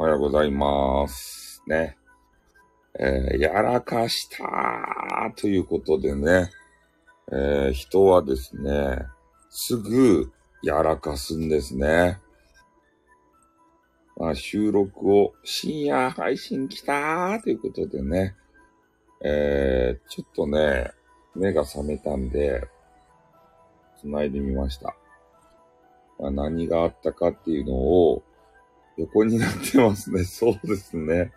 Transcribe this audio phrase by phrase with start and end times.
[0.00, 1.60] おはようございます。
[1.66, 1.98] ね。
[3.00, 6.52] えーやらかしたーということでね、
[7.32, 9.00] えー人はですね、
[9.50, 10.30] すぐ
[10.62, 12.20] やらかすんですね。
[14.16, 18.36] まあ、収録を深夜配信来たーということでね、
[19.24, 20.92] えーちょっとね、
[21.34, 22.68] 目が覚めたんで、
[24.00, 24.94] 繋いでみました。
[26.20, 28.22] まあ、何があったかっていうのを
[28.98, 30.24] 横になってますね。
[30.26, 31.32] そうですね。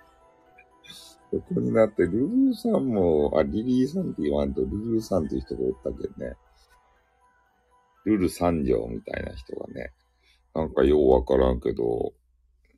[1.31, 6.35] 横になって、ルルーさんも、あ、リリーさんって言わんと、ルルーさんっていう人がおったけどね。
[8.03, 9.93] ルル三条みたいな人がね、
[10.55, 12.13] なんかようわからんけど、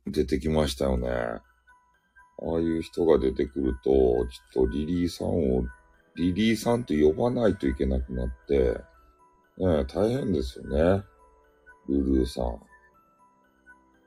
[0.06, 1.08] 出てきましたよね。
[1.08, 1.42] あ
[2.42, 5.64] あいう人が出てくると、ちょっとリリーさんを、
[6.16, 8.74] リリーさんと呼ばないといけなくなって、
[9.56, 10.64] ねえ、大変ですよ
[10.98, 11.04] ね。
[11.88, 12.73] ルルーさん。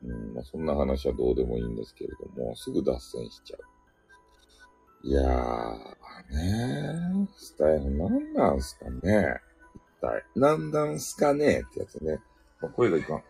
[0.03, 5.07] うん、まあ、そんな話はどうでもいいんですけれども、すぐ脱線しちゃう。
[5.07, 9.39] いやー、ねー、スタイフ何なんすかね
[9.75, 10.23] 一体。
[10.35, 12.19] 何なんすかねってやつね。
[12.61, 13.23] あ声がいかん。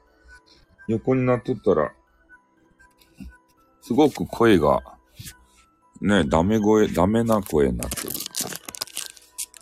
[0.87, 1.91] 横になっとったら、
[3.81, 4.81] すごく声が、
[6.01, 8.09] ね、ダメ声、ダメな声になってる。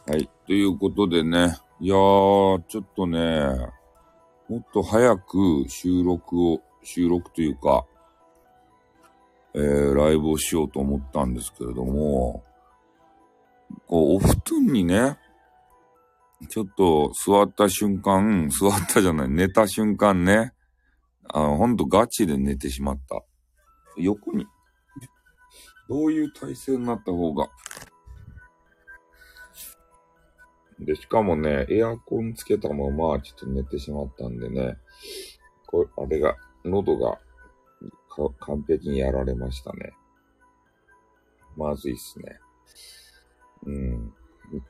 [0.07, 0.29] はい。
[0.45, 3.19] ということでね、いやー、ちょっとね、
[4.47, 7.85] もっと早く収録を、収録というか、
[9.53, 12.43] えー、ライブをしようと思ったんですけれども、
[13.87, 15.17] こう、お布団にね、
[16.49, 20.53] ちょっと座った瞬間、座ったじゃない、寝た瞬間ね、
[21.33, 23.23] あの、ほんとガチで寝てしまった。
[23.97, 24.45] 横に、
[25.89, 27.49] どういう体勢になった方が。
[30.79, 34.77] で、しかもね、エアコンつけたまま、ちょっと寝てしまったんでね、
[35.67, 37.19] これ、あれが、喉が
[38.39, 39.93] 完璧にやられましたね。
[41.55, 42.39] まずいっすね。
[43.65, 44.13] うん。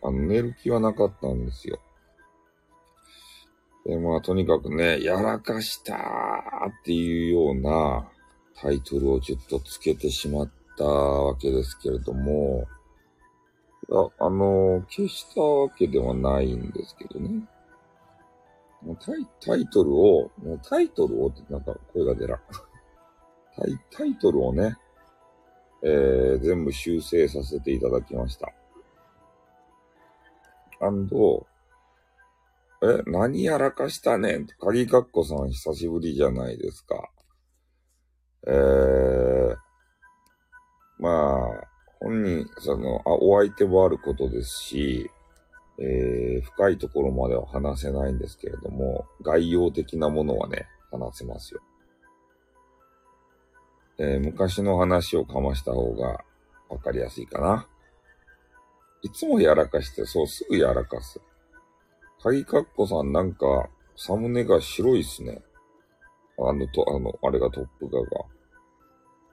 [0.02, 1.80] あの、寝る気はなかったんですよ。
[3.86, 6.02] で、まあ、とにかくね、やらかしたーっ
[6.84, 8.10] ていうような
[8.56, 12.68] タイトルをちょっとつけてしまったわけですけれども、
[13.90, 17.48] いや、あの、消したわけではないんですけどね。
[18.86, 22.40] もうタイタイトルを、もうタイトルをってなんか声が出らん。
[23.58, 24.78] タイタイトルをね、
[25.82, 28.54] えー、全部修正させていただきました。
[30.82, 31.48] アンド、
[32.84, 37.10] え、何やらかしたねん鍵かっこさん久しぶりじゃないですか。
[38.48, 39.56] えー、
[41.00, 41.68] まあ、
[42.00, 45.10] 本人、その、あ、お相手もあることですし、
[45.78, 51.62] えー、深いところまでは話せないんですけれども、概要的なものはね、話せますよ。
[53.98, 56.24] えー昔の話をかました方が
[56.70, 57.68] わかりやすいかな。
[59.02, 61.22] いつもやらかして、そう、すぐやらかす。
[62.22, 65.44] 鍵かっこさんなんか、サムネが白いっすね。
[66.38, 68.26] あの、と、あの、あれがトップ画が。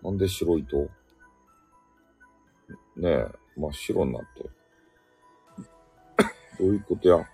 [0.03, 0.89] なんで白いと？
[2.97, 3.27] ねえ、
[3.57, 4.51] 真っ白になっとる。
[6.63, 7.29] どういうことや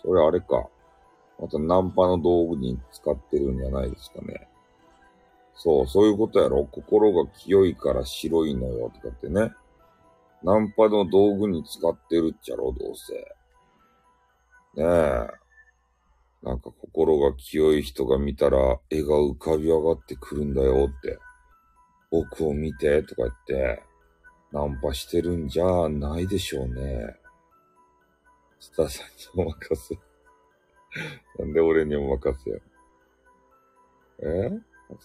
[0.00, 0.68] それあれか。
[1.40, 4.46] またナンパの道具に使ってるんじゃないですかね。
[5.56, 6.64] そう、そういうことやろ。
[6.70, 9.50] 心が清いから白いのよ、とかってね。
[10.44, 13.14] ナンパの道具に使ってるっちゃろ、どうせ。
[13.14, 15.28] ねえ。
[16.42, 21.18] なんか心が清い人が見たら絵が浮かび上がってくるんだよって。
[22.12, 23.82] 僕を見て、とか言って、
[24.54, 27.16] ナンパしてるんじゃないでしょうね。
[28.60, 29.98] スターさんにお任せ。
[31.42, 32.56] なんで俺にお任せや。
[34.20, 34.50] え？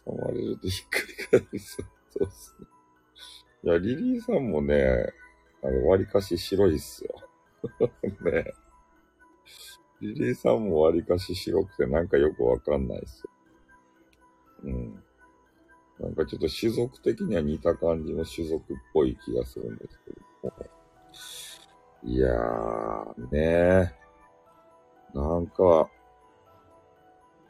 [0.06, 1.60] 挟まれるとひっくり返る。
[1.60, 1.86] そう
[2.20, 2.68] そうすね。
[3.64, 5.12] いや、リリーさんもね、
[5.64, 7.16] あの、割かし白いっすよ。
[8.22, 8.54] ね
[10.00, 13.30] リリーさんも割かし白くてなんかよくわかんないっすよ。
[14.66, 15.04] うん。
[16.00, 20.20] なんかちょっと種族的には似た感じの種族っぽい気がするんですけど
[20.50, 20.54] も。
[22.04, 23.94] いやー、ね
[25.14, 25.90] なんか、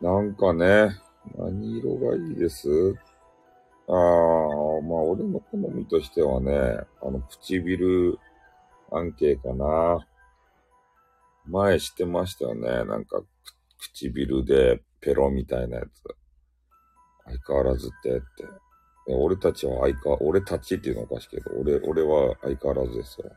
[0.01, 0.89] なんかね、
[1.37, 2.67] 何色がいいです？
[3.87, 6.51] あー、まあ俺の好みとしてはね、
[7.01, 8.17] あの唇
[8.89, 9.99] 関係かな。
[11.45, 12.85] 前してましたよね。
[12.85, 13.21] なんか、
[13.95, 16.03] 唇でペロみたいなやつ。
[17.29, 18.25] 相変わらずってって。
[19.07, 23.31] 俺たちは相変わ、俺たちっていうのはおかしいけど、俺、俺は相変わらずですよ。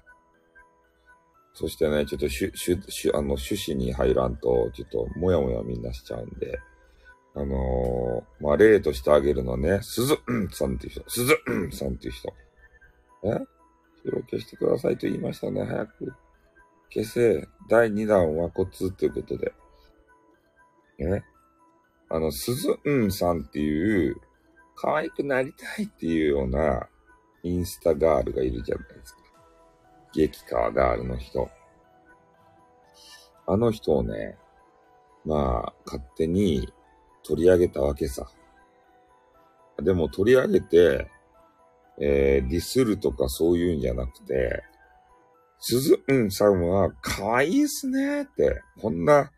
[1.54, 6.58] そしてね、ちょっとしゅ、しゅ、しゅ、あの、趣旨に入らんと、ちょっと、もやもやみんなしちゃうんで、
[7.34, 12.32] あのー、まあ、例としてあげるのね、鈴、うんさんっていう人、鈴、うんさんっていう人。
[13.24, 13.38] え？
[14.04, 15.64] それを消してくださいと言いましたね。
[15.64, 16.12] 早く
[16.92, 17.48] 消せ。
[17.68, 19.54] 第2弾はコツということで。
[20.98, 21.24] ね。
[22.12, 24.20] あの、鈴、うんさんっていう、
[24.76, 26.86] 可愛くなりたいっていうような
[27.42, 29.22] インスタガールがいるじゃないですか。
[30.12, 31.48] 激川ガールの人。
[33.46, 34.36] あの人をね、
[35.24, 36.68] まあ、勝手に
[37.22, 38.30] 取り上げたわけさ。
[39.82, 41.08] でも取り上げて、
[41.98, 44.62] えー、ディスるとかそういうんじゃなくて、
[45.60, 49.30] すずうんさんは可愛いっすねって、こんな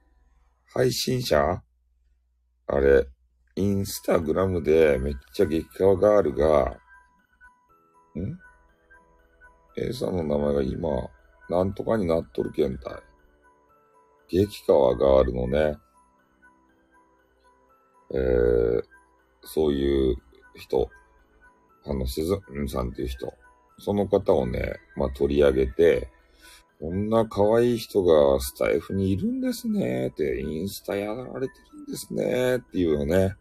[0.72, 1.62] 配信者
[2.66, 3.06] あれ、
[3.56, 6.78] インスタグラムでめっちゃ激カワガールが、
[8.16, 8.38] ん
[9.76, 10.88] ?A さんの名前が今、
[11.50, 12.94] なんとかになっとるけんたい。
[14.28, 15.76] 激川ガールのね、
[18.12, 18.82] えー、
[19.42, 20.16] そういう
[20.54, 20.88] 人、
[21.84, 23.32] あの、鈴んさんっていう人、
[23.78, 26.08] その方をね、まあ、取り上げて、
[26.80, 33.36] こんな可愛い人がスタイフにいるんですねって、インスタやられてるんですねっていうね、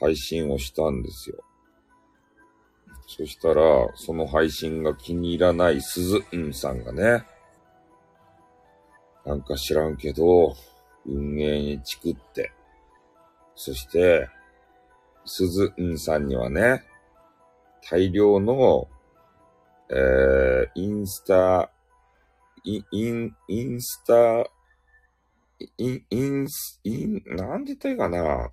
[0.00, 1.42] 配信をしたんですよ。
[3.06, 3.62] そしたら、
[3.96, 7.24] その配信が気に入らない鈴んさんがね、
[9.24, 10.54] なんか知らんけど、
[11.06, 12.52] 運営にチクって、
[13.54, 14.28] そして、
[15.24, 16.84] 鈴んさんにはね、
[17.90, 18.88] 大量の、
[19.90, 21.72] えー、インスタ、
[22.64, 24.50] イン、インスタ、
[25.78, 28.50] イン、インス、イン、なんて言ったらいいかな？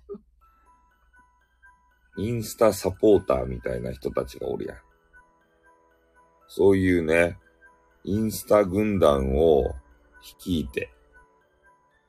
[2.16, 4.76] インスタサポーターみたいな人たちがおるやん。
[6.48, 7.38] そういうね、
[8.04, 9.74] インスタ軍団を
[10.22, 10.90] 率いて、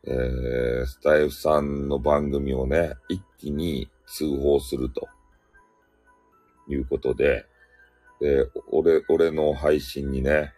[0.06, 5.07] えー、スタエフさんの番組をね、一気に通報すると。
[6.72, 7.48] いうことで、
[8.22, 10.54] で、俺、俺の配信にね、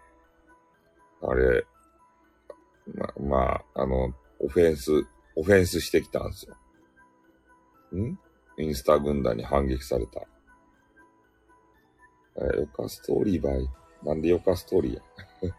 [1.23, 1.65] あれ、
[2.93, 3.37] ま、ま
[3.75, 4.91] あ、あの、オフェンス、
[5.35, 6.55] オフェンスしてきたんですよ。
[7.95, 8.17] ん？
[8.57, 10.21] インスタ軍団に反撃された。
[12.37, 13.67] えヨカストーリーバイ。
[14.03, 15.01] なんでヨカストーリーや。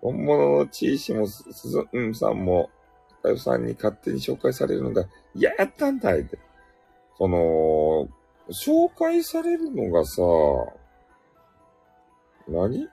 [0.00, 2.70] 本物のチーシもすずんさんも、
[3.22, 6.38] タイさんに勝手に紹介されるのがやったんだいって。
[7.18, 8.08] その、
[8.48, 10.22] 紹介されるのがさ、
[12.48, 12.88] 何？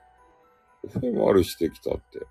[0.88, 2.26] フェマルしてきたって。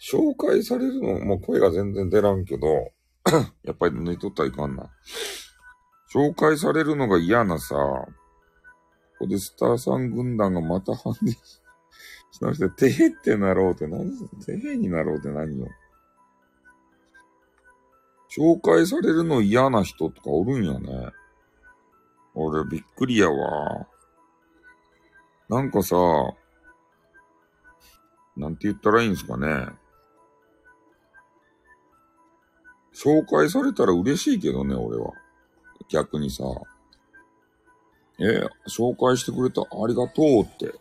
[0.00, 2.92] 紹介されるの、もう声が全然出らんけど、
[3.64, 4.90] やっぱり抜いとったらいかんな。
[6.12, 8.10] 紹介されるのが嫌なさ、こ
[9.20, 14.10] こでスターさん軍団がまた反撃しなして、てへってなろうって何
[14.44, 15.68] てへになろうって何よ。
[18.36, 21.10] 紹介されるの嫌な人とかおるんやね。
[22.34, 23.86] 俺びっくりやわ。
[25.48, 25.96] なんかさ、
[28.36, 29.68] なんて言ったらいいんですかね。
[32.94, 35.12] 紹介されたら嬉しいけどね、俺は。
[35.88, 36.44] 逆にさ。
[38.20, 40.72] え紹介してくれたありがとうって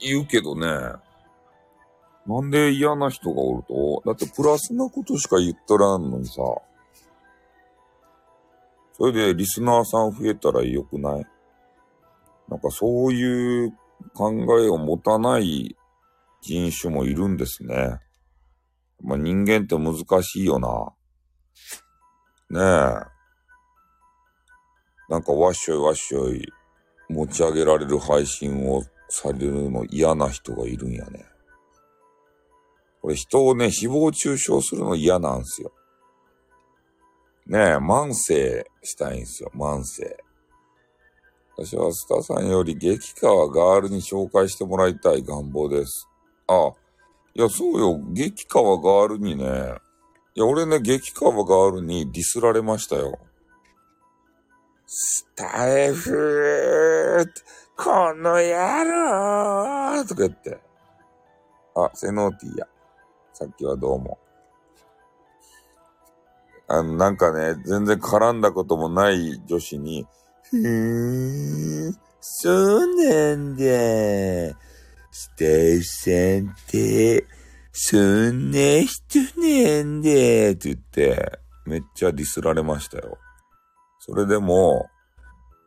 [0.00, 0.66] 言うけどね。
[2.26, 4.02] なんで嫌な人がおると？
[4.06, 6.36] だってプラスなことしか言っとらんのにさ。
[8.96, 11.26] それでリスナーさん増えたらよくない？
[12.48, 13.74] なんかそういう
[14.14, 15.76] 考えを持たない
[16.44, 18.00] 人種もいるんですね。
[19.02, 20.68] まあ、人間って難しいよな。
[22.50, 23.14] ねえ。
[25.08, 26.46] なんかわっしょいわっしょい
[27.08, 31.24] 持ち上げられる配信をされるの嫌な人がいるんやね。
[33.00, 35.72] これ人をね、誹謗中傷するの嫌なんすよ。
[37.46, 40.22] ねえ、慢性したいんすよ、慢性。
[41.56, 46.08] 私はスタさんより激川ガールに紹介してもらいたい願望です。
[46.46, 46.72] あ、
[47.34, 49.74] いや、そうよ、激川ガールにね、
[50.34, 53.18] いや、俺ね、激川ガールにディスられましたよ。
[54.86, 57.26] スタイフー
[57.76, 60.58] この野郎とか言って。
[61.74, 62.66] あ、セノーティーや。
[63.32, 64.18] さっきはどうも。
[66.68, 70.06] あの、なんかね、全然絡んだこともない女子に、
[70.50, 74.56] ふーん、そうなんだ。
[75.16, 77.24] スタイフさんって、
[77.70, 80.10] そんな人なんだ。
[80.10, 80.12] っ
[80.56, 83.16] て言って、めっちゃディスられましたよ。
[84.00, 84.90] それでも、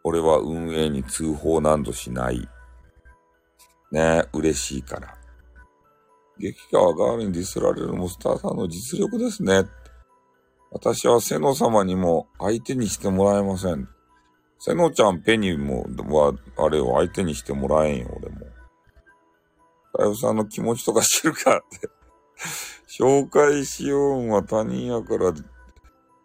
[0.04, 2.46] 俺は運営に通報などしない。
[3.94, 5.16] ね嬉しいから。
[6.38, 9.64] 激川ガールにディスられるモスターさんの実力ですね。
[10.72, 13.88] 私は瀬野様にも相手にしてもらえません。
[14.60, 18.47] 瀬野ちゃんペニーも、は、あれを相手にしてもらえんよ、俺も。
[19.98, 21.90] さよさんの気持ちとか知るかって。
[22.88, 25.34] 紹介しようんは他人やから、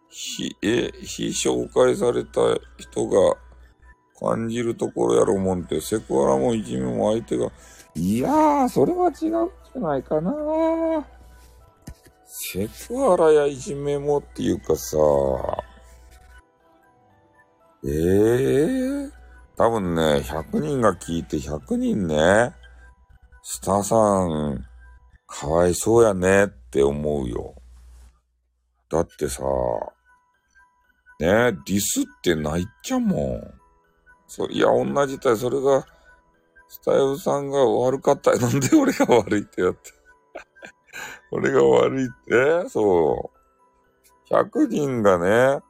[0.09, 2.41] 非、え、非紹介された
[2.77, 3.35] 人が
[4.19, 7.51] 感じるところやろもんって、セクハラもいじめも相手が、
[7.95, 10.31] いやー、それは違うんじゃないかな。
[12.25, 14.97] セクハラやいじめもっていうかさ、
[17.85, 19.11] ええー、
[19.57, 22.53] 多分ね、100人が聞いて100人ね、
[23.45, 24.65] スターさん、
[25.27, 27.55] かわいそうやねって思うよ。
[28.89, 29.43] だってさ、
[31.19, 33.53] ね、ディスってないっちゃもん。
[34.27, 35.37] そいや、同じたい。
[35.37, 35.85] それが、
[36.69, 39.91] スタイルさんが悪かったなんで俺が悪いってやって。
[41.31, 42.09] 俺が悪いっ
[42.63, 43.29] て、そ
[44.31, 44.33] う。
[44.33, 45.61] 100人がね、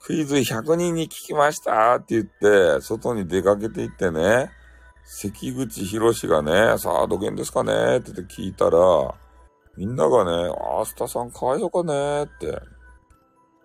[0.00, 4.50] クイズ100人に聞きましたって言って、外に出かけていってね、
[5.12, 7.96] 関口博士がね、さあ、どげんですかね？
[7.98, 8.78] って聞いたら、
[9.76, 12.62] みんながね、あー、スタさんかわいそうかねって。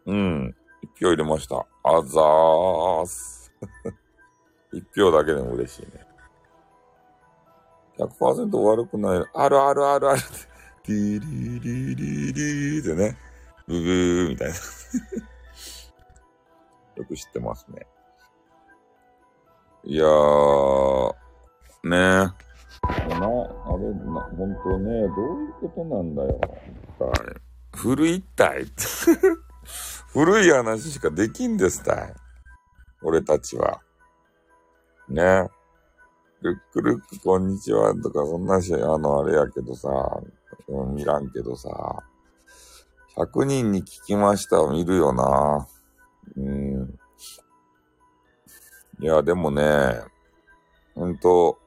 [0.08, 0.56] うん。
[0.82, 1.68] 一票入れました。
[1.84, 3.54] あざーす。
[4.74, 6.04] 一票だけでも嬉しいね。
[8.00, 9.24] 100%悪くない。
[9.36, 10.24] あるあるあるあるっ
[10.82, 10.88] て。
[10.88, 13.20] ディリリリリってね。
[13.68, 14.54] ブブーみたいな。
[16.98, 17.86] よく知ってますね。
[19.84, 21.16] いやー、
[21.86, 22.00] ねえ。
[22.00, 22.28] な、あ
[23.10, 26.40] れ、な、本当ね、どういうことなんだよ。
[27.76, 28.66] 古いったい。
[30.12, 32.14] 古い話しかできんですたい。
[33.04, 33.82] 俺たちは。
[35.10, 35.48] ね。
[36.42, 39.90] ルックルックこんにちはとかそんなし、あの、あれやけどさ、
[40.68, 41.70] 見らんけどさ、
[43.16, 45.68] 100人に聞きましたを見るよな。
[46.36, 47.00] うん。
[49.00, 50.02] いや、でもね、
[50.96, 51.60] ほんと、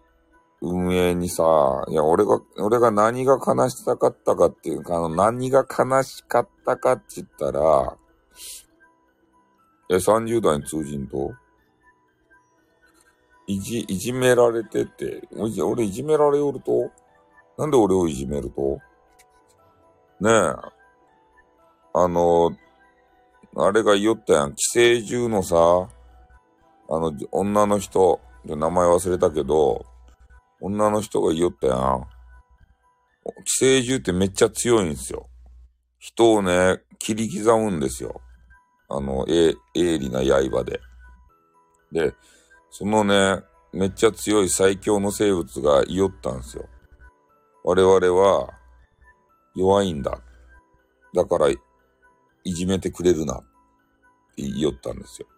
[0.61, 7.97] 運営にさ、いや、俺が、俺が何が悲しかったかっていうか、あの、何が悲しかったかって言ったら、
[9.91, 11.33] え、30代に通じんと
[13.47, 16.91] いじ、いじめられてて、俺いじめられおると？
[17.57, 18.79] なんで俺をいじめると？
[20.21, 20.55] ねえ。
[21.95, 22.53] あの、
[23.57, 24.55] あれが言おったやん。
[24.55, 29.87] 寄生獣のさ、あの、女の人、名前忘れたけど、
[30.61, 32.07] 女の人が言おったやん。
[33.45, 35.29] 寄生獣ってめっちゃ強いんですよ。
[35.99, 38.21] 人をね、切り刻むんですよ。
[38.89, 40.81] あの、え、鋭利な刃で。
[41.93, 42.15] で、
[42.71, 46.67] そのね、めっちゃ強い最強の生物が言おったんですよ。
[47.65, 48.55] 我々は
[49.55, 50.21] 弱いんだ。
[51.15, 51.59] だから、い
[52.45, 53.35] じめてくれるな。
[53.35, 53.41] っ
[54.37, 55.29] て言おったんですよ。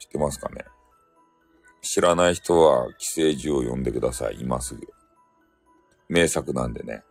[0.00, 0.64] 知ってますかね？
[1.82, 4.38] 知らない人は寄生獣を読んでください。
[4.40, 4.86] 今すぐ。
[6.08, 7.02] 名作なんでね。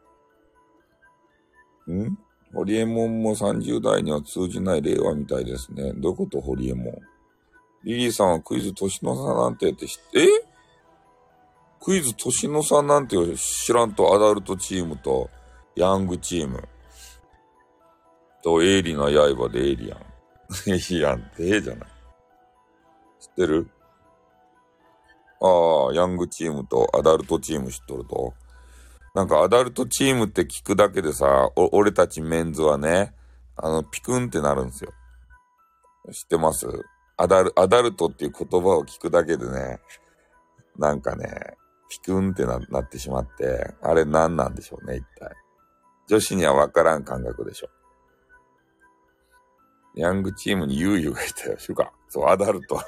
[1.92, 2.18] ん？
[2.54, 5.94] ホリエモンも30代には通じない令和みたいですね。
[5.94, 6.96] どういうことホリエモン？
[7.84, 10.28] リリーさんはクイズ年の差なんてって知って、え？
[11.82, 15.30] クイズ年の差なんて知らんとアダルトチームと
[15.76, 16.68] ヤングチーム
[18.44, 20.00] とエイリな刃でエイリアン。
[20.68, 21.62] エイリアンってええ？
[21.62, 21.90] じゃない。
[23.20, 23.70] 知ってる？
[25.42, 28.34] ああ、ヤングチームとアダルトチーム知っとると。
[29.16, 33.14] なんかアダルトチームって聞くだけでさ、俺たちメンズはね、
[33.56, 34.94] あの、ピクンってなるんですよ。
[36.12, 36.68] 知ってます？
[37.18, 39.80] アダル、アダルトっていう言葉を聞くだけでね、
[40.78, 41.58] なんかね、
[41.90, 45.36] ピクンってななってしまって、あれ何なんでしょうね、一体。
[46.08, 47.70] 女子にはわからん感覚でしょ。
[49.96, 51.92] ヤングチームにユーユーがいたよ、しゅか。
[52.08, 52.80] そう、アダルト。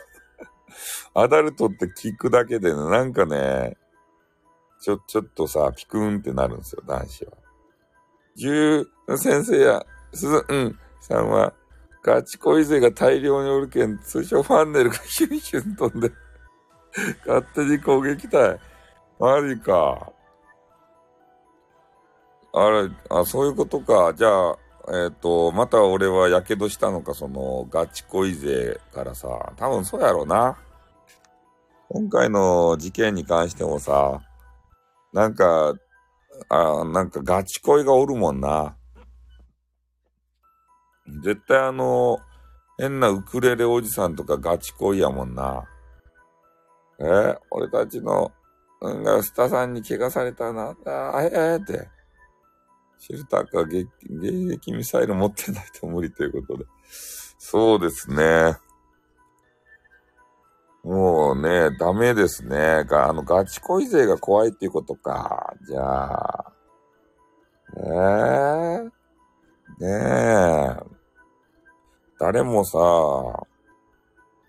[1.14, 3.78] アダルトって聞くだけでね、なんかね、
[4.82, 7.32] ちょ、ちょっとさ、ピクーンってなるんですよ、男子は。
[8.36, 8.88] 十
[9.18, 11.54] 先生や、す、うん、さんは、
[12.04, 16.12] ガチ恋勢が大量におるけん、通称ファンネルがヒュンヒュン飛んで、
[17.26, 18.60] 勝手に攻撃隊。
[19.20, 20.12] マジか。
[22.54, 24.14] あれ、あ、そういうことか。
[24.16, 24.58] じゃあ、
[24.88, 30.58] えっ、ー、と、また俺は火傷したのか、その、ガチ恋勢からさ、多分そうやろうな。
[31.90, 34.22] 今回の事件に関してもさ、
[35.14, 35.74] なんか、
[36.50, 38.76] あなんかガチ恋がおるもんな。
[41.24, 42.20] 絶対あの、
[42.78, 45.66] 変なウクレレおじさんとかガチ恋やもんな。
[47.00, 48.32] えー、俺たちの、
[48.82, 51.88] うんがスタさんに怪我されたな、あ、ええー、って。
[53.02, 53.88] シェルターか迎
[54.48, 56.70] 撃ミサイル持ってないと無理ということで。
[57.40, 58.56] そうですね。
[60.84, 62.86] もうね、ダメですね。
[62.92, 65.56] あの、ガチ恋勢が怖いっていうことか。
[65.68, 66.54] じゃあ。
[67.76, 68.92] ね
[69.80, 69.84] え。
[69.84, 70.84] ねえ。
[72.20, 72.78] 誰もさ、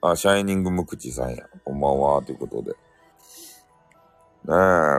[0.02, 1.46] あ、シャイニングムクチさんや。
[1.64, 2.72] こんばんは、ということで。
[2.72, 2.76] ね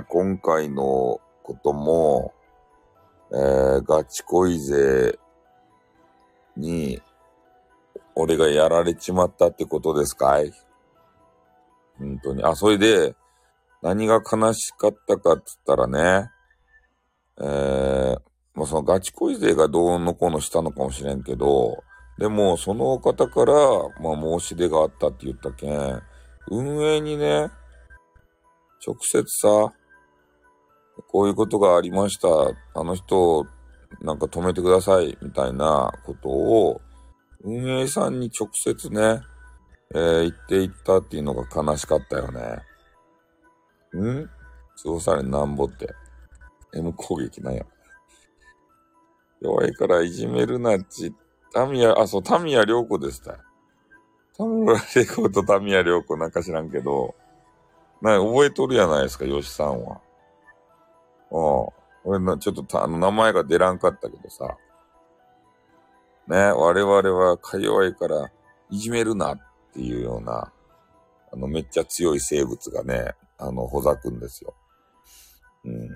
[0.02, 2.34] え、今回のことも、
[3.34, 5.18] えー、ガチ恋勢
[6.56, 7.02] に、
[8.16, 10.52] 俺がやられちまったってことですかい？
[11.98, 12.44] 本当に。
[12.44, 13.16] あ、それで、
[13.82, 16.30] 何が悲しかったかって言ったらね、
[17.40, 18.22] えー、
[18.54, 21.84] まあ、そのガチ恋勢がどうのこうのしたのかもしれんけど、
[22.20, 23.54] でも、その方から、
[24.00, 26.02] まあ、申し出があったって言ったけん、
[26.52, 27.50] 運営にね、
[28.86, 29.74] 直接さ、
[31.14, 32.28] こういうことがありました。
[32.74, 33.46] あの人、
[34.02, 36.82] なんか止めてください、みたいなことを、
[37.44, 39.22] 運営さんに直接ね、
[39.94, 42.42] えー、言っていったっていうのが悲しかったよね。
[43.96, 44.30] ん？
[44.76, 45.94] そうされなんぼって。
[46.74, 47.64] M 攻撃なんや。
[49.40, 51.14] 弱いからいじめるなっち。
[51.54, 53.38] タミヤ、あ、そう、タミヤ良子でした。
[54.36, 57.14] タミヤ良子とタミヤ良子なんか知らんけど、
[58.02, 60.02] な覚えとるやないですか、ヨシさんは。
[62.04, 64.58] 俺な、ちょっとた、あの、名前が出らんかったけどさ。
[66.28, 68.32] ね、我々はか弱いから
[68.70, 69.40] いじめるなっ
[69.74, 70.54] ていうような、
[71.32, 74.54] あの、めっちゃ強い生物がね、あの、ほざくんですよ。
[75.66, 75.90] うん。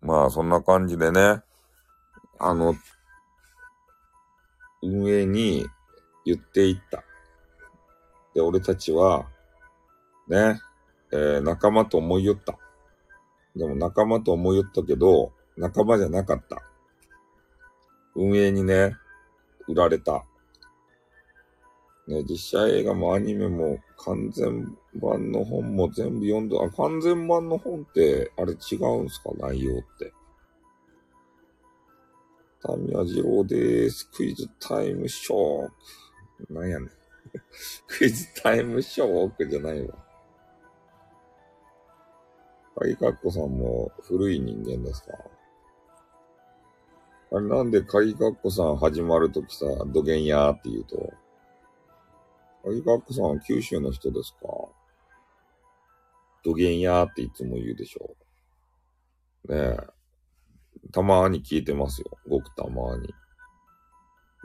[0.00, 1.42] まあ、そんな感じでね、
[2.38, 2.74] あの、
[4.82, 5.66] 運営に
[6.26, 7.04] 言っていった。
[8.34, 9.26] で、俺たちは、
[10.28, 10.60] ね、
[11.12, 12.58] えー、仲間と思いよった。
[13.56, 16.62] でも仲間と思いよったけど、仲間じゃなかった。
[18.16, 18.96] 運営にね、
[19.68, 20.24] 売られた。
[22.06, 26.56] ね、実写映画もアニメも完全版の本も全部読んだ。
[26.62, 29.30] あ、完全版の本って、あれ違うんすか？
[29.38, 30.12] 内容って。
[32.62, 34.10] タミヤ二郎でーす。
[34.10, 35.70] クイズタイムショッ
[36.46, 36.52] ク。
[36.52, 36.90] なんやねん。
[37.86, 40.03] クイズタイムショックじゃないわ。
[42.76, 45.12] 鍵かっこさんも古い人間ですか？
[47.32, 51.12] あれなんで鍵かっこさん始まるときさ、どげんやーって言うと、
[52.64, 54.48] 鍵かっこさんは九州の人ですか？
[56.44, 58.16] どげんやーっていつも言うでしょ。
[59.48, 59.76] ねえ。
[60.92, 62.10] たまに聞いてますよ。
[62.28, 63.14] ごくたまに。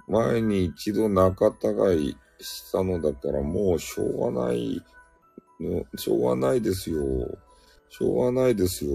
[0.07, 1.51] 前に一度仲違
[1.97, 4.81] いしたのだからもうしょうがない
[5.59, 7.01] の、しょうがないですよ。
[7.89, 8.93] しょうがないですよ。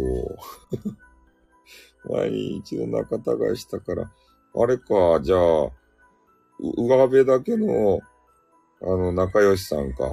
[2.11, 4.11] 前に一度仲違いしたから、
[4.57, 5.39] あれか、じゃあ、
[6.61, 8.01] 上辺だけの、
[8.83, 10.05] あの、仲良しさんか。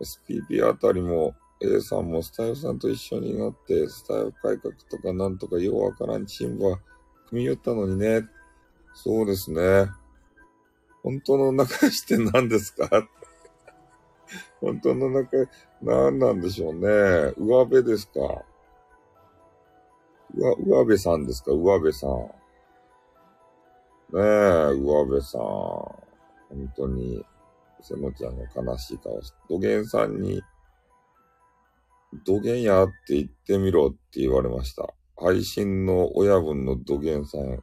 [0.00, 6.78] SPP あたりも、A さんもスタイフさんと一緒になって、スタイフ改革とかなんとかようわからんチームは
[7.28, 8.28] 組み寄ったのにね。
[8.94, 9.86] そうですね。
[11.02, 12.88] 本当の仲良しって何ですか？
[14.60, 15.36] 本当の仲、
[15.82, 16.88] 何なんでしょうね。
[17.36, 18.12] 上辺ですか
[20.34, 22.10] 上、上辺さんですか上辺さん。
[24.14, 24.20] ねえ、
[24.74, 25.40] 上辺さん。
[25.40, 26.02] 本
[26.76, 27.24] 当に、
[27.80, 30.42] せもちゃんが悲しい顔して、土源さんに、
[32.24, 34.94] 土源やって言ってみろって言われました。
[35.16, 37.60] 配信の親分の土源さん。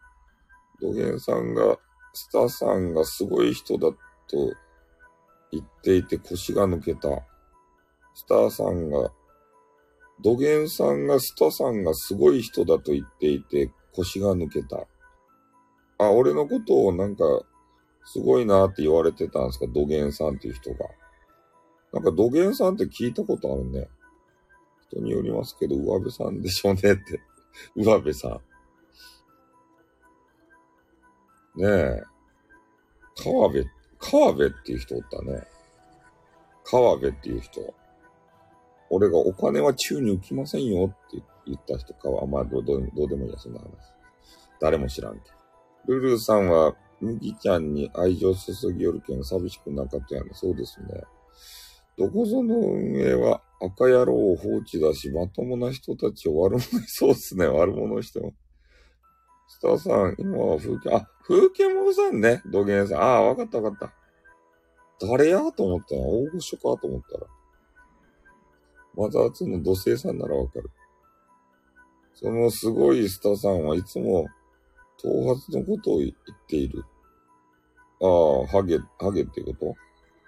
[0.81, 1.77] 土源さんが、
[2.13, 3.97] スタさんがすごい人だと
[5.51, 7.28] 言っていて腰が抜けた。
[8.19, 9.13] スターさんが
[10.21, 14.85] 土源さんがスタさんがすごい人だと言っていて腰が抜けた。
[15.97, 17.23] あ、俺のことをなんか、
[18.03, 19.67] すごいなって言われてたんですか？
[19.67, 20.79] 土源さんっていう人が。
[21.93, 23.87] なんか土源さんって聞いたことあるね。
[24.89, 27.21] 人によりますけど、上辺さんでしょうねって。
[27.77, 28.41] 上辺さ
[31.55, 31.61] ん。
[31.61, 32.03] ねえ。
[33.23, 33.65] 川辺、
[33.97, 35.47] 川辺っていう人おったね。
[36.65, 37.78] 川辺っていう人。
[38.89, 43.69] 俺がお金は宙に浮きませんよって言った人かは、まあどうどうでもいいや、そんな話。
[44.59, 45.19] 誰も知らんけ
[45.87, 45.93] ど。
[45.93, 50.29] ルルーさんは、麦ちゃんに愛情注ぎよるけん寂しくなかったやん。
[50.33, 50.87] そうですね。
[51.97, 58.33] どこぞの運営は赤野郎を放置だし、まともな人たちを悪者に、そうっすね、悪者しても。
[59.47, 63.01] スターさん、今は風景、あ、風景もさんね、土下さん。
[63.01, 63.89] ああ、わかったわかっ
[64.99, 65.07] た。
[65.07, 66.01] 誰やと思ったよ。
[66.01, 67.27] 大御所かと思ったら。
[68.99, 70.69] マザー2の土星さんならわかる。
[72.13, 74.27] そのすごいスタさんはいつも
[74.97, 76.11] 頭髪のことを言っ
[76.47, 76.83] ている。
[78.01, 78.05] あ
[78.43, 79.53] あ、ハゲ、ハゲってこ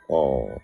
[0.07, 0.53] と？
[0.53, 0.62] ああ、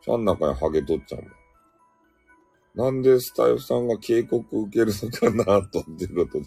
[0.00, 2.92] ちゃん中にハゲ取っちゃうもん。
[2.92, 6.46] なんでスタイフさんが警告受けるのかなとっていうことで。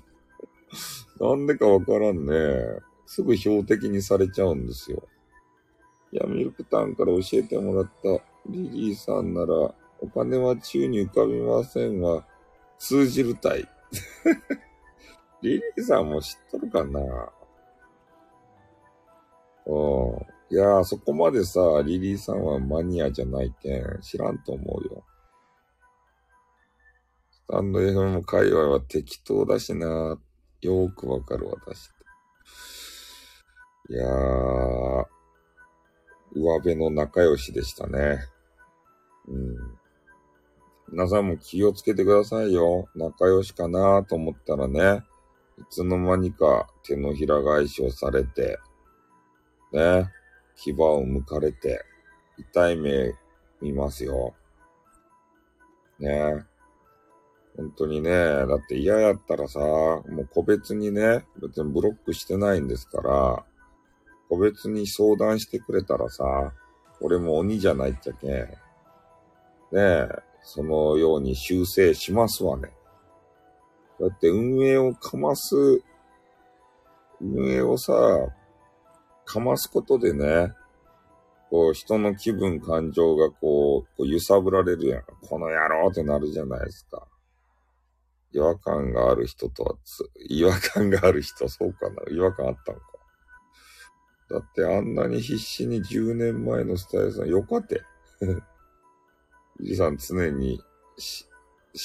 [1.20, 2.34] なんでかわからんね。
[3.06, 5.04] すぐ標的にされちゃうんですよ。
[6.14, 12.28] いや、ミルクタンから教えてもらったリリーさんなら、お金は宙に浮かびませんが、
[12.78, 13.66] 通じるたい。
[15.42, 17.00] リリーさんも知っとるかな？
[19.66, 20.54] うん。
[20.54, 25.06] いやー、そこまでさ、リリーさんはマニアじゃないけん、知らんと思うよ。
[27.32, 31.92] スタンド FM 界隈は適当だしな、よーくわかる私。
[33.90, 35.06] いやー、
[36.36, 38.20] 上辺の仲良しでしたね。
[39.30, 39.83] うん。
[40.94, 42.88] 皆さんも気をつけてくださいよ。
[42.94, 45.02] 仲良しかなと思ったらね、
[45.58, 48.60] いつの間にか手のひら返しをされて、
[49.72, 50.12] ね、
[50.56, 51.84] 牙を剥かれて、
[52.38, 53.12] 痛い目
[53.60, 54.36] 見ますよ。
[55.98, 56.46] ね。
[57.58, 63.46] 本当にね、だって嫌やったらさ、もう個別にね、別にブロックしてないんですから、
[64.30, 66.54] 個別に相談してくれたらさ、
[67.02, 68.32] 俺も鬼じゃないっちゃけん。
[68.32, 68.48] ね
[69.74, 70.08] え、
[70.44, 72.72] そのように修正しますわね。
[74.00, 75.56] だって運営をかます、
[77.22, 77.94] 運営をさ、
[79.26, 80.54] かますことでね、
[81.50, 85.04] こう人の気分感情がこう、揺さぶられるやん。
[85.28, 87.08] この野郎ってなるじゃないですか。
[88.34, 92.86] 違和感がある人とはつ、違和感がある人、そうかな違和感あったのか。
[94.32, 97.82] だってあんなに必死に10年前のスタイルさん、よかって。
[99.60, 100.62] リさん常に
[100.98, 101.28] し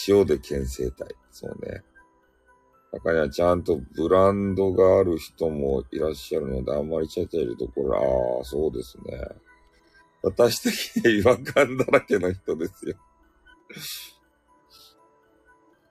[0.09, 1.09] 塩で牽制たい。
[1.31, 1.83] そうね。
[2.93, 9.29] 中にはちゃんとブランドがある人もいらっしゃるので、あんまりちゃちゃいるところ、ああ、そうですね。
[10.23, 12.97] 私的に違和感だらけの人ですよ。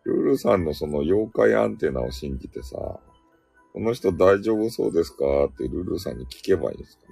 [0.05, 3.01] ルールさんのその妖怪アンテナを信じてさ、こ
[3.75, 5.45] の人大丈夫そうですか？
[5.45, 7.03] ってルールさんに聞けばいいんですか？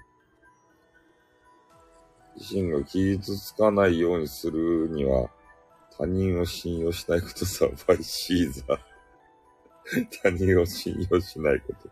[2.38, 5.30] 自身が傷つかないようにするには、
[5.98, 8.80] 他人を信用しないことさ、バイシーザー。
[10.24, 11.89] 他人を信用しないこと。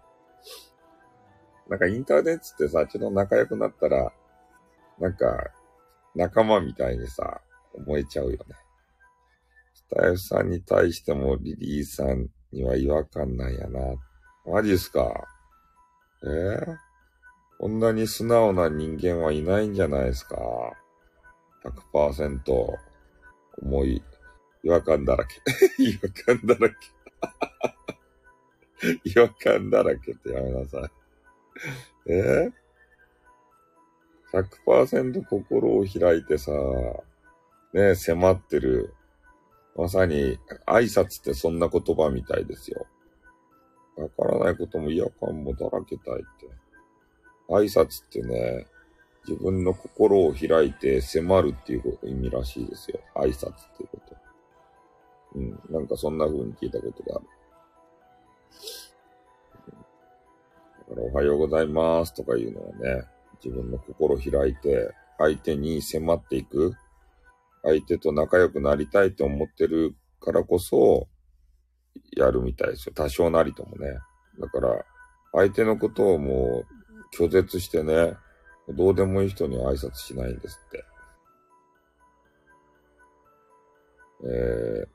[1.70, 4.12] なんかインターネットってさ、ちょっと仲良くなったら、
[5.00, 5.52] なんか、
[6.16, 7.42] 仲間みたいにさ、
[7.74, 8.56] 思えちゃうよね。
[9.74, 13.80] スタイフさんに対してもリリーさんには違和感なんやな。
[14.46, 15.28] マジっすか？
[16.24, 16.78] えー、
[17.60, 20.38] こんなに素直な人間はいないんじゃないですか
[21.94, 22.42] ?100%
[23.62, 24.04] 思い、
[24.64, 25.36] 違和感だらけ。
[25.82, 26.76] 違和感だらけ。
[29.06, 30.92] 違和感だらけってやめなさい。
[32.08, 32.52] え？
[34.34, 36.52] ー、?100% 心を開いてさ、
[37.74, 38.94] ね、迫ってる。
[39.76, 40.38] まさに
[40.68, 42.86] 挨拶ってそんな言葉みたいですよ。
[43.96, 46.63] わからないことも違和感もだらけたいって。
[47.50, 48.68] 挨拶ってね、
[49.28, 53.00] 自分の心を開いて迫るっていう意味らしいですよ。
[53.16, 54.16] 挨拶っていうこと。
[55.36, 57.26] うん、なんかそんな風に聞いたことがある。
[60.90, 63.06] だからおはようございますとかいうのはね、
[63.44, 66.74] 自分の心開いて、相手に迫っていく、
[67.64, 71.08] 相手と仲良くなりたいと思ってるからこそ、
[72.16, 72.94] やるみたいですよ。
[72.94, 73.98] 多少なりともね。
[74.40, 74.86] だから、
[75.32, 76.83] 相手のことをもう
[77.18, 78.16] 拒絶してね、
[78.70, 80.86] どうでもいい人に挨拶しないんですって。
[84.26, 84.88] えー、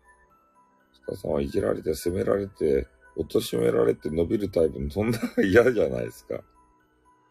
[1.12, 6.40] スタさんはいじられて、責められて、貶められて伸びるタイプの、そんな嫌じゃないですか。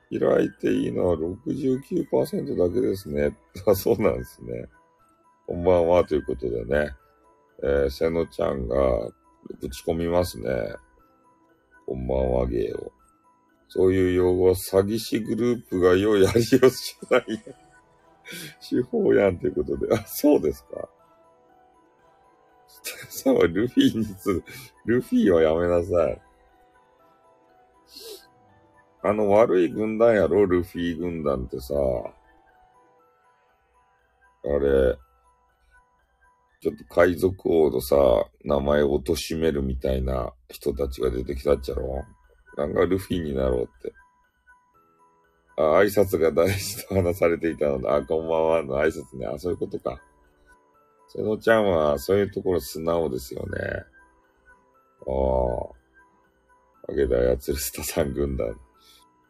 [0.09, 3.35] 開いていいのは69%だけですね。
[3.65, 4.69] あ、 そうなんですね。
[5.47, 6.91] こんばんは、ということでね。
[7.63, 8.77] えー、せのちゃんが
[9.59, 10.75] ぶち込みますね。
[11.85, 12.91] こんばんは、芸を。
[13.69, 17.39] そういう用語は詐欺師グループが良い味をしないや
[18.69, 19.93] 手法やんということで。
[19.95, 20.89] あ、そうですか。
[23.09, 24.43] さんはルフィにつ、
[24.85, 26.21] ルフィはやめなさい。
[29.03, 31.73] あの悪い軍団やろ、ルフィ軍団ってさ。
[34.43, 34.97] あれ、
[36.61, 37.95] ちょっと海賊王のさ、
[38.43, 42.03] 名前を貶めるみたいな人たちが出てきたっちゃろ
[42.57, 43.93] なんかルフィになろうって。
[45.57, 49.27] あ、挨拶が大事と話されていたので、あ、こんばんはの挨拶ね。
[49.27, 50.01] あ、そういうことか。
[51.09, 53.59] 瀬野ちゃんはそういうところ素直ですよね。
[55.07, 55.11] あ。
[55.71, 55.77] あ
[56.89, 58.59] あげだやつるスタさん軍団。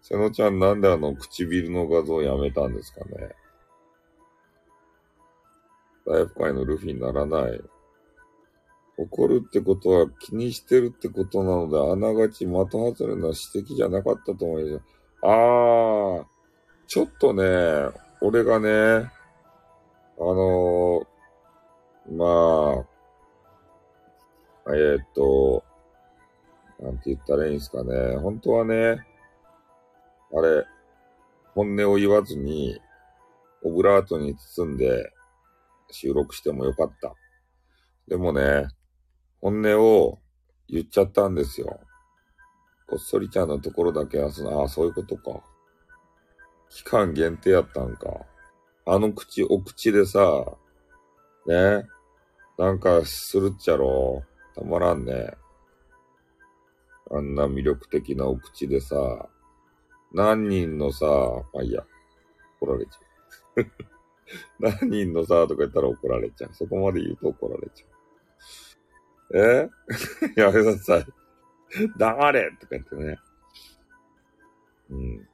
[0.02, 3.36] 瀬野ちゃんなんであの唇の画像やめたんですかね。
[6.06, 7.62] 大不会のルフィにならない。
[8.98, 14.84] 怒るってことは気にしてるってことなので、あながち的外れな指摘じゃなかったと思います。
[15.22, 16.26] ああ、
[16.88, 17.44] ちょっとね、
[18.22, 22.86] 俺がね、あのー、ま
[24.66, 25.64] あ、えー、っと、
[26.80, 28.18] なんて言ったらいいんですかね。
[28.18, 29.06] 本当はね、
[30.34, 30.66] あれ、
[31.54, 32.80] 本音を言わずに、
[33.64, 35.12] オブラートに包んで
[35.92, 37.14] 収録してもよかった。
[38.08, 38.68] でもね、
[39.42, 40.20] 本音を
[40.68, 41.80] 言っちゃったんですよ。
[42.88, 45.42] こっそりちゃんのところだけはその、ああ、そういうことか。
[46.70, 48.26] 期間限定やったんか。
[48.86, 50.46] あの口、お口でさ、
[51.46, 51.86] ね、
[52.58, 54.24] なんかするっちゃろ。
[54.56, 55.32] たまらんね。
[57.12, 59.30] あんな魅力的なお口でさ、
[60.14, 61.06] 何人のさ、
[61.54, 61.86] まあいいや、
[62.60, 63.66] 怒られちゃう。
[64.60, 66.54] 何人のさ、とか言ったら怒られちゃう。
[66.54, 67.97] そこまで言うと怒られちゃう。
[69.34, 69.70] え？
[70.36, 71.06] やめなさい。
[71.98, 73.18] 黙れとか言ってね。
[74.90, 75.28] うん。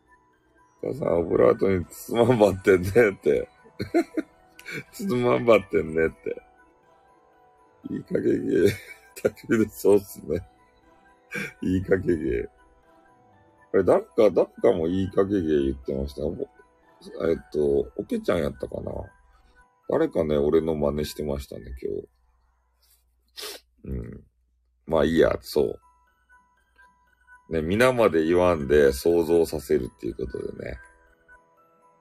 [0.81, 3.49] 母さん、オブラートに包まんばってんねって。
[4.91, 6.41] 包まんばってんねって。
[7.89, 8.63] いい加減げ。
[9.21, 10.45] だけでそうっすね。
[11.61, 12.49] いい加減げ。
[13.73, 16.21] あれ、誰か、誰かもいい加減げ言ってました。
[17.27, 18.91] えっと、おけちゃんやったかな。
[19.89, 22.07] 誰かね、俺の真似してましたね、今日。
[23.85, 24.23] うん。
[24.85, 25.79] まあいいや、そ
[27.49, 27.53] う。
[27.53, 30.79] ね、皆まで言わんで想像させるっていうことでね。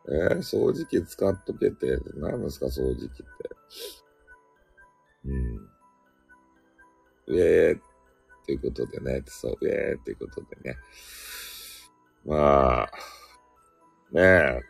[0.08, 3.50] えー、掃除機使っとけって、何ですか、掃除機って。
[5.26, 5.56] うん。
[7.28, 7.80] ウェーっ
[8.46, 10.76] ていうことでね、そう、ウェーっていうことでね。
[12.24, 12.90] まあ、
[14.12, 14.60] ねえ、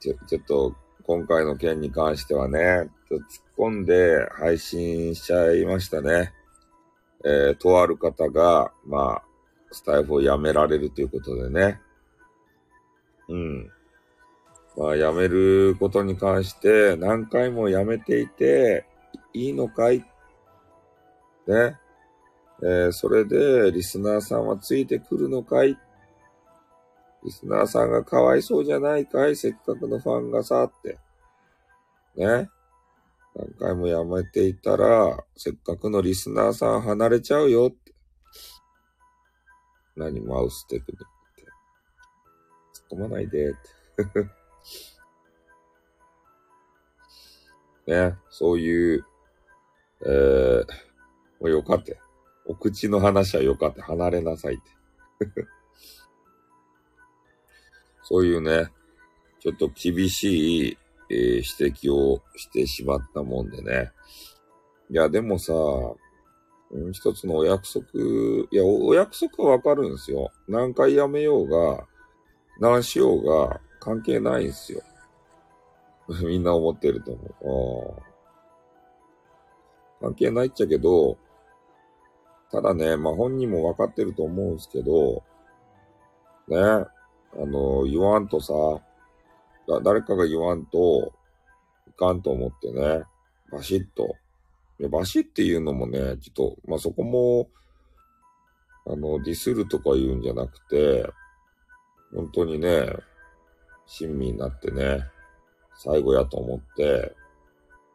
[0.00, 3.20] ちょ、ちょっと、今回の件に関してはね、突っ
[3.58, 6.32] 込んで配信しちゃいましたね。
[7.24, 9.22] えー、とある方が、まあ、
[9.70, 11.80] スタイフを辞められるということでね。
[13.28, 13.70] うん。
[14.76, 18.86] まあ、辞めることに関して何回も辞めていて
[19.32, 19.98] いいのかい？
[21.46, 21.78] ね。
[22.62, 25.76] えー、それでリスナーさんはついてくるのかい？
[27.24, 29.36] リスナーさんがかわいそうじゃないかい？
[29.36, 30.98] せっかくのファンがさ、って。
[32.16, 32.50] ね。
[33.34, 37.94] 何回もやめていたら、せっかくのリスナーさん離れちゃうよって。
[39.96, 41.44] 何マウステクニックって。
[42.92, 43.60] 突っ込まないでって。
[48.10, 49.06] ね、そういう、
[50.04, 50.66] えー、
[51.40, 51.98] もうよかって。
[52.44, 53.80] お口の話はよかって。
[53.80, 54.62] 離れなさいって。
[58.02, 58.70] そういうね、
[59.40, 60.78] ちょっと厳しい
[61.12, 63.90] えー、指摘をしてしまったもんでね。
[64.90, 65.52] いや、でもさ、
[66.70, 67.84] うん、一つのお約束、
[68.50, 70.32] いやお、お約束はわかるんですよ。
[70.48, 71.86] 何回やめようが、
[72.58, 74.80] 何しようが関係ないんすよ。
[76.24, 78.02] みんな思ってると思う。
[80.00, 81.18] 関係ないっちゃけど、
[82.50, 85.22] ただね、まあ、本人もわかってると思うんすけど、
[86.48, 86.88] ね、あ
[87.34, 88.52] の、言わんとさ、
[89.68, 91.12] だ誰かが言わんと
[91.88, 93.04] いかんと思ってね、
[93.50, 94.16] バシッと。
[94.88, 97.48] バシッっていうのもね、ちょっと、まあ、そこも、
[98.86, 101.08] あの、ディスるとか言うんじゃなくて、
[102.14, 102.88] 本当にね、
[103.86, 105.04] 親身になってね、
[105.76, 107.14] 最後やと思って、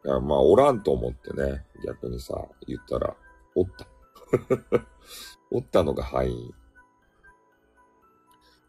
[0.06, 2.34] いや、まあ、おらんと思ってね、逆にさ、
[2.68, 3.16] 言ったら、
[3.56, 3.88] おった。
[5.52, 6.54] おったのが敗因。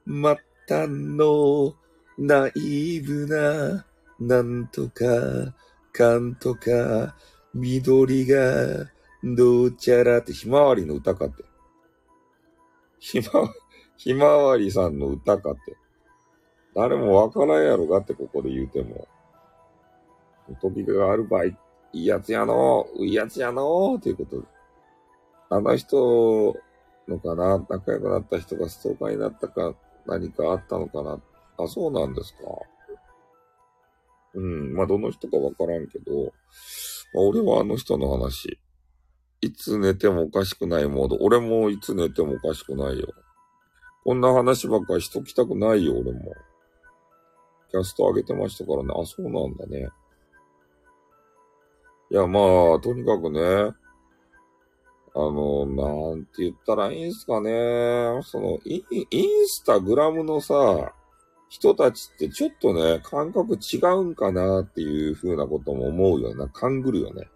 [0.05, 1.75] またの、
[2.19, 3.87] ナイーブな、
[4.19, 5.55] なんとか、
[5.93, 7.15] かんとか、
[7.55, 8.91] 緑が、
[9.23, 11.45] どうちゃらってひまわりの歌かって。
[12.99, 13.25] ひま、
[13.97, 15.77] ひまわりさんの歌かって。
[16.75, 19.07] 誰もわからんやろがってここで言うても。
[20.61, 21.57] 時がある場合、い
[21.93, 24.47] いやつやのいいやつやのっていうことで。
[25.51, 26.57] あの人
[27.07, 29.75] のかな仲良くなった人がストーカーになったか
[30.07, 31.19] 何かあったのかな
[31.59, 32.41] あ、そうなんですか。
[34.35, 34.75] うん。
[34.75, 36.33] まあ、どの人かわからんけど、
[37.15, 38.59] まあ、俺はあの人の話。
[39.41, 41.17] いつ寝てもおかしくないモード。
[41.21, 43.09] 俺もいつ寝てもおかしくないよ。
[44.05, 46.35] こんな話ばっかりしときたくないよ、俺も。
[47.71, 48.89] キャスト上げてましたからね。
[48.97, 49.89] あ、そうなんだね。
[52.11, 53.41] いや、まあ、とにかくね、
[55.15, 58.21] あの、なんて言ったらいいんすかね。
[58.23, 60.95] そのイ、インスタグラムのさ、
[61.49, 66.47] 人たちってちょっとね、感覚違うんかなっていう風なことも思うよな。
[66.49, 67.29] 勘ぐるよね。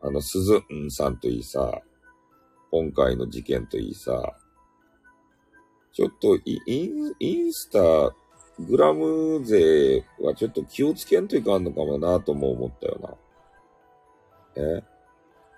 [0.00, 1.80] あの、鈴んさんといいさ、
[2.70, 4.36] 今回の事件といいさ、
[5.92, 8.14] ちょっとイン、インスタ
[8.60, 14.62] グラム勢はちょっと気をつけんといかんのかもなとも思ったよな。
[14.62, 14.82] え？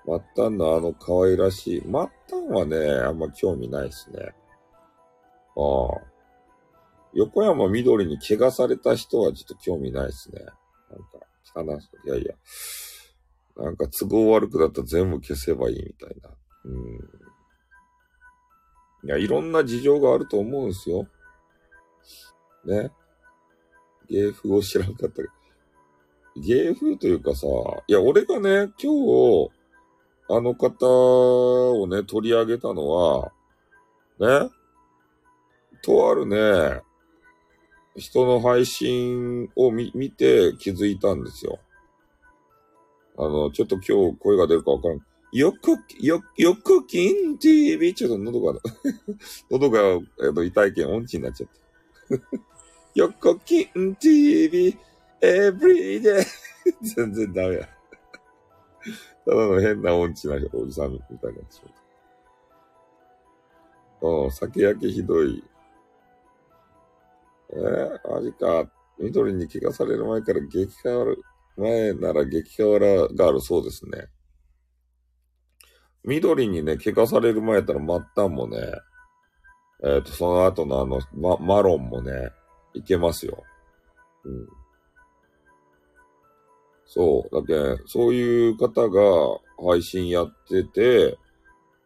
[0.07, 2.11] 末端のあの可愛らしい、末端
[2.49, 4.33] はね、あんま興味ないっすね。
[5.57, 6.11] ああ。
[7.15, 10.41] 横山みどりに怪我された人はちょっと興味ないっすね。
[11.55, 12.09] なんか、汚い。
[12.09, 12.35] いやいや。
[13.57, 16.31] なんか都合悪くだったら全部消せばいいみたいな。
[16.65, 17.11] うん。
[19.03, 21.07] いや、いろんな事情があると思うんですよ。
[22.65, 22.91] ね。
[24.09, 25.29] 芸風を知らんかったけど。
[26.37, 27.47] 芸風というかさ、
[27.87, 29.51] いや、俺がね、今日、
[30.29, 33.33] あの方をね、取り上げたのは、
[34.21, 34.51] ね、
[35.83, 36.83] とあるね、
[37.97, 41.59] 人の配信を見見て気づいたんですよ。
[43.19, 45.01] あの、ちょっと今日声が出るかわからん。
[45.33, 47.95] よく、よ、よくきん TV。
[47.95, 48.61] ちょっと喉が、
[49.51, 49.81] 喉が、
[50.27, 52.41] えっと、痛いけん音痴になっちゃった。
[52.95, 54.77] よくきん TV。
[55.21, 56.25] every day。
[56.83, 57.69] 全然ダメや。
[59.27, 61.75] ただの変な音痴なおじさんみたいになってしまっ
[64.01, 64.07] た。
[64.07, 65.45] うん、酒焼けひどい。
[67.53, 68.71] えー、マジか。
[68.99, 71.23] 緑に怪我される前から激変わる、
[71.57, 74.09] 前なら激変わらがあるそうですね。
[76.05, 78.59] 緑にね、怪我される前やったら末端もね、
[79.83, 82.31] えっ、ー、と、その後のあの、ま、マロンもね、
[82.75, 83.43] いけますよ。
[84.25, 84.49] うん。
[86.85, 87.35] そう。
[87.35, 89.01] だけそういう方が
[89.59, 91.19] 配信やってて、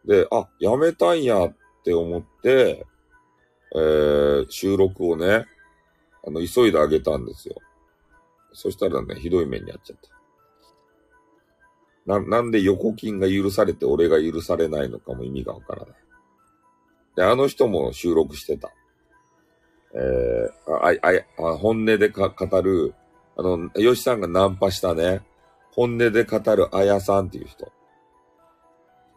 [0.05, 2.85] で、あ、やめたんやって思って、
[3.73, 5.45] えー、収録をね、
[6.27, 7.55] あの、急いであげたんですよ。
[8.53, 9.99] そしたらね、ひどい目に遭っちゃっ
[12.05, 12.19] た。
[12.19, 15.95] な、なんで横金が許されて俺が許されないのかも意味がわからない。
[17.15, 18.71] で、あの人も収録してた。
[19.93, 20.89] えー、あ、
[21.39, 22.93] あ、あ、本音でか語る、
[23.37, 25.21] あの、吉さんがナンパしたね、
[25.71, 27.71] 本音で語るあやさんっていう人。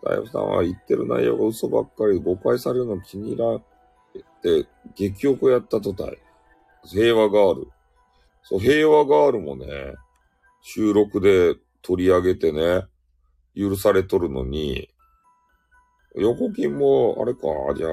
[0.03, 3.61] 大夫さんは言ってる内容が嘘ばっかり誤解されるの気に入らんっ
[4.43, 6.19] て激横やったとたい。
[6.89, 7.69] 平和ガール。
[8.43, 9.95] そう、平和ガールもね、
[10.63, 12.87] 収録で取り上げてね、
[13.57, 14.89] 許されとるのに、
[16.15, 17.41] 横金も、あれか、
[17.77, 17.93] じゃあ、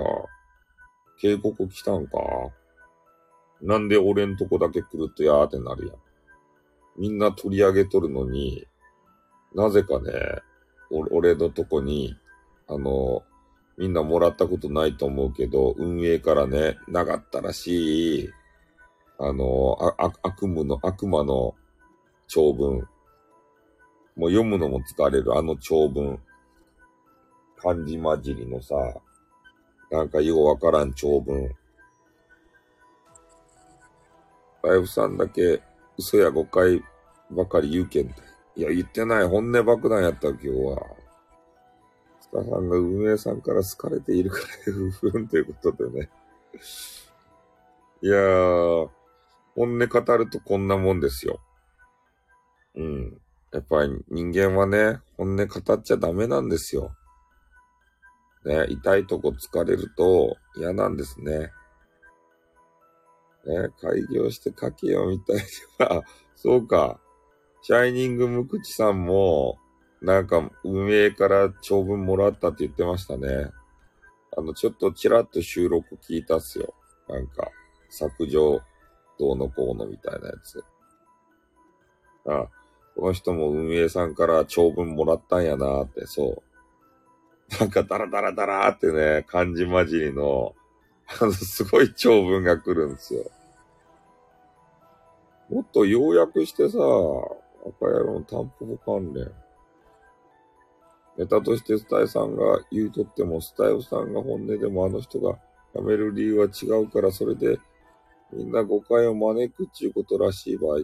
[1.19, 2.17] 警告来たんか。
[3.62, 5.97] なんで俺んとこだけ来るとやーってなるやん。
[6.97, 8.65] みんな取り上げとるのに、
[9.53, 10.12] なぜかね、
[11.12, 12.15] 俺のとこに、
[12.67, 13.23] あの、
[13.77, 18.29] みんなもらったことないと思うけど、運営からね、なかったらしい。
[19.17, 21.56] あの、あ悪夢の、悪魔の
[22.28, 22.88] 長文。
[24.15, 26.19] もう読むのも疲れるあの長文。
[27.58, 28.75] 漢字混じりのさ、
[29.91, 31.56] なんかようわからん長文。
[34.63, 35.62] ライフさんだけ
[35.97, 36.84] 嘘や誤解
[37.32, 38.13] ばかり言うけん。
[38.56, 39.28] いや、言ってない。
[39.28, 40.82] 本音爆弾やった今日は。
[42.21, 46.10] スタさんが運営さんから好かれているから、ふふんということでね。
[48.01, 48.89] いやー、
[49.56, 51.39] 本音語るとこんなもんですよ。
[52.76, 53.22] うん。
[53.52, 56.96] やっぱり人間はね、本音語っちゃダメなんですよ。
[58.46, 61.52] ね、痛いとこ疲れると嫌なんですね。
[63.46, 65.41] ね、開業して書けよみたいに
[65.80, 66.04] は、
[66.36, 67.00] そうか。
[67.62, 69.58] シャイニングムクチさんも、
[70.02, 73.51] なんか運営から長文もらったって言ってましたね。
[74.38, 76.74] あの、ちょっとちらっと収録聞いたっすよ。
[77.08, 77.49] なんか、
[77.89, 78.62] 削除
[79.20, 80.63] どうのこうのみたいなやつ。
[82.28, 82.47] あ、
[82.95, 87.59] この人も運営さんから長文もらったんやなーって、そう。
[87.59, 90.55] なんかダラダラダラってね、漢字混じりの、
[91.22, 93.30] あの、すごい長文が来るんですよ。
[95.49, 99.32] もっと要約してさ、赤野郎のタンポポ関連。
[101.18, 105.38] ネタとしてスタイさんが言うとっても、スタイフさんが本音でもあの人が
[105.76, 107.59] 辞める理由は違うから、それで
[108.36, 110.81] みんな誤解を招くっちゅうことらしい場合。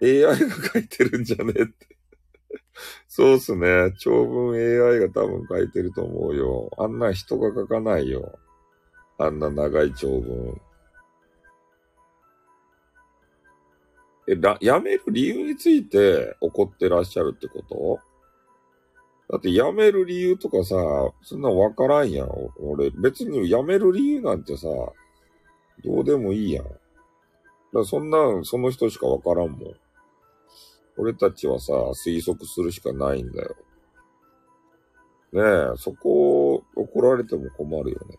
[0.00, 0.36] AI が
[0.72, 1.74] 書いてるんじゃねえって。
[3.08, 3.92] そうっすね。
[3.98, 6.70] 長文 AI が多分書いてると思うよ。
[6.78, 8.38] あんな人が書かないよ。
[9.18, 10.60] あんな長い長文。
[14.28, 17.98] え、ら、辞める理由について怒ってらっしゃるってこと？
[19.32, 20.76] だって辞める理由とかさ、
[21.22, 22.28] そんなわからんやん。
[22.60, 24.68] 俺、別に辞める理由なんてさ、
[25.84, 26.66] どうでもいいやん。
[27.72, 29.74] だそんなん、その人しかわからんもん。
[30.96, 33.56] 俺たちはさ、推測するしかないんだよ。
[35.32, 35.42] ね
[35.74, 38.18] え、そこを怒られても困るよね。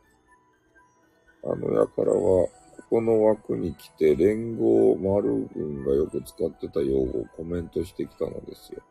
[1.44, 2.50] あのやからは、こ
[2.90, 8.82] この枠に来て、連合丸軍がよく使ってた用語をコメントしてきたのですよ。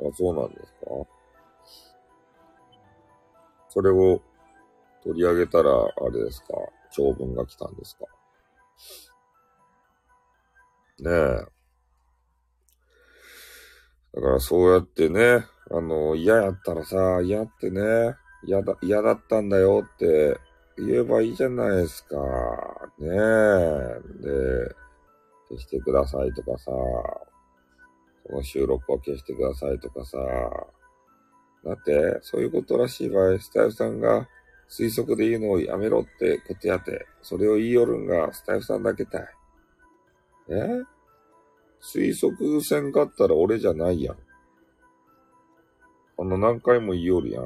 [0.00, 0.86] あ、そうなんですか？
[3.68, 4.20] それを
[5.04, 6.48] 取り上げたら、あれですか？
[6.92, 8.04] 長文が来たんですか
[10.98, 11.60] ねえ。
[14.12, 20.38] だからそうやってね、あの、嫌やったらさ、嫌ってね、嫌だ、嫌だったんだよって
[20.76, 22.16] 言えばいいじゃないですか。
[22.98, 23.10] ねえ。
[24.20, 24.74] で、
[25.48, 30.18] 消してくださいとかさ、この収録を消してくださいとかさ、
[31.64, 34.28] だって、そういうことらしい場合、スタイフさんが
[34.70, 39.28] 推測で言うのをやめろってことやて、それを言いよるんがスタイフさんだけたい。
[40.50, 40.84] え？
[41.82, 44.16] 推測せんかったら俺じゃないやん。
[46.18, 47.44] あの何回も言いよるやん。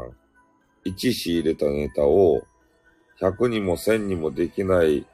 [0.85, 2.43] 1仕入れたネタを
[3.21, 5.07] 100にも1000にもできない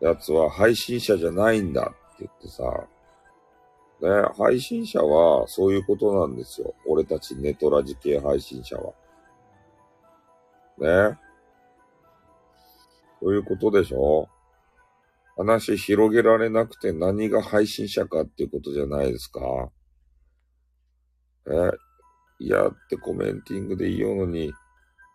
[0.00, 2.62] やつは配信者じゃないんだって言ってさ、
[4.02, 6.74] ね、配信者はそういうことなんですよ。
[6.86, 8.92] 俺たちネトラジ系配信者は。
[11.10, 11.18] ね。
[13.20, 14.28] そういうことでしょ？
[15.36, 19.70] 話広げられなくて何が配信者かっていうことじゃないですか？
[21.48, 21.70] え、
[22.38, 24.52] いやってコメンティングで言うのに、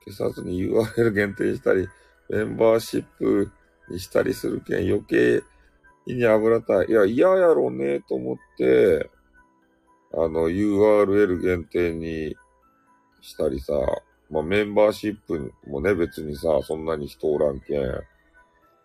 [0.06, 1.88] 消さずに URL 限定したり、
[2.30, 3.52] メンバーシップ
[3.90, 5.42] にしたりするけん余計
[6.08, 6.88] に油たい。
[6.88, 9.10] いや、嫌やろうねと思って、
[10.14, 12.36] あの URL 限定に
[13.22, 13.74] したりさ、
[14.32, 17.82] まあメンバーシップもね別にさ、そんなに人おらんけん、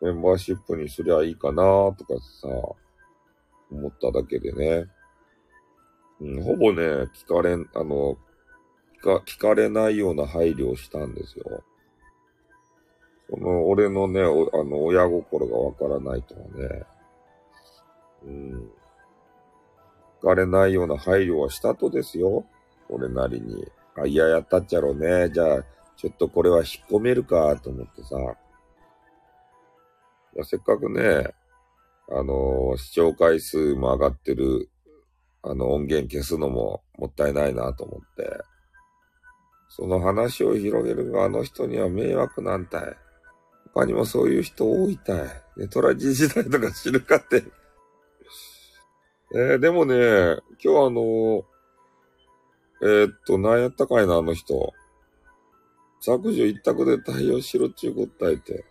[0.02, 2.48] メンバーシップにすりゃいいかなとかさ、
[3.70, 4.86] 思っただけでね。
[6.20, 8.16] うん、ほぼね、聞かれん、あの、
[9.00, 11.62] 聞か、聞かれないような配慮をしたんですよ。
[13.28, 16.84] その、俺のね、あの、親心がわからないとはね。
[18.24, 18.70] うん。
[20.22, 22.46] 聞かれないような配慮はしたとですよ。
[22.88, 23.66] 俺なりに。
[24.02, 25.30] あ、いや、やったっちゃろうね。
[25.30, 25.64] じゃあ、
[25.96, 28.16] ちょっとこれは引っ込めるか、と思ってさ。
[30.44, 31.34] せっかくね、
[32.08, 34.68] あのー、視聴回数も上がってる、
[35.42, 38.30] あの、音源消すのももったいないなと思って。
[39.68, 42.96] その話を広げる側の人には迷惑なんたい。
[43.74, 45.28] 他にもそういう人多いたい。
[45.56, 47.44] ネトラジ時代とか知るかって。
[49.34, 51.44] えー、でもね、今日あのー、
[52.82, 54.72] えー、っと、何やったかいな、あの人。
[56.00, 58.64] 削除一択で対応しろっちゅう答えて。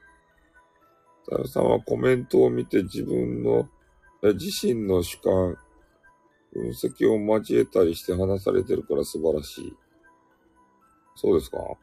[1.26, 3.68] 太陽さんはコメントを見て自分の、
[4.22, 5.58] 自身の主観、
[6.54, 9.78] 分析を交えたりして話されてるから素晴らしい。
[11.16, 11.58] そうですか？
[11.58, 11.78] コ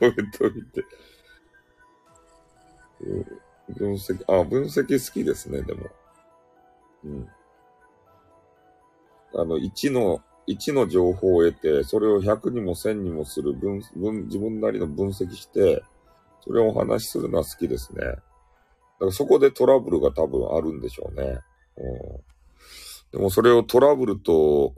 [0.00, 0.84] メントを見て。
[3.68, 5.86] 分析、あ、分析好きですね、でも。
[7.04, 7.28] うん。
[9.34, 15.82] あの、1の、1の情報を得て、それを100にも1000にもする分、分、自分なりの分析して、
[16.42, 18.00] それをお話しするのは好きですね。
[18.04, 18.20] だか
[19.06, 21.38] らそこでトラブルが多分あるんでしょうね。
[21.76, 24.74] うん、でもそれをトラブルと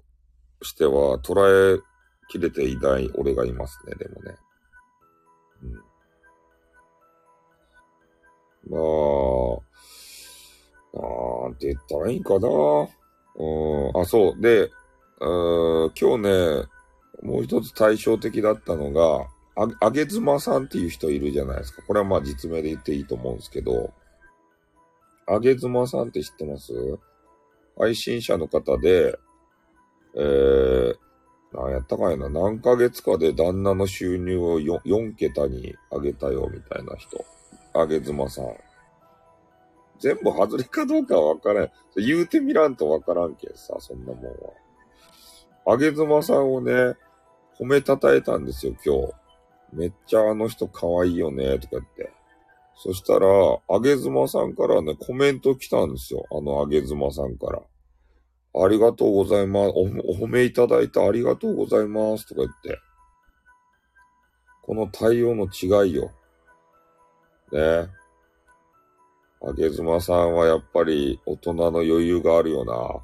[0.63, 1.81] しては捉え
[2.29, 4.37] きれていない俺がいますね、でもね。
[5.63, 5.73] うん、
[8.71, 8.79] ま
[10.95, 12.49] あ、なんて言ったらいいかな。
[12.49, 14.41] うん、あ、そう。
[14.41, 14.71] で、
[15.25, 16.65] 今日ね、
[17.23, 21.83] もう一つ対照的だったのが、あ、あげずまさんっていう人いるじゃないですか。
[21.83, 23.93] これはまあ実名で言っていいと思うんですけど、
[25.29, 26.73] あげずまさんって知ってます？
[27.79, 29.17] 配信者の方で、
[30.17, 30.95] えー、
[31.53, 37.25] 何やったかいな、何ヶ月かで旦那の収入を 4, 4桁に上げたよ、みたいな人。
[37.75, 38.47] あげずまさん。
[40.01, 41.71] 全部外れかどうかはわからん。
[41.97, 44.31] 言うてみらんとわからんけんさ、そんなもんは。
[45.67, 46.73] あげずまさんをね、
[47.59, 49.13] 褒めたたえたんですよ、今日。
[49.73, 52.13] めっちゃあの人可愛いよね、とか言って。
[52.77, 53.27] そしたら、
[53.69, 56.27] あげずまさんからね、コメント来たんですよ。
[56.31, 57.63] あのあげずまさんから。
[58.55, 59.73] ありがとうございます。
[59.75, 62.27] お褒めいただいてありがとうございます。
[62.27, 62.79] とか言って。
[64.63, 66.11] この対応の違いよ。
[67.53, 67.89] ね。
[69.45, 72.75] あげずまさんはやっぱり大人の余裕があるよな。
[72.75, 73.01] あ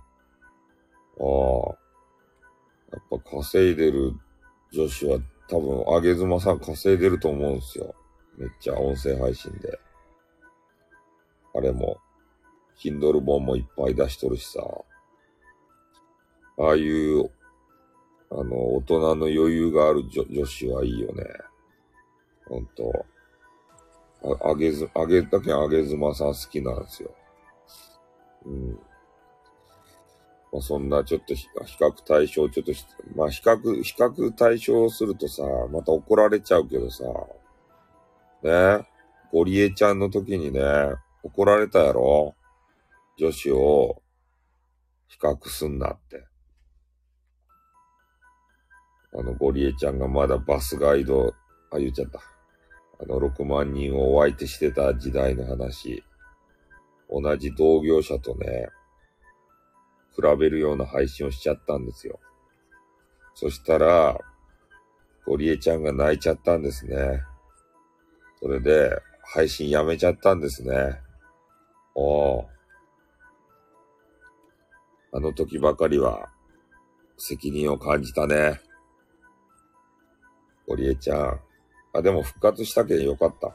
[1.72, 1.87] あ。
[2.92, 4.14] やっぱ稼いでる
[4.72, 5.18] 女子は
[5.48, 7.94] 多分、あげずまさん稼いでると思うんすよ。
[8.36, 9.78] めっちゃ音声配信で。
[11.54, 11.98] あれも、
[12.78, 14.60] Kindle 本もいっぱい出しとるしさ。
[16.58, 17.30] ああいう、
[18.30, 21.24] あの、大人の余裕がある女女子はいいよね。
[22.46, 23.06] ほんと。
[24.42, 27.14] あ、あげず、あげ、だけあげずまさん好きなんですよ。
[28.44, 28.78] うん。
[30.52, 32.72] まあ、そんなちょっと比較対象、ちょっと
[33.14, 37.04] まあ比較、比較対象するとさ、また怒られちゃうけどさ、
[38.42, 38.86] ね、
[39.30, 40.60] ゴリエちゃんの時にね、
[41.22, 42.34] 怒られたやろ？
[43.18, 44.00] 女子を
[45.08, 46.24] 比較すんなって。
[49.12, 51.34] あの、ゴリエちゃんがまだバスガイド、
[51.72, 52.20] あ、言っちゃった。
[53.00, 56.04] あの、6万人をお相手してた時代の話。
[57.10, 58.68] 同じ同業者とね、
[60.18, 62.18] 比べるような配信をしちゃったんですよ。
[63.34, 64.18] そしたら、
[65.24, 67.22] ゴリエちゃんが泣いちゃったんですね。
[68.42, 71.00] それで、配信やめちゃったんですね。
[71.94, 72.46] お
[75.12, 76.28] あの時ばかりは、
[77.16, 78.60] 責任を感じたね。
[80.66, 81.40] ゴリエちゃん。
[81.92, 83.54] あ、でも復活したけんよかった。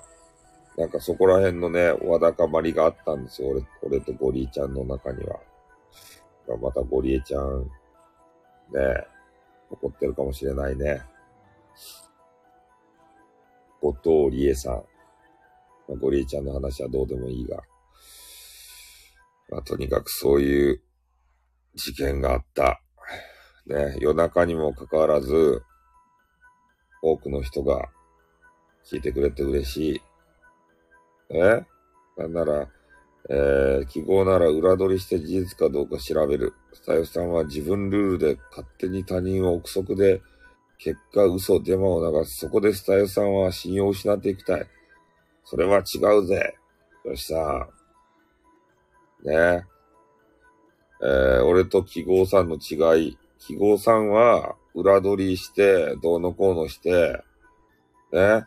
[0.77, 3.49] なんかそこら辺のね、わだかまりがあったんですよ。
[3.49, 3.63] 俺、
[3.97, 5.39] 俺とゴリエちゃんの中には。
[6.61, 9.07] またゴリエちゃん、ね、
[9.71, 11.01] 怒ってるかもしれないね。
[13.81, 13.93] 後
[14.29, 14.83] 藤理恵さん。
[15.89, 17.61] ま、ゴリエちゃんの話はどうでもいいが。
[19.49, 20.81] まあ、とにかくそういう
[21.75, 22.81] 事件があった。
[23.65, 25.63] ね、夜中にもかかわらず、
[27.01, 27.89] 多くの人が
[28.85, 30.01] 聞いてくれて嬉しい。
[31.31, 31.65] え？
[32.17, 32.69] なんなら、
[33.29, 36.53] えー、記号なら裏取りして事実かどうか調べる。
[36.73, 40.21] スタイフさんは自分ルールで勝手に他人を憶測で、
[40.77, 42.39] 結果嘘デマを流す。
[42.39, 44.67] そこでスタイフさんは信用を失っていきたい。
[45.45, 46.55] それは違うぜ。
[47.05, 47.67] よしさ
[49.23, 49.65] ね
[51.01, 53.17] えー、俺と記号さんの違い。
[53.39, 57.21] 記号さんは裏取りして、どうのこうのして、
[58.11, 58.45] ね。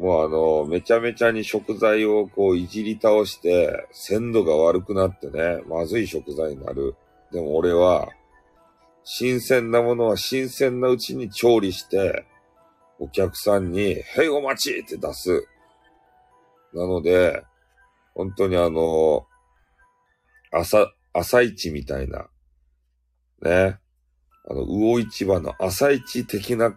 [0.00, 6.96] もうあの、めちゃめちゃに食材をこういじり倒して、鮮度が悪くなってね、まずい食材になる。
[7.30, 8.08] でも俺は、
[9.04, 12.24] 新鮮なものは新鮮なうちに調理して、
[12.98, 15.46] お客さんに、へいお待ちって出す。
[16.72, 17.44] なので、
[18.14, 19.26] 本当にあの、
[20.50, 22.26] 朝、朝市みたいな、
[23.42, 23.78] ね。
[24.48, 26.74] あの、魚市場の朝市的な、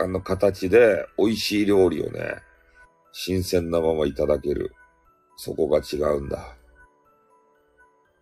[0.00, 2.42] あの形で美味しい料理をね、
[3.16, 4.72] 新鮮なままいただける。
[5.36, 6.56] そこが違うんだ。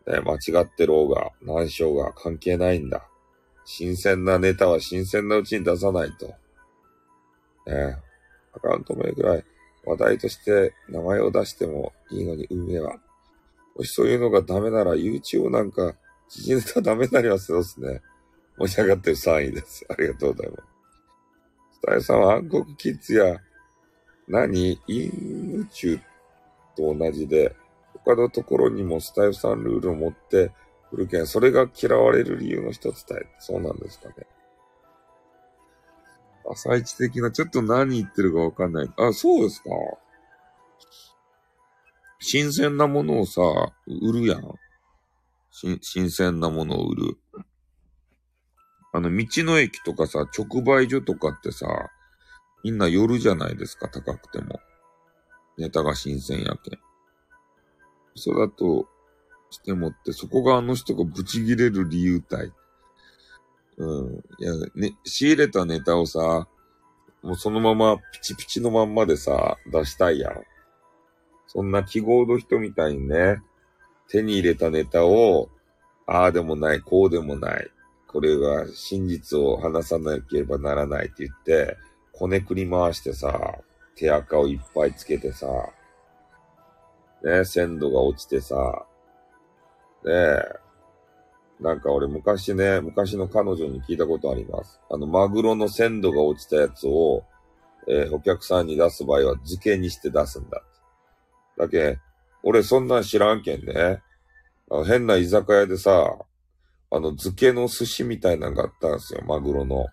[0.06, 3.08] ね、間違ってろうが、難所が関係ないんだ。
[3.64, 6.26] 新鮮なネタは新鮮なうちに出さないと。
[6.26, 7.96] ね、
[8.52, 9.44] アカウント名ぐらい
[9.86, 12.98] 話題として名前を出してもいいのに運営は。
[13.74, 15.94] もしそういうのがダメなら YouTube なんか
[16.28, 18.02] 時事ネタダメになりますよですね。
[18.58, 19.86] 申し上がってる3位です。
[19.88, 20.62] ありがとうございます。
[21.80, 23.40] スタイさんは暗黒キッズや
[24.28, 24.80] 何？
[24.86, 25.98] イン宇宙
[26.76, 27.54] と同じで、
[28.04, 30.50] 他のところにもスタイフさんルールを持って
[30.90, 33.26] くるけん、それが嫌われる理由の一つだよ。
[33.38, 34.14] そうなんですかね。
[36.50, 38.92] 朝一的な、ちょっと何言ってるかわかんない。
[38.96, 39.70] あ、そうですか。
[42.18, 43.40] 新鮮なものをさ、
[43.86, 44.54] 売るやん。
[45.80, 47.18] 新鮮なものを売る。
[48.92, 51.66] あの、道の駅とかさ、直売所とかってさ、
[52.62, 54.60] みんな夜じゃないですか、高くても。
[55.58, 56.78] ネタが新鮮やけん。
[58.14, 58.88] 嘘だと
[59.50, 62.52] してもって、そこがあの人がブチギレる理由体。
[63.78, 64.22] うん。
[64.38, 66.48] いや、ね、仕入れたネタをさ、
[67.22, 70.42] もうそのままピチピチのまんまでさ、出したいやん。
[71.46, 73.42] そんな記号の人みたいにね、
[74.08, 75.50] 手に入れたネタを、
[76.06, 77.70] ああでもない、こうでもない。
[78.08, 81.78] これが真実を話さなければならないって言って、
[82.12, 83.58] こねくり回してさ、
[83.96, 85.46] 手垢をいっぱいつけてさ、
[87.24, 88.86] ね、鮮度が落ちてさ、
[90.04, 90.62] ねえ、
[91.60, 94.80] なんか俺昔ね、昔の彼女に聞いたことあります。
[94.90, 97.24] あの、マグロの鮮度が落ちたやつを、
[97.88, 100.62] えー、お客さんに出す場合は漬けにして出すんだ。
[101.56, 101.98] だけ、
[102.42, 104.02] 俺そんなん知らんけんね。
[104.70, 106.16] あの変な居酒屋でさ、
[106.90, 109.86] あの、漬けの寿司みたいなのがあったんですよ、マグロの。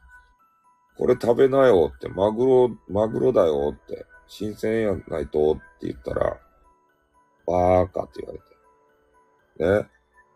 [0.99, 6.37] これ食べなよって、マグロ、マグロだよって、新鮮やないとって言ったら、
[7.47, 8.39] バーカって言われ
[9.79, 9.83] て。
[9.85, 9.89] ね。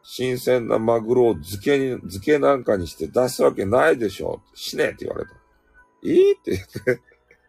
[0.04, 4.42] 新鮮なマグロを漬けに、漬けなんかにして出すわけないでしょ。
[4.54, 5.32] しねって言われた。
[6.02, 7.02] いいって言って。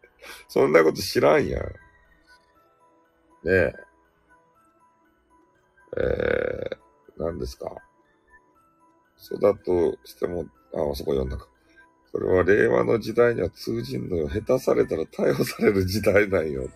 [0.49, 1.63] そんなこと知らんやん。
[1.63, 1.71] ね
[3.45, 3.73] え。
[5.97, 7.73] えー、何ですか？
[9.15, 11.47] そうだとしても、あ、あそこ読んだか。
[12.15, 14.29] それは令和の時代には通じんのよ。
[14.29, 16.69] 下手されたら逮捕される時代なんよ。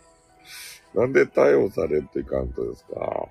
[0.93, 3.29] なんで逮捕されっていかんとですか？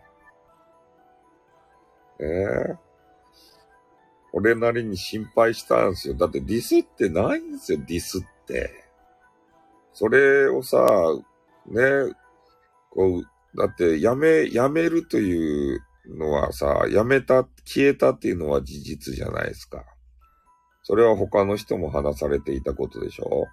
[2.19, 2.25] え？
[2.25, 2.77] え
[4.33, 6.15] 俺なりに心配したんですよ。
[6.15, 8.71] だってディスってないんですよ、ディスって。
[9.93, 10.79] それをさ、
[11.67, 11.83] ね、
[12.89, 19.85] こう、だってやめ、やめるというのはさ、やめた、消えたっていうのは事実じゃないですか。
[20.89, 23.47] それは他の人も話されていたことでしょ？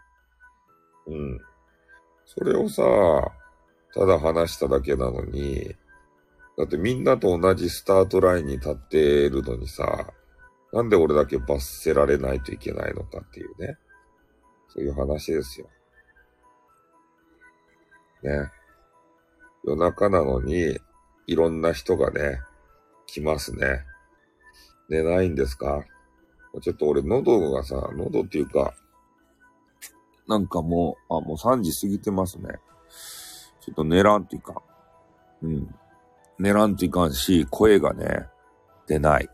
[1.08, 1.38] うん。
[2.26, 2.82] それをさ、
[3.94, 5.76] ただ話しただけなのに、
[6.58, 10.14] だってみんなと同じスタートラインに立ってるのにさ、
[10.72, 13.76] なんで俺だけ罰せられないといけないのかっていうね。
[14.70, 15.68] そういう話ですよ。
[18.24, 18.50] ね。
[19.66, 20.80] 夜中なのに、
[21.28, 22.40] いろんな人がね、
[23.08, 23.84] 来ますね。
[24.88, 25.84] 寝ないんですか？
[26.62, 28.74] ちょっと俺喉がさ、喉っていうか、
[30.28, 32.50] なんかもう、あ、もう3時過ぎてますね。
[33.62, 34.54] ちょっと寝らんといか
[35.44, 35.46] ん。
[35.46, 35.76] うん。
[36.40, 38.28] 寝らんといかんし、声がね、
[38.88, 39.30] 出ない。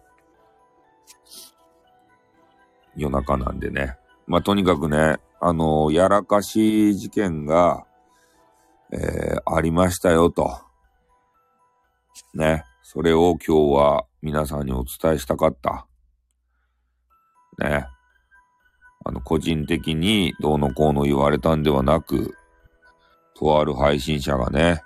[2.95, 3.97] 夜中なんでね。
[4.28, 7.86] まあ、とにかくね、あのやらかし事件が、
[8.91, 10.61] えー、ありましたよと。
[12.34, 12.65] ね。
[12.84, 15.88] それを今日は皆さんにお伝えしたかった。
[17.60, 17.88] ね。
[19.04, 22.36] あの、個人的にどうのこうの言われたんではなく、
[23.36, 24.84] とある配信者がね、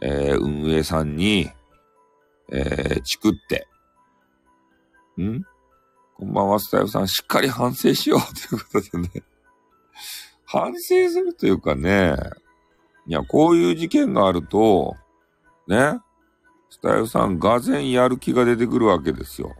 [0.00, 1.48] えー、運営さんに、
[2.50, 3.68] えー、チクって、
[5.20, 5.44] ん？
[6.14, 9.22] こんばんは、スタイルさん、しっかり反省しようということでね。
[10.44, 12.16] 反省するというかね、
[13.06, 14.96] いや、こういう事件があると、
[15.66, 16.00] ね、
[16.70, 19.54] スタイルさん、がぜんやる気が出てくるわけですよ。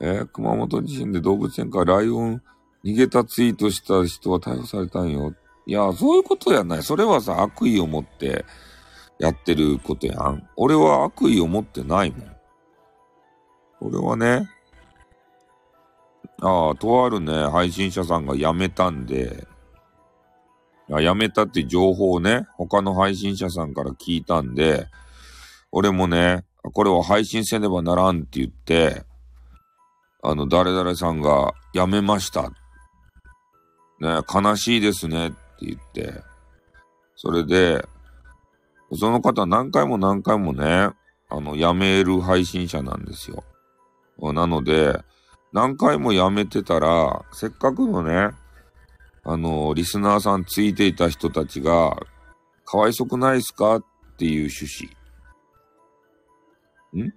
[0.00, 2.42] えー熊本地震で動物園からライオン
[2.84, 5.34] 逃げたツイートした人は逮捕されたんよ。
[5.66, 6.82] いや、そういうことやない。
[6.82, 8.44] それはさ、悪意を持って
[9.18, 10.46] やってることやん。
[10.56, 12.36] 俺は悪意を持ってないもん。
[13.80, 14.50] 俺はね、
[16.42, 19.46] ああ、とあるね、配信者さんが辞めたんで、
[20.92, 24.88] あ辞めたって情報をね、他の配信者さんから聞いたんで、
[25.72, 29.04] 俺もね、これを配信せねばならんって言って、
[30.24, 32.50] あの、誰々さんが辞めました。
[34.00, 36.22] ね、悲しいですねって言って、
[37.14, 37.86] それで、
[38.96, 40.90] その方何回も何回もね、
[41.28, 43.44] あの、辞める配信者なんですよ。
[44.32, 45.02] なので、
[45.52, 48.30] 何回も辞めてたら、せっかくのね、
[49.24, 51.96] あの、リスナーさんついていた人たちが、
[52.64, 53.76] かわいそくないっすか？
[53.76, 53.84] っ
[54.16, 54.64] ていう趣
[56.94, 57.04] 旨。
[57.04, 57.12] ん？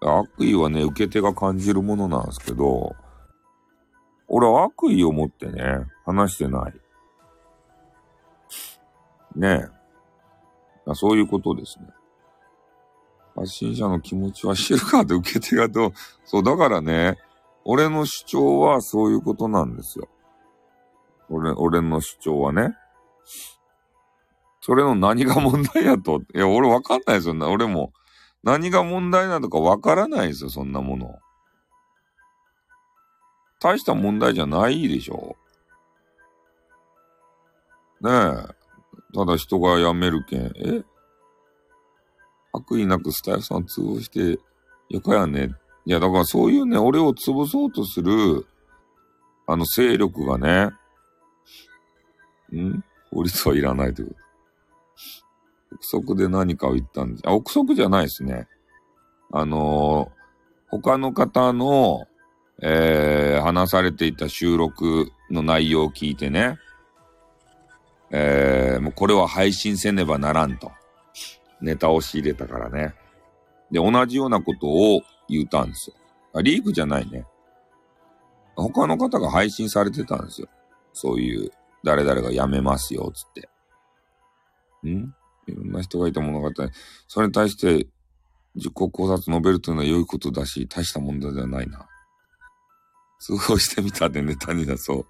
[0.00, 2.96] 悪意はね、受け手が感じるものなんですけど、
[4.28, 5.62] 俺は悪意を持ってね、
[6.06, 6.74] 話してない。
[9.36, 9.68] ね
[10.88, 10.94] え。
[10.94, 11.86] そういうことですね。
[13.36, 15.92] 発信者の気持ちは知るかって受け手がどう、
[16.24, 17.18] そう、だからね、
[17.64, 20.08] 俺の主張はそういうことなんですよ。
[21.28, 22.74] 俺、俺の主張はね。
[24.60, 26.20] それの何が問題やと？
[26.34, 27.34] いや、俺わかんないですよ。
[27.50, 27.92] 俺も。
[28.42, 31.18] 何が問題なのかわからないですよ、そんなもの。
[33.60, 35.36] 大した問題じゃないでしょ。
[38.00, 38.12] ねえ。
[39.12, 40.52] ただ人が辞めるけん。
[40.56, 40.82] え？
[42.52, 44.40] 悪意なくスタイフさん潰して、
[44.88, 45.54] よかやね。
[45.84, 48.46] いや、だからそういうね、俺を潰そうとする、
[49.46, 50.70] あの勢力がね、
[52.56, 52.82] ん？
[53.10, 54.20] 法律はいらないということ。
[55.72, 58.48] 憶測で何かを言ったんです、あ、憶測じゃないですね。
[59.32, 60.20] あのー
[60.70, 62.06] 他の方の、
[62.62, 66.58] えー、話されていた収録の内容を聞いてね、
[68.12, 70.70] えー、もうこれは配信せねばならんと。
[71.60, 72.94] ネタを仕入れたからね。
[73.70, 75.96] で、同じようなことを言ったんですよ。
[76.32, 77.26] あリークじゃないね。
[78.56, 80.48] 他の方が配信されてたんですよ。
[80.92, 81.50] そういう、
[81.84, 83.48] 誰々が辞めますよ、つって。
[84.88, 85.14] ん？
[85.46, 86.50] いろんな人がいた物語。
[87.08, 87.86] それに対して、
[88.56, 91.88] 自己考察述べるというのは良いことだし、大した問題ではないな。
[93.20, 95.06] 通報してみたでネタになそう。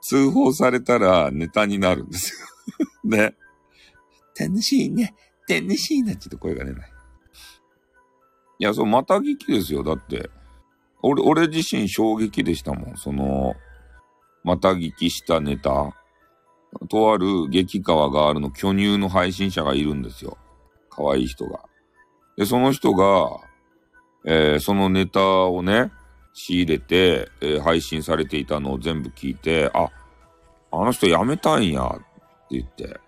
[0.00, 2.48] 通報されたらネタになるんですよ。
[3.04, 3.36] ね。
[4.38, 5.14] 楽しいね。
[5.48, 6.16] 楽しいね。
[6.16, 6.92] ちょっと声が出ない。
[8.58, 9.82] いや、そう、また聞きですよ。
[9.82, 10.30] だって、
[11.02, 12.96] 俺、俺自身衝撃でしたもん。
[12.96, 13.54] その、
[14.44, 15.94] また聞きしたネタ。
[16.88, 20.38] とある激川ガールの巨乳の配信者がいるんですよ。
[20.90, 21.60] 可愛い人が。
[22.36, 23.40] で、その人が、
[24.24, 25.90] えー、そのネタをね、
[26.32, 29.88] 仕入れて、えー、配信されていたのを全部聞いて、あ、
[30.70, 32.04] あの人辞めたんや、って
[32.50, 33.00] 言って。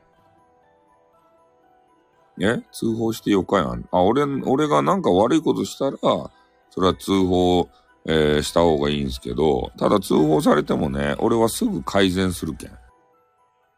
[2.40, 3.88] え通報してよかやん。
[3.90, 5.98] あ、俺、俺がなんか悪いことしたら、
[6.70, 7.68] それは通報、
[8.06, 12.70] えー、した方がいいんですけど、ただ通報されてもね、俺はすぐ改善するけん。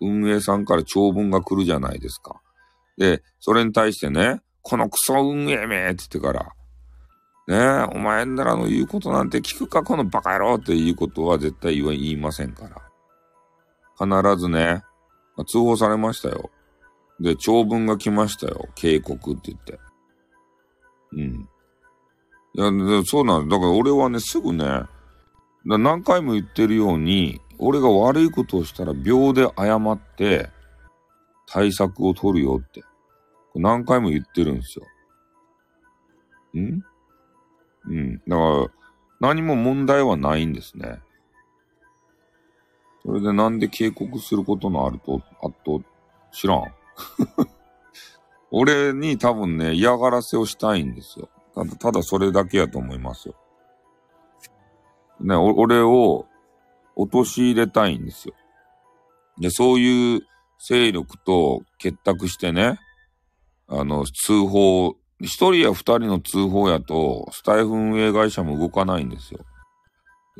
[0.00, 2.40] 運営さんから長文が来るじゃないですか。
[2.98, 6.52] で、それに対してね、このクソ運営めって言ってから、
[7.48, 12.82] ねえ、お前ならの言うことなんて聞くか、このバカ野郎っていうことは絶対言いませんから。
[13.98, 14.82] 必ずね、
[15.46, 16.50] 通報されましたよ。
[17.20, 18.68] で、長文が来ましたよ。
[18.74, 19.78] 警告って言って。
[21.12, 21.48] うん。
[22.54, 23.56] いや、そうなんだ。
[23.56, 24.82] だから俺はね、すぐね、
[25.64, 30.50] 何回も言ってるように、俺が悪いことをしたら秒で謝って
[31.46, 32.82] 対策を取るよって。
[33.54, 34.84] 何回も言ってるんですよ。
[36.60, 36.84] ん？
[37.88, 38.16] うん。
[38.26, 38.66] だから、
[39.20, 41.00] 何も問題はないんですね。
[43.04, 45.82] それでなんで警告することのあると、あと、
[46.32, 46.64] 知らん。
[48.50, 51.28] 俺に多分ね、嫌がらせをしたいんですよ。
[51.54, 53.34] ただ、ただそれだけやと思いますよ。
[55.20, 56.26] ね、俺を
[56.96, 58.34] 陥れたいんですよ。
[59.38, 60.20] で、そういう
[60.58, 62.78] 勢力と結託してね、
[63.68, 69.40] あの、通報、一人や二人の通報やと、スタイフ運営会社も動かないんですよ。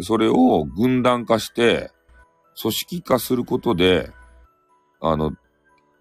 [0.01, 1.91] それを軍団化して、
[2.61, 4.11] 組織化することで、
[5.01, 5.33] あの、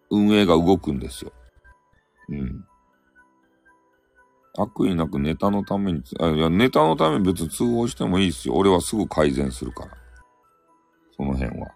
[0.10, 1.34] 運営が動くんですよ。
[2.30, 2.66] うん。
[4.58, 8.56] 悪意なくネタのために、あいや、ネタのために別に通報してもいいですよ。
[8.56, 10.05] 俺はすぐ改善するから。
[11.16, 11.68] その辺は。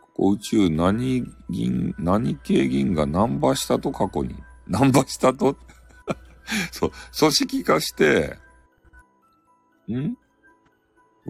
[0.00, 4.36] ここ宇宙何銀、何系銀がナンバーしたと過去に。
[4.66, 5.56] ナンバーしたと？
[6.72, 8.38] そう、組織化して、
[9.88, 10.16] ん？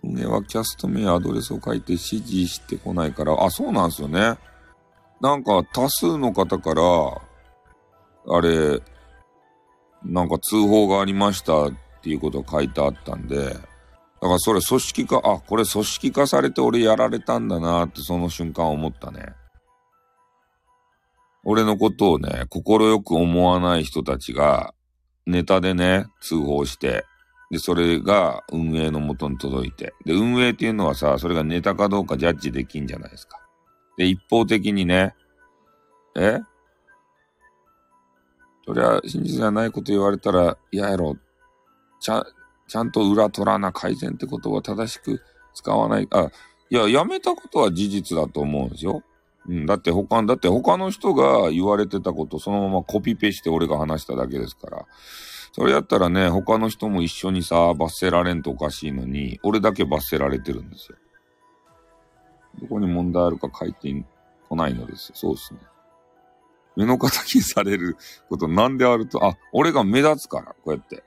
[0.02, 4.36] 運営はキャスト名アドレスを書いて指示してこないから、あ、そうなんですよね。
[5.20, 6.82] なんか多数の方から、
[8.26, 8.82] あれ、
[10.04, 13.56] なんか通報がありましたっていうことが書いてあったんで、
[14.24, 19.34] だからそれ組織化、あ、これ組織化されて俺やられたんだなってその瞬間思ったね。
[21.44, 22.62] 俺のことをね、快
[23.02, 24.72] く思わない人たちが、
[25.26, 27.04] ネタでね、通報して、
[27.50, 29.92] で、それが運営のもとに届いて。
[30.06, 33.38] で、運営っていうのはさ、それがネタかどうかジャッジできんじゃないですか。
[33.98, 35.14] で、一方的にね、
[36.16, 36.40] え？
[38.66, 41.14] そりゃ、真実じゃないこと言われたら嫌やろ。
[42.00, 42.24] ちゃ、
[42.66, 45.22] ちゃんと裏取らな改善ってことは正しく
[45.54, 46.08] 使わない。
[46.10, 46.30] あ、
[46.70, 49.02] いや、やめたことは事実だと思うんですよ。
[49.46, 54.86] うん、だって他、だって他の人が言われてたことそのままコピペして俺が話しただけですから。
[55.52, 60.98] それやったらね、他の人も一緒にさ、罰せられんとおかしいのに、俺だけ罰せられてるんですよ。
[62.60, 64.04] どこに問題あるか書いて
[64.48, 65.12] こないのです。
[65.14, 65.60] そうですね。
[66.76, 67.96] 目の敵にされる
[68.28, 71.04] ことなんであると、あ、俺が目立つから、こうやって。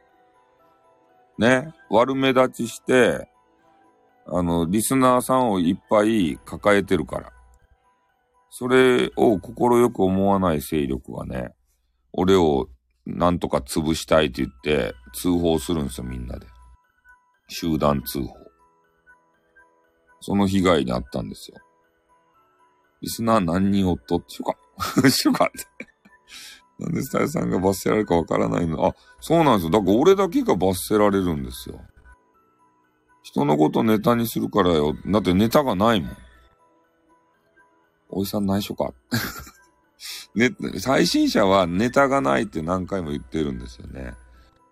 [1.38, 1.73] ね。
[1.89, 3.29] 悪目立ちして、
[4.25, 7.31] あの、リスナーさんをいっぱい抱えてるから。
[8.49, 11.53] それを快く思わない勢力がね、
[12.11, 12.67] 俺を
[13.05, 16.47] なんとか潰したいって言って通報するんですよ、みんなで。
[17.47, 18.35] 集団通報。
[20.21, 21.57] その被害にあったんですよ。
[23.01, 24.17] リスナー何人おっと？
[24.17, 25.86] っていうか、しょかって。
[26.80, 29.71] なんでスタイルさんが罰せられるかわからないのあ、そうなんですよ。
[29.71, 31.82] だから俺だけが罰せられるんですよ。
[33.23, 34.95] 人のことネタにするからよ。
[35.05, 36.17] だってネタがないもん。
[38.09, 38.93] おじさん内緒か。
[40.36, 44.13] ね、最新者はネタがないって何回も言ってるんですよね。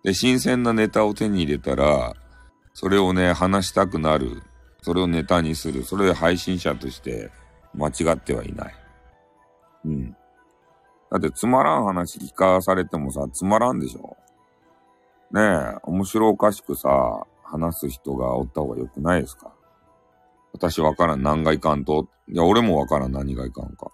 [0.04, 2.14] で、新鮮なネタを手に入れたら、
[2.74, 4.44] それをね、話したくなる。
[4.84, 5.84] それをネタにする。
[5.84, 7.32] それで配信者として
[7.74, 8.76] 間違ってはいない。
[9.86, 10.16] うん。
[11.12, 14.18] だってつまらん話聞かされてもさ、つまらんでしょ
[15.32, 19.54] ねえ、面白おかしくさ、話す人がおった方が良くないですか？
[20.54, 22.08] 私わからん、何がいかんと？
[22.28, 23.92] いや、俺もわからん、何がいかんか。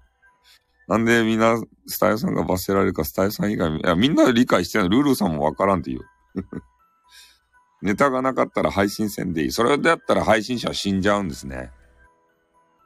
[0.86, 4.88] なんでみんな、スタイルさんが罰せられるか、スタイルさん以外、いや、みんな理解してない。
[4.90, 6.02] ルールさんもわからんって言う。
[7.80, 9.50] ネタがなかったら配信せんでいい。
[9.50, 11.70] それでやったら配信者は死んじゃうんですね。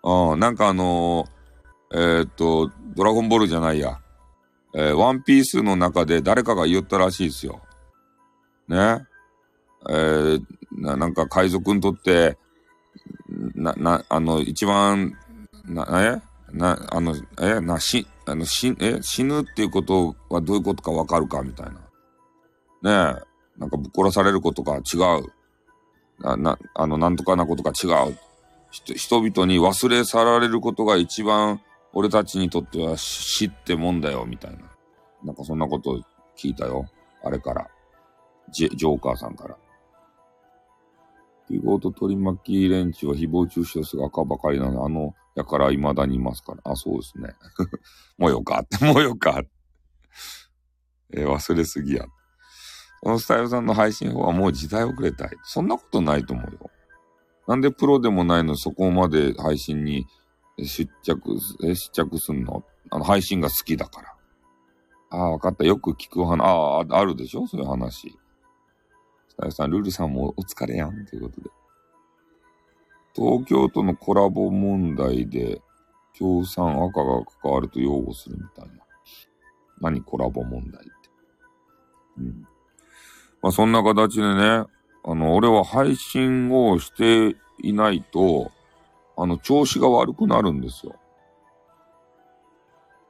[0.04, 1.28] うん、なんかあのー、
[1.92, 4.00] えー、っと、ドラゴンボールじゃないや。
[4.74, 7.60] えー、ワンピースの中で誰かが言ったらしいですよ。
[8.68, 9.06] ね。
[9.88, 12.36] えー、ななんか海賊にとって、
[13.54, 15.16] な、な、あの、一番、
[15.64, 16.20] な、え？
[16.52, 17.60] な、あの、え？
[17.60, 18.98] な、し、あの、し、え？
[19.02, 21.72] 死ぬっていうことはどういうことかわかるかみたいな。
[23.12, 25.32] ねえ、なんかぶっ殺されることが違う。
[26.20, 28.18] な、な、あの、なんとかなことが違う。
[28.70, 31.60] 人々に忘れ去られることが一番
[31.92, 34.58] 俺たちにとっては死ってもんだよ、みたいな。
[35.24, 36.00] なんかそんなこと
[36.36, 36.86] 聞いたよ。
[37.22, 37.68] あれから。
[38.50, 39.56] ジジョーカーさんから。
[41.48, 46.60] 記号と取り巻きレンチは誹謗中傷すが赤ばかりなのあの、やから未だにいますから。
[46.64, 47.34] あ、そうですね。
[48.18, 49.50] もうよかって、 もうよかって。
[51.14, 52.04] えー、忘れすぎや。
[53.00, 55.30] このスタイルさんの配信法はもう時代遅れたい。
[55.44, 56.70] そんなことないと思うよ。
[57.46, 60.06] なんでプロでもないのそこまで配信に
[60.64, 62.64] 出着、え出着すんの？
[62.90, 64.14] あの、配信が好きだから。
[65.10, 65.64] ああ、わかった。
[65.64, 67.46] よく聞く話、ああ、あるでしょ？
[67.46, 68.18] そういう話。
[69.28, 71.06] スタイさん、ルールさんもお疲れやん。
[71.06, 71.50] ということで。
[73.14, 75.60] 東京都のコラボ問題で、
[76.18, 78.72] 共産赤が関わると擁護するみたいな。
[79.80, 80.90] 何コラボ問題って。
[82.18, 82.46] うん。
[83.40, 84.64] まあそんな形でね、
[85.04, 88.50] あの、俺は配信をしていないと、
[89.20, 90.94] あの、調子が悪くなるんですよ。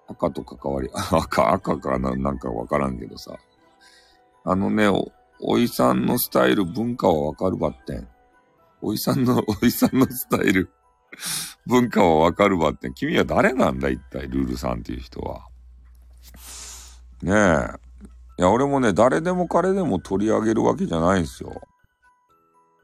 [0.09, 3.37] 赤と関わり、 赤、赤かな、なんかわからんけどさ。
[4.43, 8.09] あのね、お、おいさんのスタイル、文化はわかるばってん。
[8.81, 10.71] おいさんの、 おいさんのスタイル、
[11.67, 12.95] 文化はわかるばってん。
[12.95, 15.47] 君は誰なんだ、一体、ルールさんっていう人は。
[17.23, 17.89] ねえ。
[18.39, 21.61] いや、俺もね、誰でも彼でも取り上げるわけじゃないんですよ。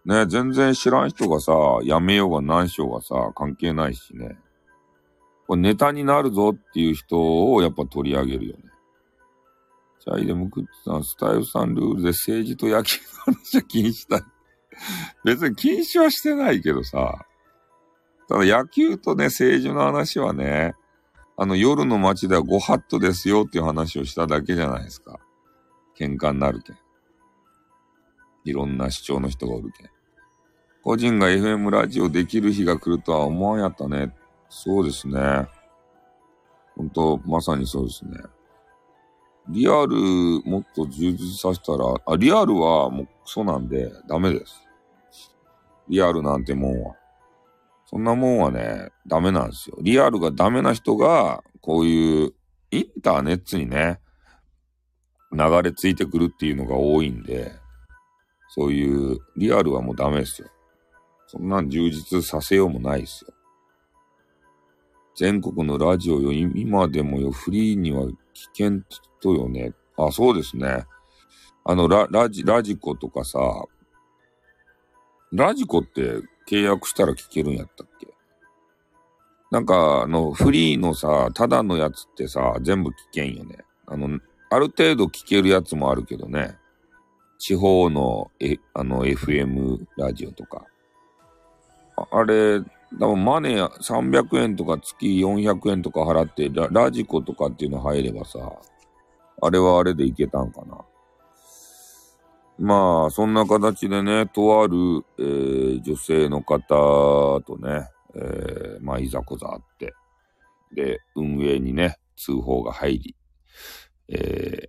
[0.04, 1.52] ね、全然知らん人がさ、
[1.82, 4.38] やめようが何しようがさ、関係ないしね。
[5.46, 8.62] これネタになるぞっていう人をやっぱ取り上げるよね。
[10.00, 14.26] チャイでムクッツさん、スタイルさんルールで政治と野球の話は禁止だ。
[15.24, 17.26] 別に禁止はしてないけどさ。
[18.28, 20.74] ただ野球とね、政治の話はね、
[21.36, 25.18] あの夜の街ではご法度ですよっていう話をしただけじゃないですか。
[25.98, 26.76] 喧嘩になるけん。
[28.44, 29.93] いろんな主張の人がおるけん。
[30.84, 34.12] 個人が FM ラジオできる日が来るとは思わんやったね。
[34.50, 35.48] そうですね。
[36.76, 38.18] ほんと、まさにそうですね。
[39.48, 39.96] リアル
[40.44, 44.68] もっと充実させたら、あ、リアルはもうクソなんでダメです。
[45.88, 46.94] リアルなんてもんは。
[47.86, 49.78] そんなもんはね、ダメなんですよ。
[49.80, 52.34] リアルがダメな人が、こういう
[52.70, 54.00] インターネットにね、
[55.32, 57.52] 流れ着いてくるっていうのが多いんで、
[58.50, 60.48] そういうリアルはもうダメですよ。
[61.36, 63.34] そんなん充実させようもないですよ。
[65.16, 68.82] 全国のラジオよ、今でもよ、フリーには危険
[69.20, 69.72] とよね。
[69.96, 70.86] あ、そうですね。
[71.64, 73.38] あの、ラ、ラジ、ラジコとかさ、
[75.32, 78.06] ラジコって契約したら聞けるんやったっけ？
[79.50, 83.58] なんか、あの、フリーのさ、ただのやつってさ、全部聞けんよね。
[83.86, 84.20] あの、
[84.50, 86.56] ある程度聞けるやつもあるけどね。
[87.38, 90.64] 地方の、え、あの、FM ラジオとか。
[91.96, 92.60] あれ、
[92.98, 98.38] 多分マネー300円とか月400円とか払ってラ、ラジコとかっていうの入ればさ、
[99.42, 100.78] あれはあれでいけたんかな。
[102.58, 109.92] まあ、そんな形でね、とある、えー、女性の方とね、えー、まあ、いざこざあって、
[110.72, 113.16] で、運営にね、通報が入り、
[114.08, 114.68] え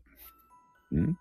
[0.91, 1.15] ー、ん？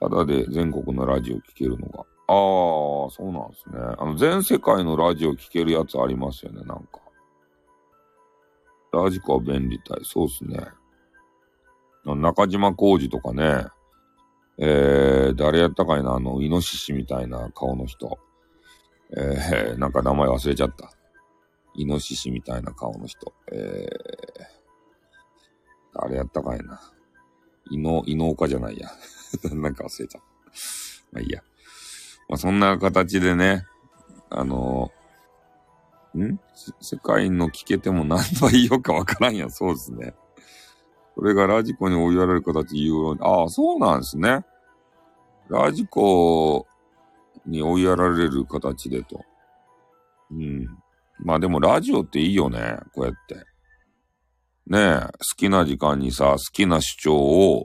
[0.00, 2.04] ただで全国のラジオ聴けるのが。
[2.28, 3.78] ああ、そうなんですね。
[3.98, 7.00] あの、全世界のラジオ聴けるやつありますよね、なんか。
[8.92, 10.00] ラジコは便利たい。
[10.04, 10.58] そうっすね。
[12.04, 13.66] 中島浩二とかね。
[14.58, 18.18] えー、誰やったかいな、あの、イノシシみたいな顔の人。
[19.16, 20.92] えー、なんか名前忘れちゃった。
[21.74, 23.32] イノシシみたいな顔の人。
[23.50, 23.88] えー、
[25.94, 26.80] 誰やったかいな。
[27.70, 28.90] イノ、イノオカじゃないや。
[29.54, 30.28] なんか忘れちゃった。
[31.12, 31.42] まあいいや。
[32.32, 33.66] まあそんな形でね、
[34.30, 36.40] あのー、ん
[36.80, 39.50] 世界の聞けても何と言いようかわからんや。
[39.50, 40.14] そうですね。
[41.14, 44.46] それがラジコに追いやられる形言うようにああ、そうなんですね。
[45.50, 46.66] ラジコ
[47.44, 49.22] に追いやられる形でと。
[50.30, 50.66] うん。
[51.18, 52.78] まあでもラジオっていいよね。
[52.94, 53.34] こうやって。
[54.68, 57.64] ねえ、好きな時間にさ、好きな主張を、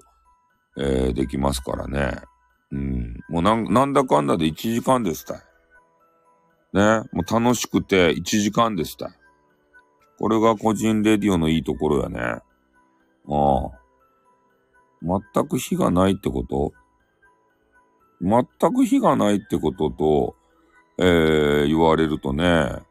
[0.77, 2.19] えー、できますからね。
[2.71, 3.19] うん。
[3.29, 5.35] もうなん、なんだかんだで1時間ですた。
[6.73, 7.07] ね。
[7.11, 9.11] もう楽しくて1時間ですた。
[10.19, 12.19] これが個人レディオのいいところやね。
[12.19, 12.41] あ
[13.29, 13.77] あ。
[15.01, 16.73] 全く火がないってこと？
[18.21, 20.35] 全く火がないってことと、
[20.97, 22.81] えー、言われるとね、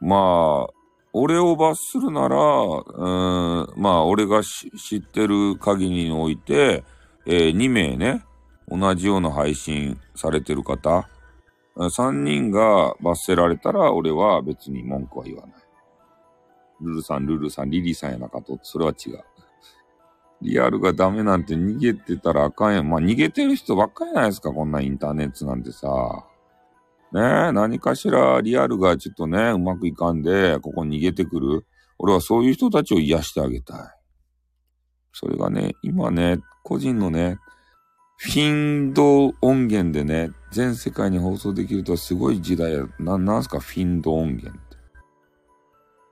[0.00, 0.72] まあ、
[1.12, 6.84] 俺を罰するなら、うん、まあ、俺が知ってる限りにおいて、
[7.26, 8.24] えー、2名ね、
[8.68, 11.08] 同じような配信されてる方、
[11.76, 15.54] 3人が罰せられたら、俺は別に文句は言わない。
[16.80, 19.24] ルルさん、ルルさん、リリーさんやなかと、それは違う。
[20.42, 22.88] リアルがダメなんて逃げてたらあかんやん。
[22.88, 25.88] まあ、逃げてる人ばっかりじゃないですか、こんなインターネットなんてさ。
[27.12, 31.66] ねえ、何かしらリアルがちょっとね、うまくいかんで、ここ逃げてくる。
[31.98, 33.78] 俺はそういう人たちを癒してあげたい。
[35.12, 37.38] それがね、今ね、個人のね、
[38.18, 42.86] フィンド音源でね、全世界に放送できるとはすごい時代や。
[42.98, 44.76] な、なんすか、フィンド音源って。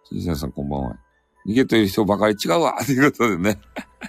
[0.04, 0.96] 新鮮さんこんばんは。
[1.46, 3.60] 逃げてる人ばかり違うわ ということでね。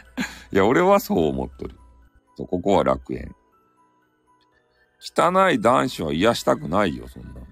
[0.51, 1.75] いや、俺はそう思っとる。
[2.35, 3.33] そう、ここは楽園。
[4.99, 7.47] 汚い男子は癒したくないよ、そんなの。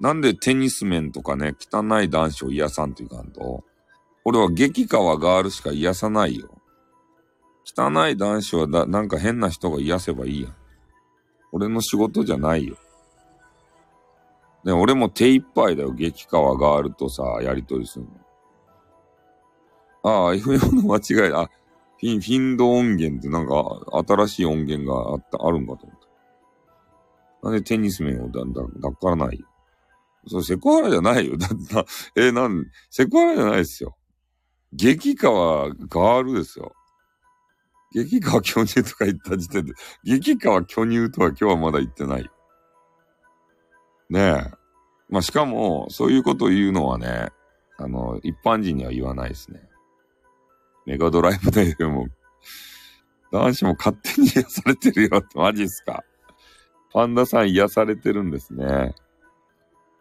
[0.00, 3.64] なんでテニス面とかね、汚い男子を癒さんといかんと。
[4.24, 6.59] 俺は激川ガールしか癒さないよ。
[7.76, 10.54] 汚い男子はだ、なんか変な人が癒せばいいやん。
[11.52, 12.76] 俺の仕事じゃないよ。
[14.64, 18.10] で、俺も手一杯だよ、激川ガールとさ、やりとりするの。
[20.02, 21.48] ああ、F4 の間違い、あ、
[21.98, 25.98] フィン、フィンド音源ってなんか新しい音源があった、あるんかと思っ
[27.42, 27.48] た。
[27.48, 29.46] なんでテニス面をだ、だ、だからないよ。
[30.26, 31.36] それセクハラじゃないよ。
[31.36, 31.84] だってな、
[32.16, 33.96] えなん、セクハラじゃないですよ。
[34.72, 36.72] 激川ガールですよ。
[37.92, 39.72] 激川巨乳とか言った時点で、
[40.04, 42.30] 激川巨乳とは今日はまだ言ってない。
[44.10, 44.50] ねえ。
[45.08, 47.30] まあ、しかも、そういうことを言うのはね、
[47.78, 49.60] あの、一般人には言わないですね。
[50.86, 52.06] メガドライブでも、
[53.32, 56.04] 男子も勝手に癒されてるよって、マジっすか。
[56.92, 58.94] パンダさん癒されてるんですね。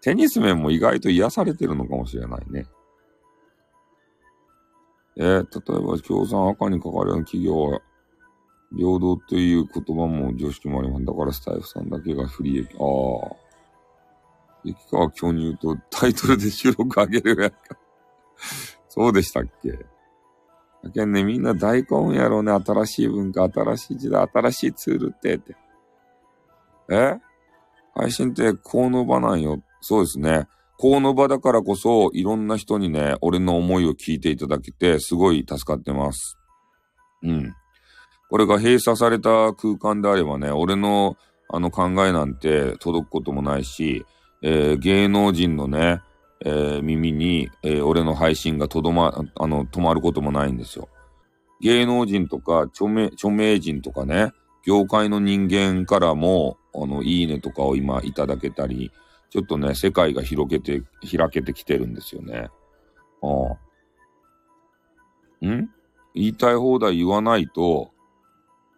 [0.01, 2.65] テニス面も意外と癒されてるのかもしれないね。
[5.21, 5.43] え、例え
[5.81, 7.81] ば、共産赤に書かれる企業は、
[8.75, 11.05] 平等という言葉も常識もあります。
[11.05, 12.67] だからスタイフさんだけが不利益。
[12.73, 13.35] ああ。
[14.63, 17.57] 激川巨乳とタイトルで収録あげるやんか。
[18.87, 22.51] そうでしたっけだけんね、みんな大根やろうね。
[22.51, 25.55] 新しい文化、新しい時代、新しいツールって、って。
[26.89, 27.19] え？
[27.95, 29.61] 配信ってこの場なんよ。
[29.81, 30.47] そうですね。
[30.81, 36.37] この場だからこそ、いろんな人にね、俺の思いを聞いていただけて、すごい助かってます。
[37.21, 37.53] うん。
[38.29, 41.17] これが閉鎖された空間であればね、俺の
[41.49, 44.05] あの考えなんて届くこともないし、
[44.41, 45.99] えー、芸能人のね、
[46.45, 50.87] えー、耳に、えー、俺の配信がとどま、あの、止まることもないんですよ。
[51.59, 54.31] 芸能人とか著名、著名人とかね、
[54.65, 58.93] 業界の人間からも、あの、いいねとかを今いただけたり、
[59.29, 62.49] ちょっとね、世界が広げて、開けてきてるんですよね。
[63.21, 63.27] あ
[65.43, 65.45] あ。
[65.45, 65.69] ん？
[66.15, 67.91] 言いたい放題言わないと、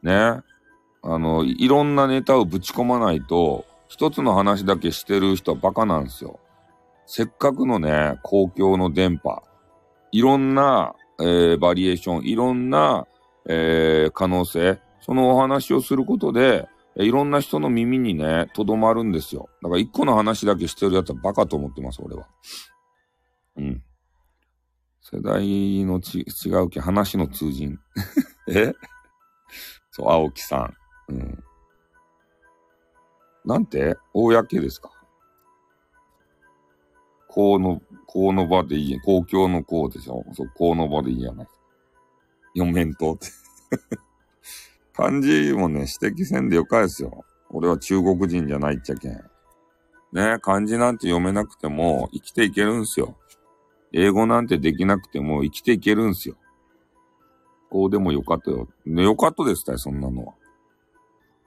[0.04, 0.44] ね、あ
[1.04, 6.40] の、いろんなネタをぶち込まないと、一つの話だけしてる人はバカなんですよ。
[7.06, 9.42] せっかくのね、公共の電波、
[10.12, 13.08] いろんな、えー、バリエーション、いろんな、
[13.48, 19.50] えー、可能性、そのお話をすることで、いろんな人の耳にね、とどまるんですよ。
[19.62, 22.28] だから一個の話だけしてるやつはバカと思ってます、俺は。
[23.58, 23.84] うん。
[25.02, 27.80] 世代のち違うけ、話の通人。
[28.50, 28.74] え？
[29.92, 30.74] そう、青木さ
[31.10, 31.14] ん。
[31.14, 31.44] うん。
[33.46, 33.96] なんて？
[34.14, 34.92] 公ですか？
[37.28, 39.02] 公の、公の場でいいや。
[39.02, 40.24] 公共の公でしょ？
[40.34, 41.48] そう、公の場でいいやない。
[42.54, 43.28] 四面とって。
[44.94, 47.24] 漢字もね、指摘せんでよかですよ。
[47.50, 49.14] 俺は中国人じゃないっちゃけん。
[50.14, 53.18] ね、漢字なんて読めなくても生きていけるんすよ。
[53.94, 56.36] 英語なんてできなくても生きていけるんすよ。
[57.70, 58.68] こうでもよかったよ。
[58.86, 60.34] ね、よかったですたよ、そんなのは。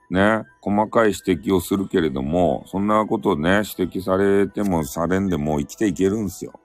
[0.09, 6.59] ね、細かい指摘をするけれども、そんなことね、指摘されてもされんでも生きていけるんすよ。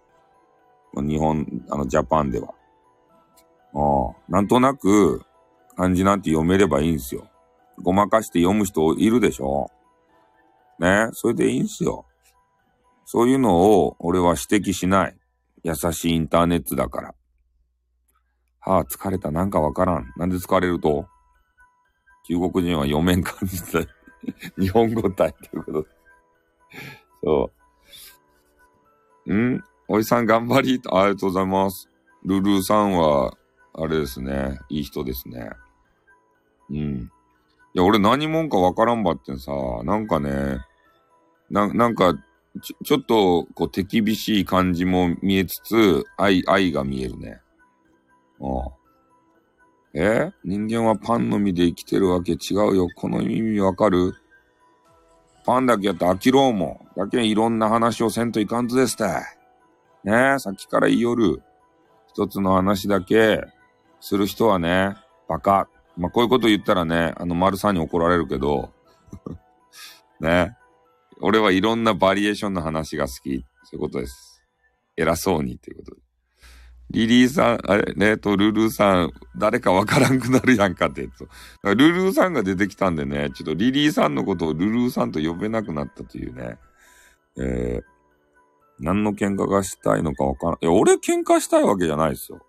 [0.95, 2.55] 日本、あの、ジャパンでは。
[3.75, 5.23] ああ、なんとなく、
[5.81, 7.27] 漢字なんて読めればいいんすよ。
[7.83, 9.71] ごまかして読む人いるでしょ
[10.79, 12.05] ね、それでいいんすよ。
[13.07, 15.17] そういうのを俺は指摘しない。
[15.63, 17.15] 優しいインターネットだから。
[18.61, 19.31] はあ、疲れた。
[19.31, 20.13] なんかわからん。
[20.19, 21.07] なんで疲れると？
[22.25, 23.89] 中国人は読めん感じで
[24.59, 25.89] 日本語体ということで。
[27.25, 27.51] そ
[29.29, 29.35] う。
[29.35, 29.65] ん？
[29.89, 31.89] おじさん頑張りありがとうございます。
[32.23, 33.35] ルルーさんは、
[33.73, 34.59] あれですね。
[34.69, 35.49] いい人ですね。
[36.71, 37.11] うん。
[37.75, 39.53] いや、俺何者かわからんばってさ、
[39.85, 40.59] なんかね、
[41.51, 42.15] な、なんか、
[42.63, 47.41] ちょ、ちょっと、こう、手厳しい感じも見えつつ、愛、愛が見えるね。
[48.41, 48.73] ああ。
[49.93, 50.31] え？
[50.45, 52.89] 人間はパンのみで生きてるわけ違うよ。
[52.95, 54.15] この意味わかる？
[55.45, 56.99] パンだけやって飽きろうもん。
[56.99, 59.05] だけいろんな話をせんといかんとですって。
[60.05, 60.35] ね？
[60.37, 61.43] え、さっきから言いよる。
[62.09, 63.43] 一つの話だけ
[64.01, 64.95] する人はね、
[65.29, 65.69] バカ。
[66.01, 68.73] まあ、こういうこと言ったらね、あの、丸さんに怒られるけど、
[70.19, 70.57] ね。
[71.21, 73.45] 俺はいろんなバリエーションの話が好き。
[73.65, 74.43] そういうことです。
[74.97, 76.01] 偉そうにっていうことで。
[76.91, 81.07] リリーさん、あれ、ね、と、ルルーさん、誰かわからんくなるやんかって。
[81.07, 81.29] と
[81.75, 86.57] ルルーさんが出てきたんでね、ちょっとリリーさんのことをルルーさんと呼べなくなったというね。
[87.39, 87.83] えー、
[88.81, 90.59] 何の喧嘩がしたいのかわからん。
[90.63, 92.41] いや、俺喧嘩したいわけじゃないですよ。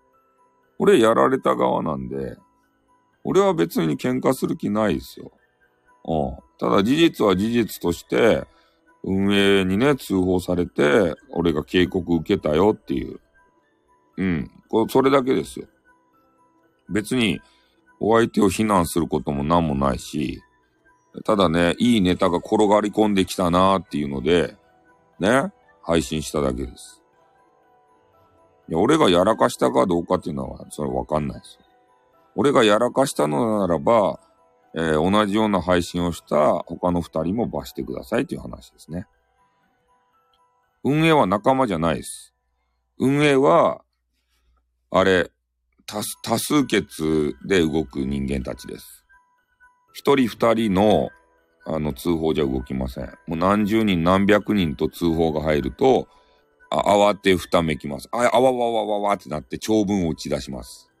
[0.78, 2.36] 俺やられた側なんで、
[3.24, 5.32] 俺は別に喧嘩する気ないですよ。
[6.04, 6.36] うん。
[6.58, 8.44] ただ事実は事実として、
[9.04, 13.20] 運営にね、通報されて、俺が警告受けたよっていう。
[14.16, 14.50] うん。
[14.68, 15.66] こそれだけですよ。
[16.88, 17.40] 別に、
[18.00, 20.42] お相手を非難することも何もないし、
[21.24, 24.56] ただね、いいネタが転がり込んできたなーっていうので、
[25.20, 25.52] ね、
[25.82, 27.02] 配信しただけです。
[28.68, 31.66] いや、俺がやらかしたかどうかっていうのは、それわかんないですよ。
[32.34, 34.20] 俺がやらかしたのならば、
[34.74, 39.06] えー、同じような配信をした他の二人も罰してくださいという話ですね。
[40.84, 42.34] 運営は仲間じゃないです。
[42.98, 43.82] 運営は、
[44.90, 45.30] あれ、
[45.86, 49.04] 多多数決で動く人間たちです。
[49.92, 51.10] 一人二人の、
[51.64, 53.06] あの、通報じゃ動きません。
[53.26, 56.08] もう何十人何百人と通報が入ると、
[56.70, 58.08] あ慌てふためきます。
[58.10, 60.91] あ、あわわわわわってなって長文を打ち出します。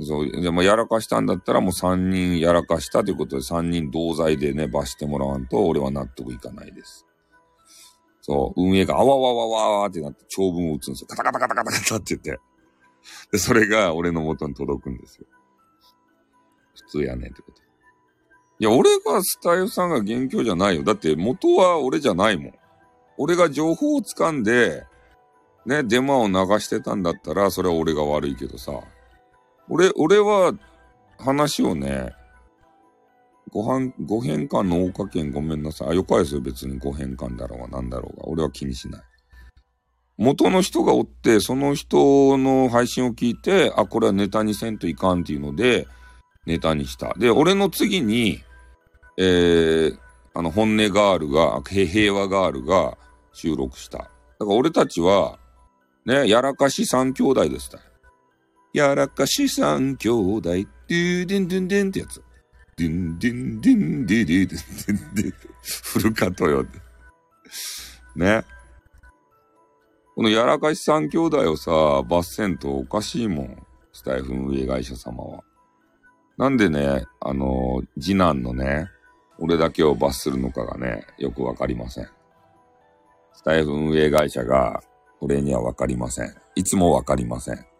[0.00, 7.06] そう、でもやらかしたんだったらもう3人やらかしたということで3人同罪でね、罰してもらわんと俺は納得いかないです。
[8.22, 11.08] そう、運営があわわわわわってなって長文を打つんですよ。
[11.08, 12.40] カタカタカタカタカタって言って。
[13.32, 15.26] で、それが俺の元に届くんですよ。
[16.74, 17.60] 普通やねんってこと。
[18.60, 20.84] いや、俺がスタイフさんが元凶じゃないよ。
[20.84, 22.54] だって元は俺じゃないもん。
[23.18, 24.86] 俺が情報を掴んで、
[25.66, 28.72] ね、デマを流してたんだったら、それは俺が悪いけどさ。
[29.72, 30.52] 俺、俺は、
[31.18, 32.12] 話をね、
[33.50, 35.88] ご飯、ご返還の大家券ごめんなさい。
[35.88, 36.42] あ、よかですよ。
[36.42, 38.28] 別にご返還だろうが何だろうが。
[38.28, 39.02] 俺は気にしない。
[40.18, 45.88] 元の人がおって、その人の配信を聞いて、あ、これはネタにせんといかんっていうので、
[46.44, 47.14] ネタにした。
[47.16, 48.42] で、俺の次に、
[49.16, 49.98] えー、
[50.34, 52.98] あの、本音ガールが、平和ガールが
[53.32, 53.98] 収録した。
[53.98, 54.10] だか
[54.40, 55.38] ら俺たちは、
[56.04, 57.78] ね、やらかし三兄弟でした。
[58.72, 62.22] やらかし三兄弟、ドゥーデンドゥンデンってやつ。
[62.76, 65.34] ディンディンディンディディデンデン。
[65.92, 66.64] 古かとよ。
[68.16, 68.44] ね。
[70.14, 73.66] このやらかし三兄弟をさ、罰せんとおかしいもん。
[73.92, 75.44] スタイフ運営会社様は。
[76.38, 78.88] なんでね、あの、次男のね、
[79.38, 82.08] 俺だけを罰するのかがね、よくわかりません。
[83.34, 84.82] スタイフ運営会社が、
[85.20, 86.34] 俺にはわかりません。
[86.54, 87.71] いつもわかりません。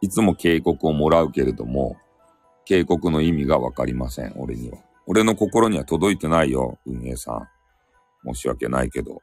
[0.00, 1.96] いつも警告をもらうけれども、
[2.64, 4.78] 警告の意味がわかりません、俺には。
[5.06, 7.48] 俺の心には届いてないよ、運営さん。
[8.32, 9.22] 申し訳ないけど。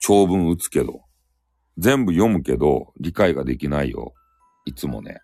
[0.00, 1.02] 長文打つけど。
[1.76, 4.14] 全部読むけど、理解ができないよ。
[4.64, 5.20] いつもね。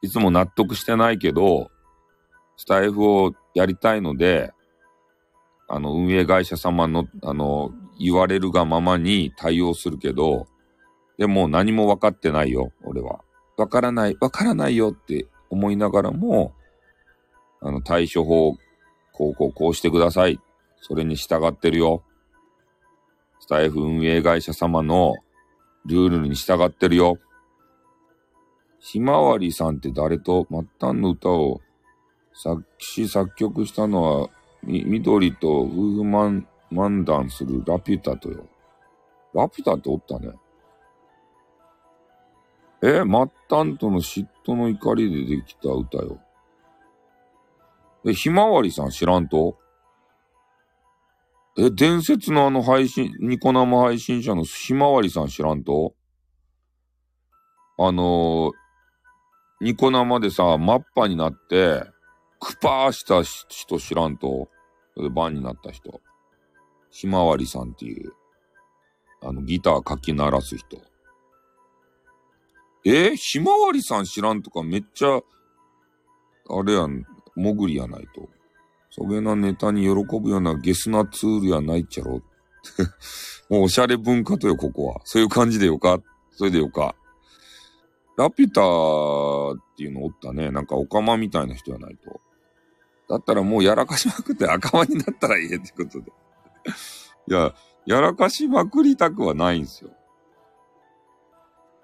[0.00, 1.70] いつも納得してないけど、
[2.56, 4.52] スタイフをやりたいので、
[5.68, 10.46] あの、運営会社様の、あの、言われるがままに対応するけど、
[11.18, 13.20] でも何も分かってないよ、俺は。
[13.62, 16.52] わからない、わからないよって思いながらも、
[17.60, 18.56] あの、対処法、
[19.12, 20.40] こうこうこうしてください。
[20.80, 22.02] それに従ってるよ。
[23.38, 25.14] スタイフ運営会社様の
[25.86, 27.18] ルールに従ってるよ。
[28.80, 31.60] ひまわりさんって誰と末端の歌を
[32.34, 34.30] 作詞作曲したのは、
[34.64, 38.48] み、緑と夫婦漫漫談するラピュタとよ。
[39.34, 40.32] ラピュタっておったね。
[42.82, 43.04] え、末
[43.48, 46.20] 端との嫉妬の怒りでできた歌よ。
[48.04, 49.56] え、ひまわりさん知らんと？
[51.56, 55.94] え、伝説のあの配信、ニコ生配信者のひまわりさん知らんと？
[57.78, 58.52] あのー、
[59.60, 61.84] ニコ生でさ、マッパになって、
[62.40, 64.48] クパーした人知らんと、
[65.12, 66.00] バンになった人。
[66.90, 68.12] ひまわりさんっていう、
[69.22, 70.78] あの、ギターかき鳴らす人。
[72.84, 75.20] え、ひまわりさん知らんとかめっちゃ、
[76.48, 77.04] あれやん、
[77.36, 78.28] もぐりやないと。
[78.90, 82.22] そげなネタに喜ぶようなゲスなツールやないっちゃろ。
[83.48, 85.00] もうおしゃれ文化とよ、ここは。
[85.04, 86.00] そういう感じでよか
[86.32, 86.94] それでよか。
[88.16, 88.60] ラピュタ
[89.58, 90.50] っていうのおったね。
[90.50, 92.20] なんかオカマみたいな人やないと。
[93.08, 96.12] だったらもうやらかしまくって赤間になったらいいってことで。
[97.28, 97.54] いや、
[97.86, 99.90] やらかしまくりたくはないんですよ。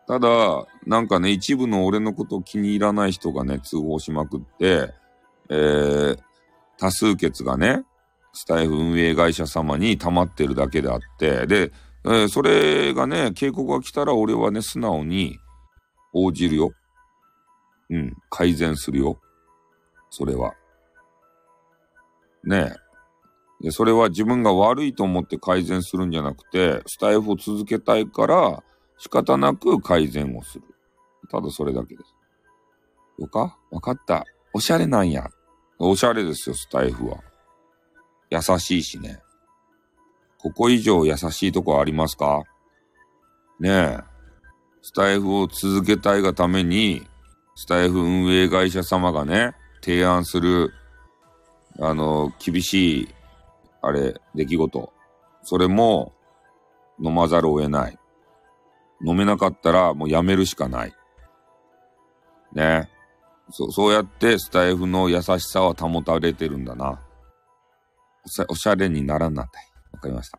[0.09, 4.95] ただ、なんかね、一部の俺のことを気に入らない人がね、通報しまくって、
[5.51, 6.19] えー、
[6.79, 7.85] 多数決がね、
[8.33, 11.73] スタイフ運営会社様に溜まってるだけであって、で、
[12.07, 15.39] えー、それがね、警告が来たら俺はね、素直に
[16.15, 16.73] 応じるよ。
[17.91, 19.21] うん、改善するよ。
[20.09, 20.55] それは。
[22.45, 22.73] ね
[23.61, 23.65] え。
[23.65, 28.63] で、それは自分が悪いと思って改善するんじゃなくて、スタイフを続けたいから、
[28.99, 30.65] 仕方なく改善をする。
[31.31, 32.15] ただそれだけです。
[33.19, 33.59] よか？
[33.71, 34.25] わかった。
[34.53, 35.29] おしゃれなんや。
[35.79, 37.19] おしゃれですよ、スタイフは。
[38.31, 39.21] 優しいしね。
[40.39, 42.43] ここ以上優しいとこありますか？
[43.61, 43.99] ねえ。
[44.83, 47.07] スタイフを続けたいがために、
[47.57, 50.73] スタイフ運営会社様がね、提案する
[51.81, 53.09] あの、厳しい、
[53.83, 54.93] あれ、出来事。
[55.43, 56.13] それも、
[57.01, 57.99] 飲まざるを得ない。
[59.05, 60.95] 飲めなかったらもうやめるしかない。
[62.53, 62.91] ね。
[63.51, 67.01] そそうやってスタイフの優しさは保たれてるんだな。
[68.49, 69.47] おしゃれにならない。
[69.93, 70.39] わかりました。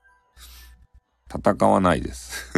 [1.36, 2.52] 戦わないです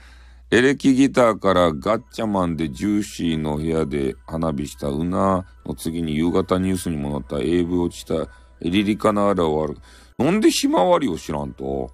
[0.50, 8.28] エレキギターからガッチャマンでジューシーの部屋で花火したウナの次に夕方ニュースにもなった AV 落ちたエ
[8.70, 9.76] リリカナーラをある。
[10.16, 11.90] なんでひまわりを知らんと？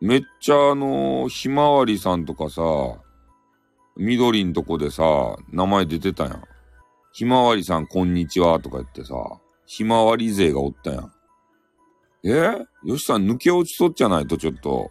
[0.00, 2.62] めっちゃあのひまわりさんとかさ、
[3.96, 6.42] 緑んとこでさ、名前出てたやん。
[7.12, 9.14] ひまわりさんこんにちはとか言ってさ、
[9.66, 11.12] ひまわり勢がおったやん。
[12.24, 12.66] え？
[12.84, 14.26] よしさん抜け落ちとっちゃない？
[14.26, 14.90] とちょっと。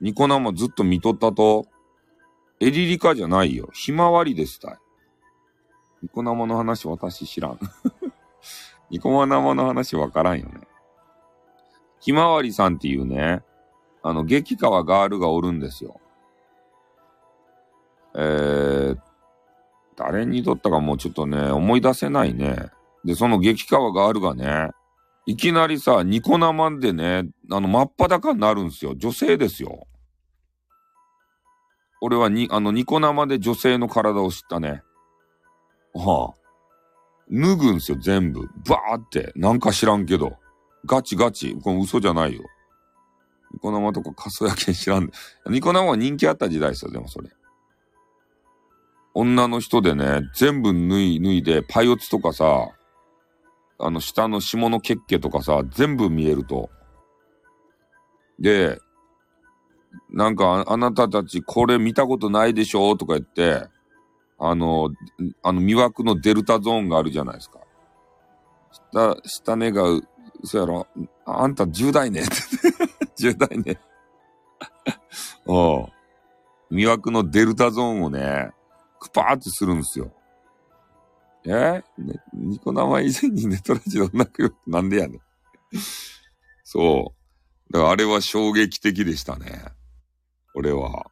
[0.00, 1.66] ニコ生ずっと見とったと、
[2.60, 3.68] エリリカじゃないよ。
[3.72, 4.76] ひまわりですたい。
[6.02, 7.58] ニコ生の話私知らん。
[8.90, 10.60] ニコ生の話わからんよね。
[12.00, 13.42] ひまわりさんっていうね、
[14.08, 16.00] あの、激川ガールがおるんですよ。
[18.14, 18.98] えー、
[19.96, 22.70] 誰にとったかもうちょっとね、思い出せないね。
[23.04, 24.70] で、その激川ガールがね、
[25.26, 28.94] いきなりさ、ニコ生でね、あの、真っ裸になるんですよ。
[28.96, 29.86] 女性ですよ。
[32.00, 34.82] 俺はに、あの、ニコ生で女性の体を知ったね。
[35.92, 36.38] はあ。
[37.30, 38.48] 脱ぐんすよ、全部。
[38.66, 39.32] バーって。
[39.36, 40.38] なんか知らんけど。
[40.86, 41.58] ガチガチ。
[41.62, 42.42] これ嘘じゃないよ。
[43.58, 45.10] ニコ生とか仮想やけ知らん。
[45.46, 47.28] ニコ生は人気あった時代ですよ、でもそれ。
[49.14, 52.68] 女の人でね、全部脱い、脱いで、パイオツとかさ、
[53.80, 56.70] あの、下の下の血気とかさ、全部見えると。
[58.38, 58.78] で、
[60.08, 62.96] なんかあ、なたたちこれ見たことないでしょ？
[62.96, 63.66] とか言って、
[64.38, 64.90] あの、
[65.42, 67.58] あの、魅惑のデルタゾーンがあるじゃないですか。
[68.92, 69.82] 下、下根が、
[70.44, 70.86] そうやろ、
[71.24, 72.32] あんた10代ねって。
[73.18, 73.80] 10代ね。
[75.46, 75.92] おう。
[76.70, 78.50] 魅惑のデルタゾーンをね、
[79.00, 80.12] クパーってするんですよ。
[81.46, 81.82] え？
[81.98, 85.20] ね、ニコ生以前にネトラジオ泣くよなんでやねん。
[86.64, 87.72] そう。
[87.72, 89.62] だからあれは衝撃的でしたね。
[90.54, 91.06] 俺は。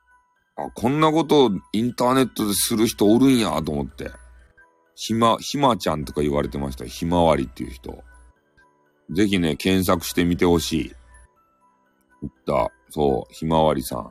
[0.57, 4.11] あ、こんなことをインターネットでする人おるんやと思って。
[4.95, 6.87] ひま、ひまちゃんとか言われてました。
[6.87, 8.03] ひまわりっていう人。
[9.11, 10.93] ぜひね、検索してみてほしい。
[12.23, 12.73] 言った。
[12.91, 14.03] そう、ひまわりさん。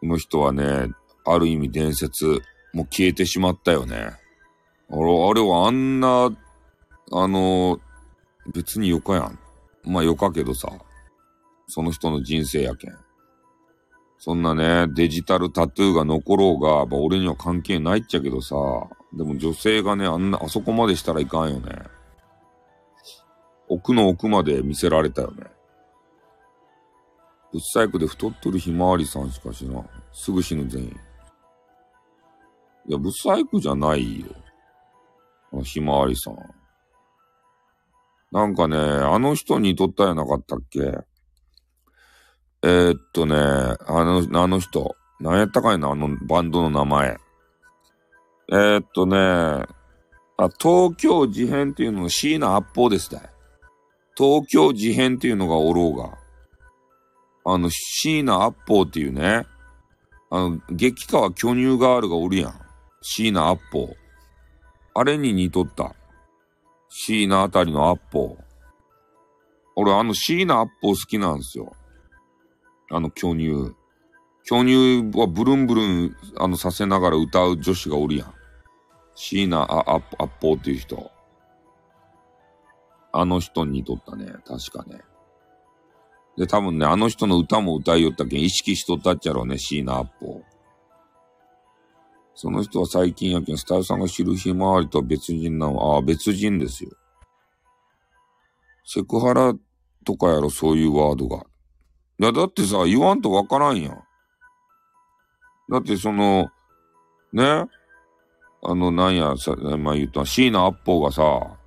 [0.00, 0.88] この人はね、
[1.24, 2.40] ある意味伝説。
[2.72, 3.96] もう消えてしまったよね。
[3.96, 6.30] あれ、あれはあんな、
[7.12, 7.80] あの、
[8.52, 9.38] 別によかやん。
[9.84, 10.68] まあよかけどさ、
[11.66, 12.96] その人の人生やけん。
[14.18, 18.56] そんなね、デジタルタトゥーが残ろうが、まあ、俺には関係ないっちゃけどさ、
[19.12, 21.82] でも女性がね、あんな、あそこまでしたらいかんよね。
[23.68, 25.44] 奥の奥まで見せられたよね。
[27.52, 29.82] ぶっ細工で太っとるひまわりさんしかしな。
[30.12, 30.88] すぐ死ぬ全員。
[32.88, 34.26] いや、ブサイクじゃないよ。
[35.54, 36.36] あひまわりさん。
[38.30, 40.80] なんかね、あの人にとったやなかったっけ？
[42.62, 44.94] えー、っとね、あの、あの人。
[45.20, 47.18] 何やったかいな、あのバンドの名前。
[48.52, 53.22] えー、っとね、あ、東京事変っていうのの椎名八方ですね。
[54.16, 56.16] 東京事変っていうのがおろうが。
[57.44, 59.46] あの、椎名八方っていうね、
[60.30, 62.60] あの、激川巨乳ガールがおるやん。
[63.00, 63.94] 椎名アッポー。
[64.94, 65.94] あれに似とった。
[66.88, 68.44] 椎名あたりのアッポー。
[69.76, 71.72] 俺、あの椎名アッポー好きなんですよ。
[72.90, 73.74] あの巨乳。
[74.44, 78.34] 巨乳はブルンブルン、あの、させながら歌う女子がおるやん。
[79.14, 80.00] 椎名アッ
[80.40, 81.10] ポーっていう人。
[83.12, 84.26] あの人に似とったね。
[84.46, 85.00] 確かね。
[86.38, 90.42] で、多分ね、あの人の歌も歌いよったけん、意識しとったっちゃろうね、椎名アッポー。
[92.36, 95.94] その人は最近やけん、スタイルさんが知るひまわりとは別人なの。
[95.94, 96.90] ああ、別人ですよ。
[98.86, 99.52] セクハラ
[100.06, 101.44] とかやろ、そういうワードが。
[102.20, 104.02] いや、だってさ、言わんとわからんやん。
[105.70, 106.50] だってその、
[107.32, 107.64] ね、
[108.62, 111.58] あの、なんや、さ、まあ言った椎名アッポーがさ、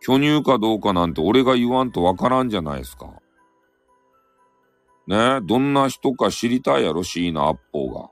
[0.00, 3.21] 巨乳かどうかなんて俺が言わんとわからんじゃないですか。
[5.06, 8.10] ねどんな人か知りたいやろ、椎名アッポーが。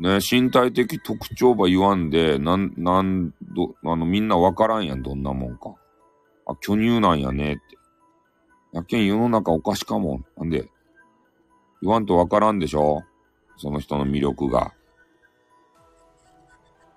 [0.00, 5.74] ね身体的特徴ば言わんで、なん、なん、ど、あの、みんなわからんやん、どんなもんか。
[6.46, 7.62] あ、巨乳なんやねって。
[8.72, 10.22] やけん世の中おかしかも。
[10.36, 10.68] なんで、
[11.80, 13.02] 言わんとわからんでしょ？
[13.56, 14.72] その人の魅力が。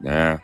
[0.01, 0.39] ねえ。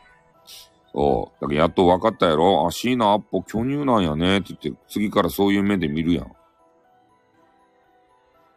[0.94, 1.41] そう。
[1.41, 2.68] だけどやっと分かったやろ？
[2.68, 6.32] あ、椎名アッポ巨乳なんやねって言って、次からそういう目で見るやん。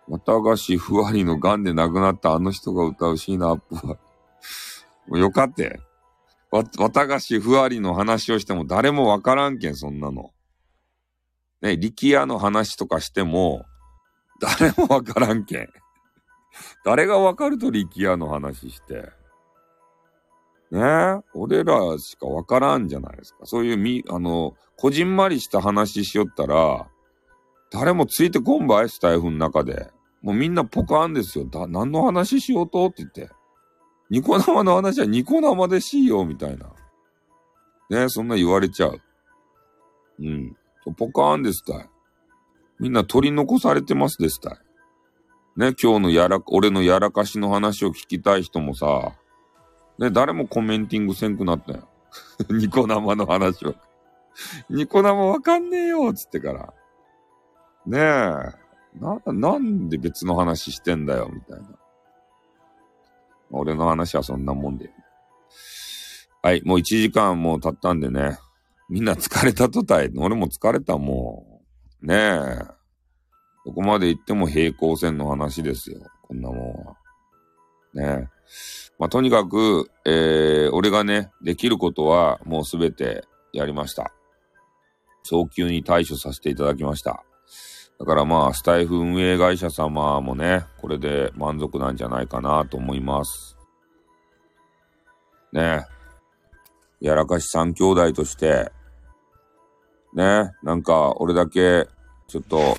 [0.08, 3.98] 綿菓子ふわりの癌で亡くなったあの人が歌う椎名アップは
[5.06, 5.80] もう よかって。
[6.50, 10.32] わ、綿菓子ふわりの話をしても誰もわからんけん、そんなの。
[11.60, 13.64] ね、力也の話とかしても、
[14.40, 15.68] 誰もわからんけん。
[16.84, 19.10] 誰がわかると力也の話して。
[20.70, 23.46] ね、俺らしかわからんじゃないですか。
[23.46, 26.88] そういうみ、あの、こじんまりした話しよったら、
[27.70, 29.90] 誰もついてこんばいスタイフの中で。
[30.22, 31.44] もうみんなポカーンですよ。
[31.44, 32.86] だ、何の話しようと？
[32.86, 33.30] って言って。
[34.10, 36.66] ニコ生の話はニコ生でしいよ、みたいな。
[37.90, 39.00] ねそんな言われちゃう。
[40.20, 40.56] うん。
[40.96, 41.88] ポカーンですたい。
[42.78, 44.58] みんな取り残されてますですたい。
[45.56, 49.12] ね、今日のやら、俺のやらかしの話を聞きたい人もさ、
[49.98, 51.88] ね、誰もコメンティングせんくなったよ。
[52.50, 53.74] ニコ生の話を。
[54.68, 56.74] ニコ生わかんねえよつってから。
[57.86, 58.65] ねえ。
[59.00, 61.68] な、なんで別の話してんだよ、みたいな。
[63.50, 64.90] 俺の話はそんなもんで。
[66.42, 68.38] はい、もう1時間もう経ったんでね。
[68.88, 70.12] みんな疲れたとたい。
[70.16, 71.62] 俺も疲れたも
[72.02, 72.06] ん。
[72.06, 72.76] ねえ。
[73.64, 76.00] どこまで行っても平行線の話ですよ。
[76.22, 76.96] こんなもんは。
[77.94, 78.36] ねえ。
[78.98, 84.12] まあ、とにかく、えー、俺がね、できることはもうすべてやりました。
[85.24, 87.24] 早急に対処させていただきました。
[87.98, 93.56] だからまあ、スタイフ運営会社様もね、これで満足なんじゃないかなと思います。
[95.52, 95.86] ね
[97.00, 98.70] やらかし三兄弟として、
[100.14, 101.88] ねなんか、俺だけ、
[102.28, 102.76] ちょっと、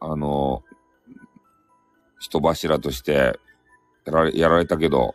[0.00, 0.62] あの、
[2.18, 3.38] 人柱として
[4.04, 5.14] やられ、やられたけど、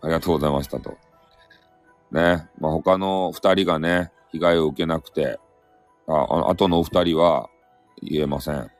[0.00, 0.96] ありがとうございましたと。
[2.10, 2.48] ね。
[2.58, 5.38] まあ、他の二人がね、被害を受けなくて、
[6.06, 7.50] あ、あとのお二人は、
[8.02, 8.70] 言えません。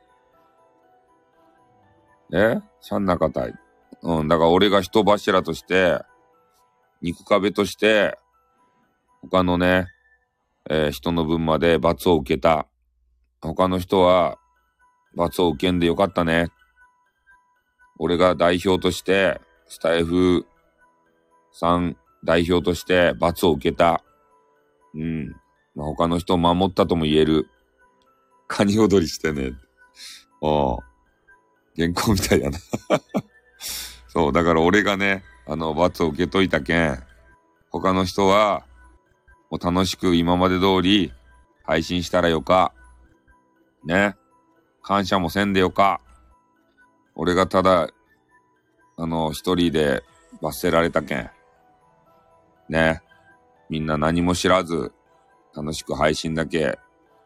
[2.29, 2.61] ね？
[2.81, 3.53] 三中隊。
[4.03, 6.01] うん、だから俺が人柱として、
[7.01, 8.17] 肉壁として、
[9.21, 9.87] 他のね、
[10.69, 12.67] えー、人の分まで罰を受けた。
[13.41, 14.37] 他の人は、
[15.15, 16.49] 罰を受けんでよかったね。
[17.97, 20.45] 俺が代表として、スタイフ
[21.51, 24.03] さん代表として罰を受けた。
[24.93, 25.35] うん。
[25.75, 27.49] まあ、他の人を守ったとも言える。
[28.47, 29.53] カニ踊りしてね。
[30.41, 30.87] ああ。
[31.75, 32.57] 原稿みたいやな
[34.09, 37.03] そう、だから俺がね、あの、罰を受けといたけん、
[37.69, 38.65] 他の人は、
[39.49, 41.13] もう楽しく今まで通り
[41.63, 42.73] 配信したらよか。
[43.85, 44.15] ね。
[44.81, 46.01] 感謝もせんでよか。
[47.15, 47.89] 俺がただ、
[48.97, 50.03] あの、一人で
[50.41, 51.29] 罰せられたけん。
[52.69, 53.01] ね。
[53.69, 54.91] みんな何も知らず、
[55.55, 56.79] 楽しく配信だけ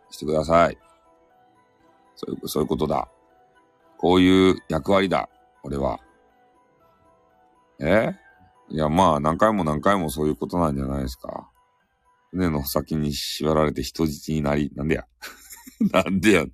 [0.09, 0.77] してください。
[2.23, 3.07] そういう、そういうことだ。
[3.97, 5.27] こういう役割だ。
[5.63, 5.99] 俺は。
[7.79, 8.13] え？
[8.69, 11.49] いや、まあ、何回も何回もそういうことなんじゃないですか。
[12.29, 15.05] 船の先に縛られて人質になり、なんでや。
[15.91, 16.45] なんでや。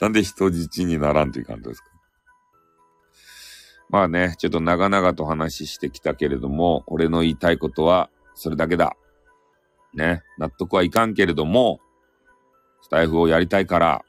[0.00, 1.88] なんで人質にならんという感じですか。
[3.88, 8.96] まあね、ちょっと長々と話してきたけれども、俺の言いたいことは、それだけだ。
[9.94, 11.80] ね、納得はいかんけれども、
[12.82, 14.04] スタイフをやりたいから、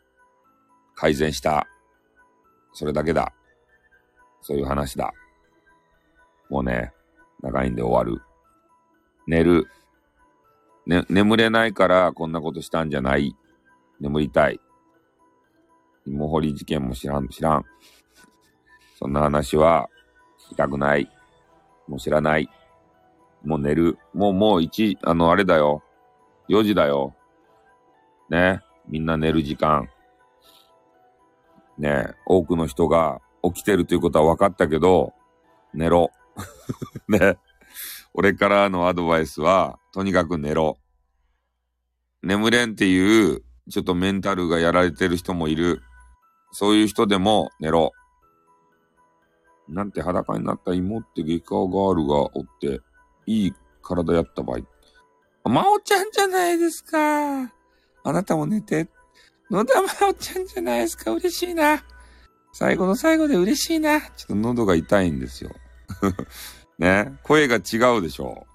[1.00, 1.66] 改善した。
[2.74, 3.32] それだけだ。
[4.42, 5.14] そういう話だ。
[6.50, 6.92] もうね、
[7.42, 8.22] 長いんで終わる。
[9.26, 9.68] 寝る。
[10.86, 13.34] ね、眠れないからこんなことしたんじゃない。
[14.02, 14.60] 眠りたい。
[16.06, 17.66] 芋掘り事件も知らん、知らん。
[18.98, 19.90] そんな話は
[20.48, 21.10] 聞きたくない。
[21.88, 22.50] もう知らない。
[23.46, 23.98] もう寝る。
[24.14, 25.82] もう、もう一、あの、あれだよ。
[26.50, 27.16] 4時だよ。
[28.30, 28.60] ね。
[28.90, 29.88] みんな寝る時間。
[31.80, 32.14] ね。
[32.26, 35.14] 多くの人が起きてるということは分かったけど、
[35.74, 36.12] 寝ろ。
[37.08, 37.38] ね。
[38.14, 40.78] 俺からのアドバイスは、とにかく寝ろ。
[42.22, 45.82] 眠れんっていう、ちょっとメンタルがやられてる人もいる。
[46.52, 47.94] そういう人でも寝ろ。
[49.68, 52.82] なんて裸になった芋って外科ガールがおって、
[53.26, 54.60] いい体やった場合。
[55.50, 56.98] まおちゃんじゃないですか。
[58.04, 58.90] あなたも寝て。
[59.50, 61.12] 野田まおちゃんじゃないですか。
[61.12, 61.84] 嬉しいな。
[62.54, 64.00] 最後の最後で嬉しいな。
[64.02, 65.52] ちょっと喉が痛いんですよ。
[66.78, 67.18] ね。
[67.24, 68.46] 声が違うでしょ。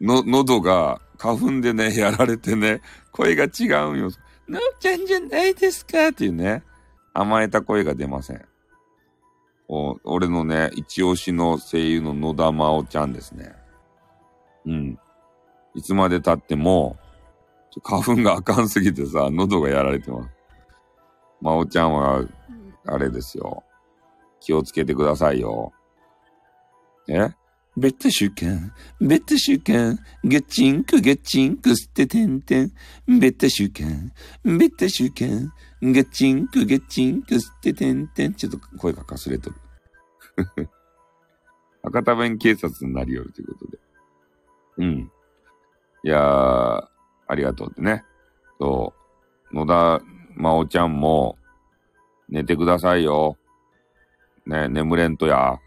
[0.00, 2.80] の、喉が花粉でね、 やられてね、
[3.12, 4.10] 声が違うんよ。
[4.48, 6.62] のちゃんじゃないですかっていうね、
[7.12, 8.44] 甘えた声が出ません。
[9.68, 13.54] お俺のね、一押しの声優の野田真央ちゃんですね。
[14.66, 14.98] うん。
[15.74, 16.98] いつまで経っても、
[17.82, 20.30] 花粉があかんすぎてさ、喉がやられてます。
[21.40, 22.24] 真央ちゃんは、
[22.86, 23.64] あれですよ。
[24.40, 25.72] 気をつけてくださいよ。
[27.08, 27.28] え？
[27.76, 32.72] ベッド週間、ベッド週間、ガチンクガチンクしててんてん。
[33.08, 34.12] ベッド週間、
[34.44, 35.52] ベッド週間、
[35.82, 38.34] ガチンクガチンクしててんてん。
[38.34, 39.56] ちょっと声がかすれとる。
[41.82, 43.78] 博多弁警察になりよるということで。
[44.78, 45.10] うん。
[46.04, 46.88] いやー、
[47.26, 48.04] ありがとうってね。
[48.58, 48.92] そ
[49.52, 50.02] う、野田
[50.36, 51.38] 真央ちゃんも、
[52.28, 53.36] 寝てくださいよ。
[54.46, 55.58] ね、眠れんとや。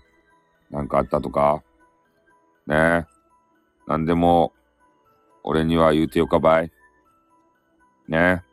[0.69, 1.63] なんかあったとか。
[2.65, 3.05] ね
[3.87, 4.53] なんでも、
[5.43, 6.71] 俺には言うてよかばい。
[8.07, 8.43] ね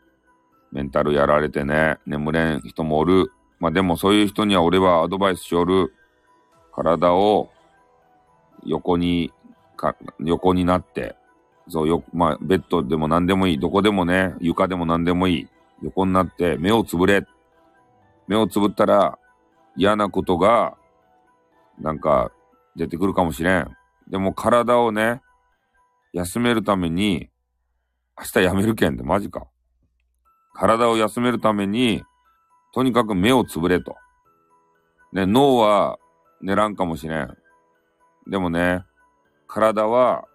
[0.72, 3.32] メンタルやられてね、眠れん人もおる。
[3.58, 5.94] まあでもそういう人には俺はアドバイスしおる。
[6.72, 7.50] 体を
[8.64, 9.32] 横に、
[9.76, 11.16] か横になって、
[11.68, 13.58] そうよ、まあベッドでも何でもいい。
[13.58, 15.48] どこでもね、床でも何でもいい。
[15.82, 17.26] 横になって目をつぶれ。
[18.26, 19.18] 目をつぶったら
[19.76, 20.76] 嫌なことが
[21.78, 22.30] なんか
[22.76, 23.76] 出てくるかもしれん。
[24.08, 25.22] でも体をね、
[26.12, 27.30] 休めるために、
[28.18, 29.46] 明日やめるけんってマジか。
[30.52, 32.04] 体を休めるために、
[32.72, 33.96] とにかく目をつぶれと。
[35.12, 35.98] ね、脳は
[36.40, 37.36] 寝らんかもしれん。
[38.28, 38.84] でもね、
[39.46, 40.26] 体は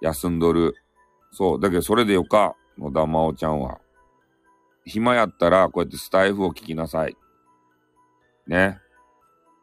[0.00, 0.74] 休んどる。
[1.32, 1.60] そう。
[1.60, 3.78] だけどそれでよか、野田真央ちゃんは。
[4.84, 7.16] 暇やったら、こうやってスタイフを聞きなさい。
[8.46, 8.78] ね。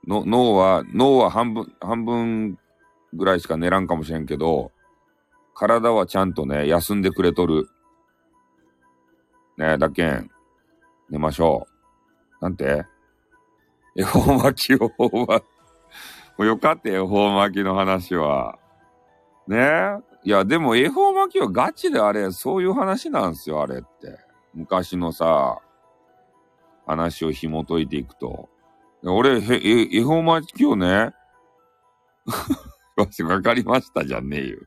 [0.07, 2.57] の脳は、脳は半分、半分
[3.13, 4.71] ぐらいしか寝らんかもしれんけど、
[5.53, 7.67] 体はちゃんとね、休んでくれとる。
[9.57, 10.29] ねだけん、
[11.09, 11.67] 寝ましょ
[12.39, 12.43] う。
[12.43, 12.85] なんて？
[13.95, 15.41] 恵方巻きを、 も
[16.37, 18.59] うよかった恵方巻きの話は。
[19.47, 24.19] ねえいや、でも恵方巻きはガチであれ、そういう話なんですよ、あれって。
[24.53, 25.59] 昔のさ、
[26.85, 28.49] 話を紐解いていくと。
[29.03, 31.13] 俺、恵方巻きをね、
[33.23, 34.57] わかりましたじゃねえよ。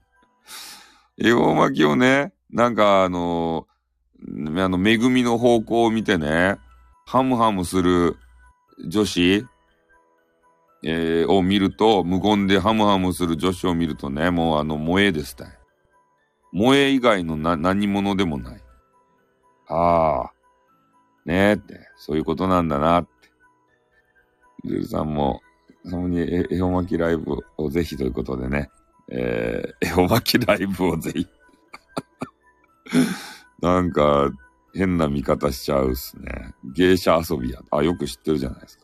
[1.18, 6.56] 恵方巻きをね、なんかあのー、あの、恵みの方向を見てね、
[7.04, 8.16] ハムハムする
[8.88, 9.44] 女子、
[10.82, 15.48] えー、を見ると、無言でハムハムする女子を見るとね、もうあの、萌えですたい。
[16.52, 18.62] 萌え以外のな、何者でもない。
[19.68, 20.32] ああ、
[21.26, 23.10] ねえって、そういうことなんだなって。
[24.64, 25.42] ジュルさんも、
[25.84, 28.70] そこに絵本巻きライブをぜひということでね、
[29.10, 31.26] えー、絵本巻きライブをぜひ。
[33.60, 34.30] なんか、
[34.74, 36.54] 変な見方しちゃうっすね。
[36.64, 37.60] 芸者遊びや。
[37.70, 38.79] あ、よく知ってるじゃないですか。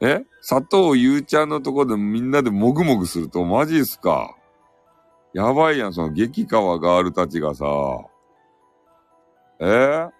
[0.00, 4.34] え佐藤ゆうちゃんのとこでみんなでもぐもぐするとマジっすか？
[5.34, 7.64] やばいやん、その激川ガールたちがさ。
[9.60, 9.64] え？
[9.64, 10.10] ー、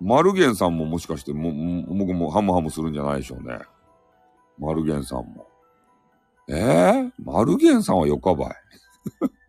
[0.00, 3.60] マルゲンさんももしかしても、もぐもハムハムするんじゃないでしょうね。
[4.58, 5.46] マルゲンさんも。
[6.48, 6.54] え？
[6.54, 8.54] ー、マルゲンさんはよかばい。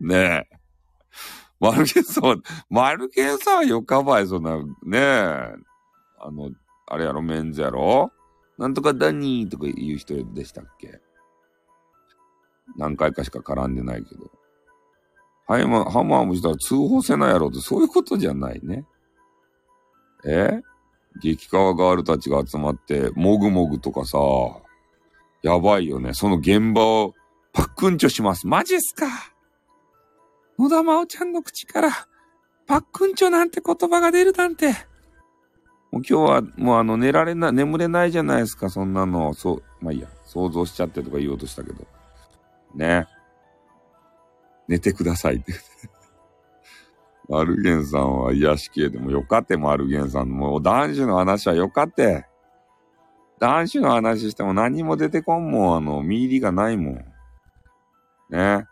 [0.00, 0.56] ねえ。
[1.58, 2.36] マルゲンさんは、
[2.70, 5.00] マルゲンさんはよかばい、そんな、ねえ。
[6.20, 6.50] あの、
[6.86, 8.10] あれやろ、メンズやろ？
[8.58, 11.00] なんとかダニーとか言う人でしたっけ？
[12.76, 14.30] 何回かしか絡んでないけど。
[15.46, 18.84] ハイマハマームしたら通報せないやろってそういうことじゃないね。
[20.24, 20.60] え？
[21.22, 24.18] 激川ガールたちが集まって、もぐもぐとかさ、
[25.42, 26.12] やばいよね。
[26.12, 27.14] その現場を
[27.52, 28.46] パックンチョします。
[28.46, 29.06] マジっすか？
[30.58, 31.90] 野田真央ちゃんの口から、
[32.66, 34.74] パックンチョなんて言葉が出るなんて。
[35.96, 39.32] もう今日はもうあの寝られない、眠れないじゃないですか、そんなの。
[39.32, 41.86] そう、まあいいや、想像しちゃってとか言おうとしたけど。
[42.74, 43.06] ね。
[44.68, 45.54] 寝てくださいって。
[47.32, 50.28] アルゲンさんは癒し系でもよかってもアルゲンさん。
[50.28, 52.26] もう男子の話はよかって。
[53.38, 55.76] 男子の話しても何も出てこんもん。
[55.78, 56.94] あの、見入りがないもん。
[58.28, 58.66] ね。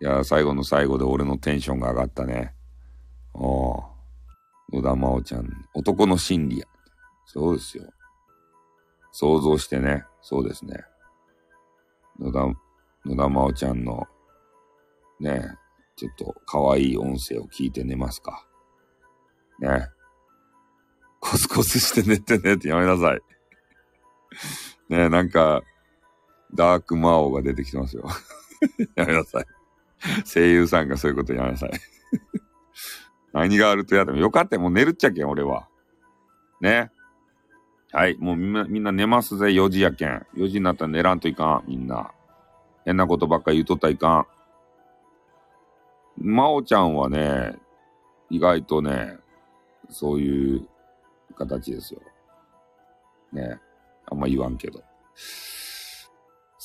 [0.00, 2.52] いや、最後の最後で俺のテンションが上がったね。
[3.32, 3.97] おう
[4.72, 5.48] 野田真央ちゃん。
[5.74, 6.66] 男の心理や。
[7.26, 7.84] そうですよ。
[9.12, 10.04] 想像してね。
[10.20, 10.84] そうですね。
[12.18, 12.40] 野田、
[13.06, 14.06] 野田真央ちゃんの、
[15.20, 15.42] ね、
[15.96, 18.46] ちょっと可愛い音声を聞いて寝ますか。
[19.60, 19.88] ね。
[21.20, 23.20] コスコスして寝てねってやめなさい。
[24.88, 25.62] ねなんか、
[26.54, 28.06] ダーク魔王が出てきてますよ。
[28.94, 29.44] やめなさい。
[30.24, 31.70] 声優さんがそういうことやめなさい。
[33.38, 34.62] 何があるとやでもよかったよ。
[34.62, 35.68] もう寝るっちゃけん、俺は。
[36.60, 36.90] ね。
[37.92, 38.16] はい。
[38.18, 39.46] もうみんな、みんな寝ますぜ。
[39.46, 40.26] 4時やけん。
[40.36, 41.64] 4時になったら寝らんといかん。
[41.68, 42.10] みんな。
[42.84, 44.26] 変なことばっか言うとったらいか
[46.20, 46.26] ん。
[46.34, 47.56] まおちゃんはね、
[48.28, 49.16] 意外とね、
[49.88, 50.68] そういう
[51.36, 52.00] 形ですよ。
[53.32, 53.60] ね。
[54.10, 54.82] あんま言わんけど。
[55.14, 56.10] す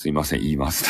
[0.09, 0.85] いません、言います。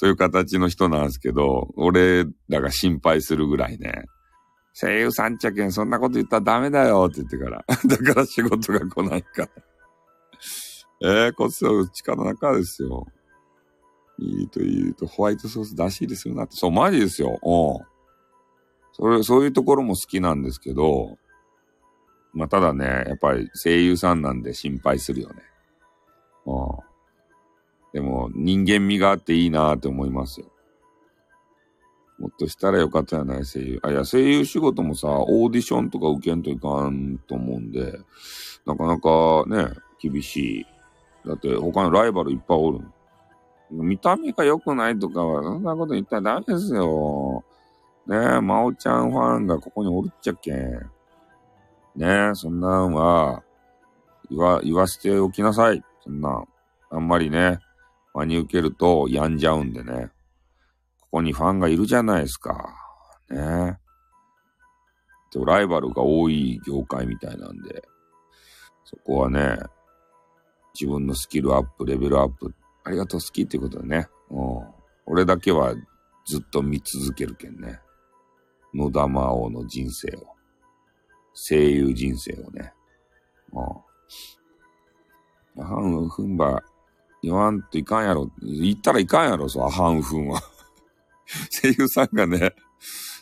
[0.00, 4.06] そういう形の人なんですけど、俺らが心配するぐらいね。
[4.72, 7.62] 声優さんちゃけん、そんなこと言ったらダメだよって言ってから。
[7.86, 9.48] だから仕事が来ないから。
[11.02, 13.06] えー、こっちは力の中ですよ。
[14.18, 16.56] いいと言うと、ホワイトソース出し入れするなって。
[16.56, 17.38] そう、マジですよ。
[17.42, 17.86] うん。
[18.92, 21.18] それ、そういうところも好きなんですけど、
[22.32, 25.42] まあ、ただね、やっぱり声優さんなんで心配するよね。
[26.46, 26.52] う
[26.86, 26.89] ん。
[27.92, 30.46] でも、人間味があっていいなって思いますよ。
[32.18, 33.80] もっとしたらよかったやない、声優。
[33.82, 37.98] あ、いや、声優仕事もさ、オーディションとか受けんといかんと思うんで、
[38.66, 40.66] なかなかね、厳しい。
[41.26, 42.80] だって他のライバルいっぱいおる。
[43.70, 47.42] 見た目が良くないとかは、そんなこと言ったらダメですよ。
[48.06, 50.72] ねえ、まおちゃんファンがここにおるっちゃけん。
[51.96, 53.42] ねえ、そんなんは、
[54.28, 55.82] 言わ、言わしておきなさい。
[56.04, 56.44] そんなん、
[56.90, 57.60] あんまりね、
[58.20, 60.10] 真に受けると病んじゃうんでね。
[61.00, 62.74] ここにファンがいるじゃないですか。
[63.30, 63.78] ね
[65.38, 65.44] え。
[65.44, 67.82] ライバルが多い業界みたいなんで、
[68.84, 69.56] そこはね、
[70.74, 72.52] 自分のスキルアップ、レベルアップ、
[72.84, 74.08] ありがとう好きっていうことでね。
[74.30, 74.62] うん。
[75.06, 75.74] 俺だけは
[76.26, 77.80] ずっと見続けるけんね。
[78.74, 80.34] 野田魔王の人生を。
[81.34, 82.72] 声優人生をね。
[83.52, 83.60] う
[85.60, 85.64] ん。
[85.64, 86.62] ハンフンバ、
[87.22, 88.30] 言わんといかんやろ。
[88.42, 90.40] 言ったらいかんやろ、そう、アハンフンは。
[91.62, 92.54] 声優さんがね、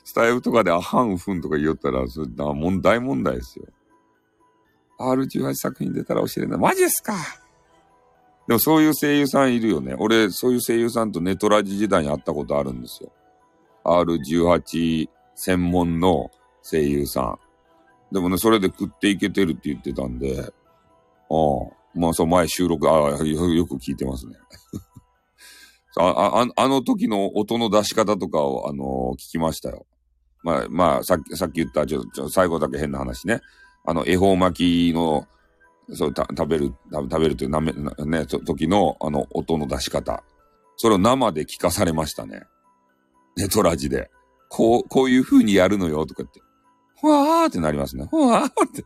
[0.05, 3.67] スタイルとかでアハンフンとか言おったら、それだ問題問題ですよ。
[4.99, 6.59] R18 作品出たら教えれない。
[6.59, 7.15] マジっすか
[8.49, 9.95] でもそういう声優さんいるよね。
[9.99, 13.13] 俺、そういう声優さんとネトラジ時代に会ったことあるんですよ。
[13.85, 16.31] R18 専門の
[16.63, 17.39] 声優さん。
[18.15, 24.37] でもね、それで食っていけてるって言ってたんで、ああ、まあそう、前収録、ああ、よく聞いてますね。
[25.99, 29.87] あああの時の音の出し方とかを、あの聞きましたよ。
[30.43, 33.41] まあ、まあ、さっき、さっき言った、ちょ、ちょ、最後だけ変な話ね。
[33.85, 35.27] あの、恵方巻きの、
[35.93, 40.23] そう、た食べる、食べるというなめ、ね、時の、あの、音の出し方。
[40.77, 42.43] それを生で聞かされましたね。
[43.37, 44.11] ネトラジで。
[44.49, 46.41] こう、こういう風にやるのよ、とか言って。
[47.01, 48.07] ふわーってなりますね。
[48.11, 48.85] ふわーって。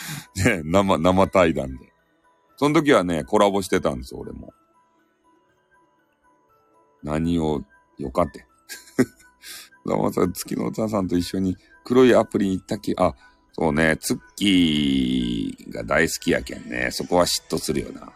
[0.36, 1.92] ね、生、生対談で。
[2.56, 4.52] その時はね、コラボしてたんです、俺も。
[7.02, 7.64] 何を、
[7.98, 8.46] よかって。
[9.86, 13.14] どうもさ、月のお父さんと一緒に黒いアプリに行ったっけ、あ、
[13.52, 16.90] そうね、ツッキーが大好きやけんね。
[16.92, 18.12] そこは嫉妬するよな。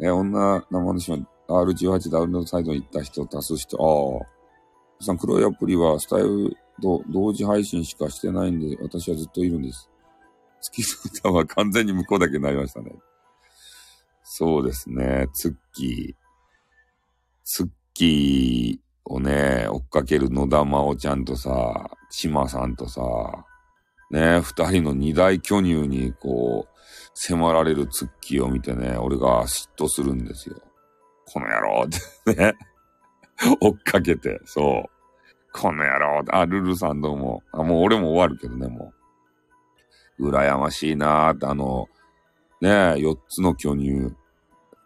[0.00, 5.04] え、女、生主の R18 ダウンロードサイトに行った人、足す人、ああ。
[5.04, 9.90] さん、黒いアプリはスタイルと同時配信しかしてないんで、私はずっといるんです。
[10.60, 10.82] 月
[11.24, 12.92] の歌は完全に向こうだけになりましたね。
[14.22, 16.28] そうですね、ツッキー。
[17.44, 23.02] ツッキーをね、追っかける野田真央ちゃんとさ、ちまさんとさ、
[24.10, 26.78] ね、二人の二大巨乳にこう、
[27.14, 30.60] 迫られるツッキーを見てね、俺が嫉妬するんですよ。
[31.26, 32.54] この野郎ってね。
[33.60, 34.90] 追っかけて、そう。
[35.52, 37.42] この野郎あ、ルルさんどうも。
[37.52, 38.97] あ、もう俺も終わるけどね、もう
[40.20, 41.88] 羨ましいなーって、あの、
[42.60, 44.14] ねえ、4つの巨乳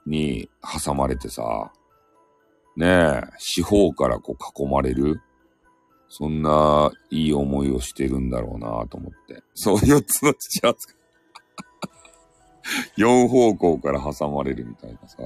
[0.06, 0.50] に
[0.84, 1.72] 挟まれてさ、
[2.76, 5.20] ねえ、四方からこう囲まれる。
[6.14, 9.42] そんないい思いをしてるんだろうなと思って。
[9.54, 10.96] そう、4つの土扱い。
[13.00, 15.16] 4方向から挟まれるみたいなさ。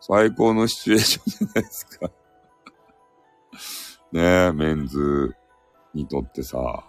[0.00, 2.10] 最高のシチュエーションじゃないですか。
[4.12, 5.34] ねえ、メンズ
[5.94, 6.84] にとってさ。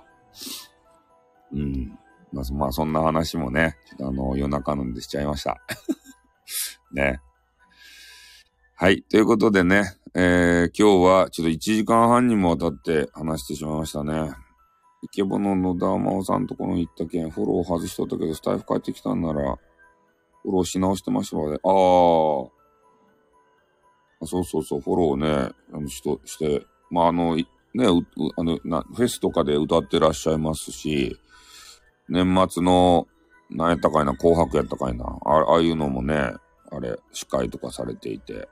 [1.54, 1.98] うん。
[2.32, 5.62] まあ、そ、んな話もね、あの、夜中飲んでしちゃいました。
[6.92, 7.22] ね。
[8.76, 9.04] はい。
[9.04, 14.32] ということでね、えー、今日はちょっと1時間半にもわたって話してしまいましたね。
[15.04, 19.58] イケボの野田真央さんとこの行った件、フォロー外しとったけど、スタイフ帰ってきたんなら、
[20.44, 21.58] フォローし直してましたわね。
[21.64, 22.58] ああ。
[24.26, 27.46] そうそうそう、フォローね、あの、しと、して、まあ、あの、ね、
[27.76, 31.16] あの、な、フェスとかで歌ってらっしゃいますし、
[32.10, 33.08] 年末の、
[33.50, 36.34] 何やったかいな、紅白やったかいな、ああいうのもね、
[36.72, 38.50] あれ、司会とかされていて、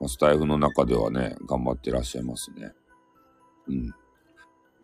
[0.00, 2.72] まあ、スタイフの中ではね、頑張ってらっしゃいますね。
[3.68, 3.94] うん。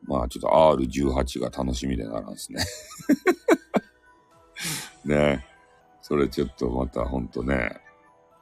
[0.05, 2.65] まあ、ちょっと R18 が楽しみでならんすね。
[5.05, 5.47] ね
[6.02, 7.81] それちょっとまたほんとね、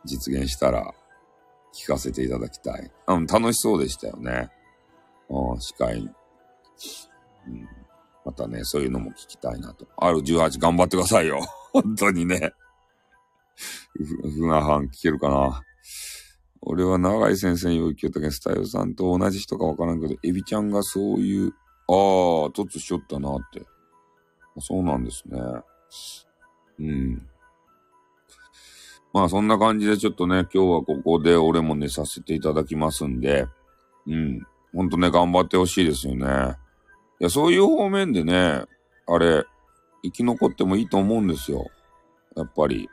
[0.04, 0.94] 実現したら
[1.74, 2.90] 聞かせていただきたい。
[3.08, 4.50] うん、楽しそうでしたよね。
[5.28, 5.98] うん、司会。
[5.98, 7.68] うん。
[8.28, 9.86] またね、そういうのも聞きたいなと。
[9.96, 11.40] R18 頑張ってくださいよ。
[11.72, 12.52] 本当にね。
[13.96, 15.62] ふ、なはん聞けるかな。
[16.60, 21.54] 俺は長井先生に要求ったけど、スタイルさんと同じ人かわからんけど、エビちゃんがそういう、
[21.88, 21.94] ああ、
[22.50, 23.64] 突しちょったなって。
[24.58, 25.40] そうなんですね。
[26.80, 27.26] うん。
[29.14, 33.46] まあそんな感じでちょっとね、今日はここで俺も寝させていただきますんで、
[34.06, 34.46] うん。
[34.74, 36.58] ほんとね、頑張ってほしいですよね。
[37.20, 38.64] いや、そういう方面でね、
[39.06, 39.44] あれ、
[40.02, 41.66] 生き残ってもいいと思うんですよ。
[42.36, 42.88] やっぱり。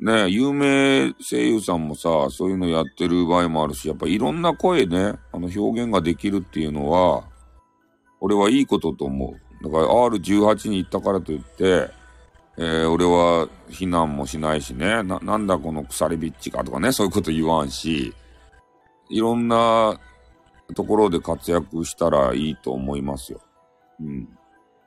[0.00, 7.24] ね有名声優さんもさ、そういうのやってる場合もあるし、やっぱいろんな声ね、あの表現ができるっていうのは、
[8.20, 9.64] 俺はいいことと思う。
[9.64, 11.88] だから R18 に行ったからといって、
[12.58, 18.12] えー俺は非難もしないしね、な、なんだこの腐りビッチかとかね、そういうこと言わんし、
[19.08, 20.00] いろんな
[20.74, 23.40] ところで活躍したらいいと思いますよ。
[24.00, 24.28] うん。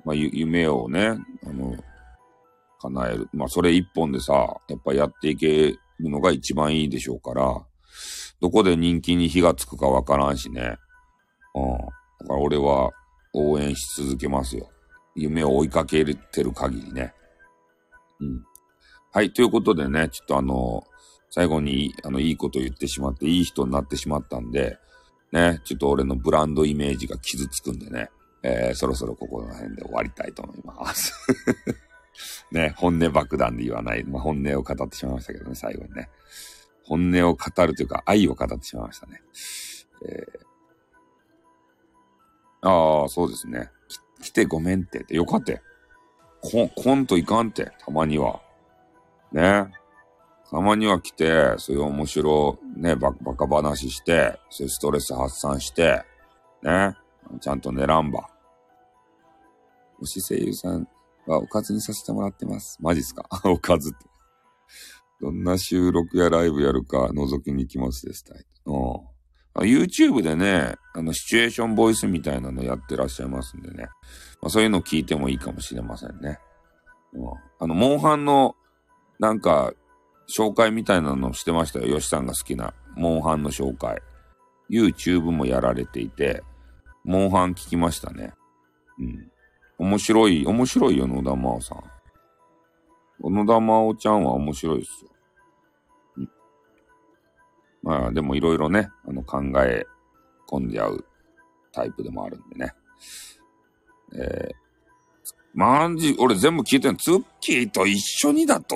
[0.04, 1.76] まあ、ゆ夢をね、あの、
[2.80, 3.30] 叶える。
[3.34, 4.34] まあ、それ一本でさ、
[4.68, 7.66] やっぱやっていけるのが一番いいでしょうから、
[8.42, 10.78] どこで人気に火がつくかわからんしね。
[11.56, 11.78] うん。
[12.20, 12.92] だから俺は
[13.34, 14.70] 応援し続けますよ。
[15.16, 17.14] 夢を追いかけてる限りね。
[18.20, 18.44] うん。
[19.12, 19.32] はい。
[19.32, 20.84] ということでね、ちょっとあの、
[21.30, 24.78] 最後に、あの、いいこと言ってしまって、いい人になってしまったんで、
[25.36, 28.10] ね、ちょっと俺のブランドイメージが傷つくんでね、
[28.42, 31.14] えーそろそろここの辺で終わりたいと思います。
[32.52, 36.10] ね、本音爆弾で言わない、まあ、本音を語ってしまいましたけどね、最後にね。
[36.86, 39.22] 本音を語るというか、愛を語ってしまいましたね。
[40.08, 40.46] えー
[42.68, 43.70] ああ、そうですね。
[44.24, 45.60] 来てごめんって、よかったよ。
[46.42, 48.42] こ、こんといかんって、たまには。
[49.32, 49.68] ね。
[50.56, 56.02] たまには来て、そういう面白、ね、ババカ話して、そういうストレス発散して、
[56.64, 56.96] ね。
[57.42, 58.30] ちゃんと寝らんば。
[60.02, 60.88] 推し声優さん
[61.28, 62.78] はおかずにさせてもらってます。
[62.80, 63.28] マジっすか？
[63.44, 64.06] おかずって。
[65.20, 68.24] どんな収録やライブやるか覗きに行きますです。
[68.66, 68.76] うん。
[69.56, 73.90] あ YouTube でね、あの、シチュエーションボイスみたいなのやってらっしゃいますんでね。
[74.42, 76.40] まあ、そういうの聞いてもいいかもしれませんね。
[77.14, 77.28] うん。
[77.60, 78.56] あの、モンハンの、
[79.20, 79.74] なんか、
[80.28, 81.88] 紹介みたいなのしてましたよ。
[81.88, 82.74] ヨシさんが好きな。
[82.96, 84.02] モンハンの紹介。
[84.70, 86.44] YouTube もやられていて、
[87.04, 88.34] モンハン聞きましたね。
[89.00, 89.32] うん。
[89.78, 91.84] 面白い、面白いよ、野田真央さん。
[93.20, 95.12] 野田真央ちゃんは面白いですよ。
[96.18, 96.30] うん。
[97.84, 99.86] まあ、でもいろいろね、あの、考え
[100.48, 101.06] 込んじゃう
[101.72, 102.74] タイプでもあるんでね。
[104.18, 104.65] えー、
[105.56, 106.98] マジ、俺全部聞いてん。
[106.98, 108.76] ツッキーと一緒にだと？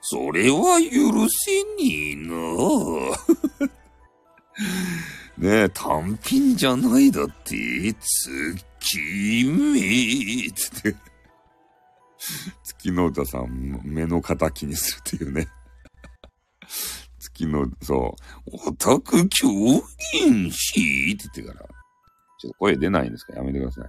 [0.00, 2.36] それは許せねえな。
[5.36, 10.96] ねえ、単品じゃないだって、月めつって。
[12.62, 15.48] 月の歌さん、目の敵にするっていうね。
[17.18, 18.14] 月の、そ
[18.46, 19.48] う、オタク狂
[20.12, 21.68] 言師って言ってから、
[22.38, 23.34] ちょっと声出ないんですか？
[23.34, 23.88] やめてください。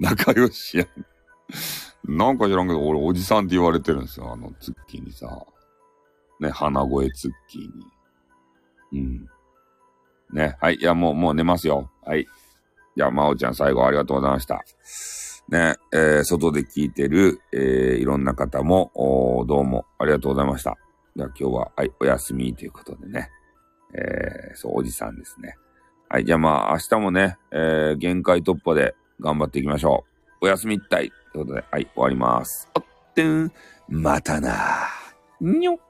[0.00, 2.16] 仲良しやん。
[2.16, 4.32] なんか知らんけど、俺おじさんって言われてるんですよ。
[4.32, 5.28] あの、ツッキーにさ。
[6.40, 7.62] ね、鼻声ツッキー
[8.96, 9.02] に。
[9.02, 9.28] うん。
[10.32, 10.76] ね、はい。
[10.76, 11.90] いや、もう、もう寝ますよ。
[12.04, 12.26] はい。
[12.96, 14.62] じゃあ、まおちゃん最後ありがとうございました。
[15.48, 20.76] ね、えー、外で聞いてる、えー、いろんな方も、おどうもありがとうございました。
[21.16, 23.30] じゃあ今日は、はい、お休みということでね。
[23.94, 25.56] えー、そう、おじさんですね。
[26.10, 30.04] はい、じゃあまあ、明日もね、えー、限界突破で頑張っていきましょ
[30.40, 30.46] う。
[30.46, 31.12] おやすみったい。
[31.32, 32.68] ということで、はい、終わります。
[32.74, 32.84] おっ
[33.14, 33.52] てん、
[33.88, 34.88] またな
[35.40, 35.87] にょっ。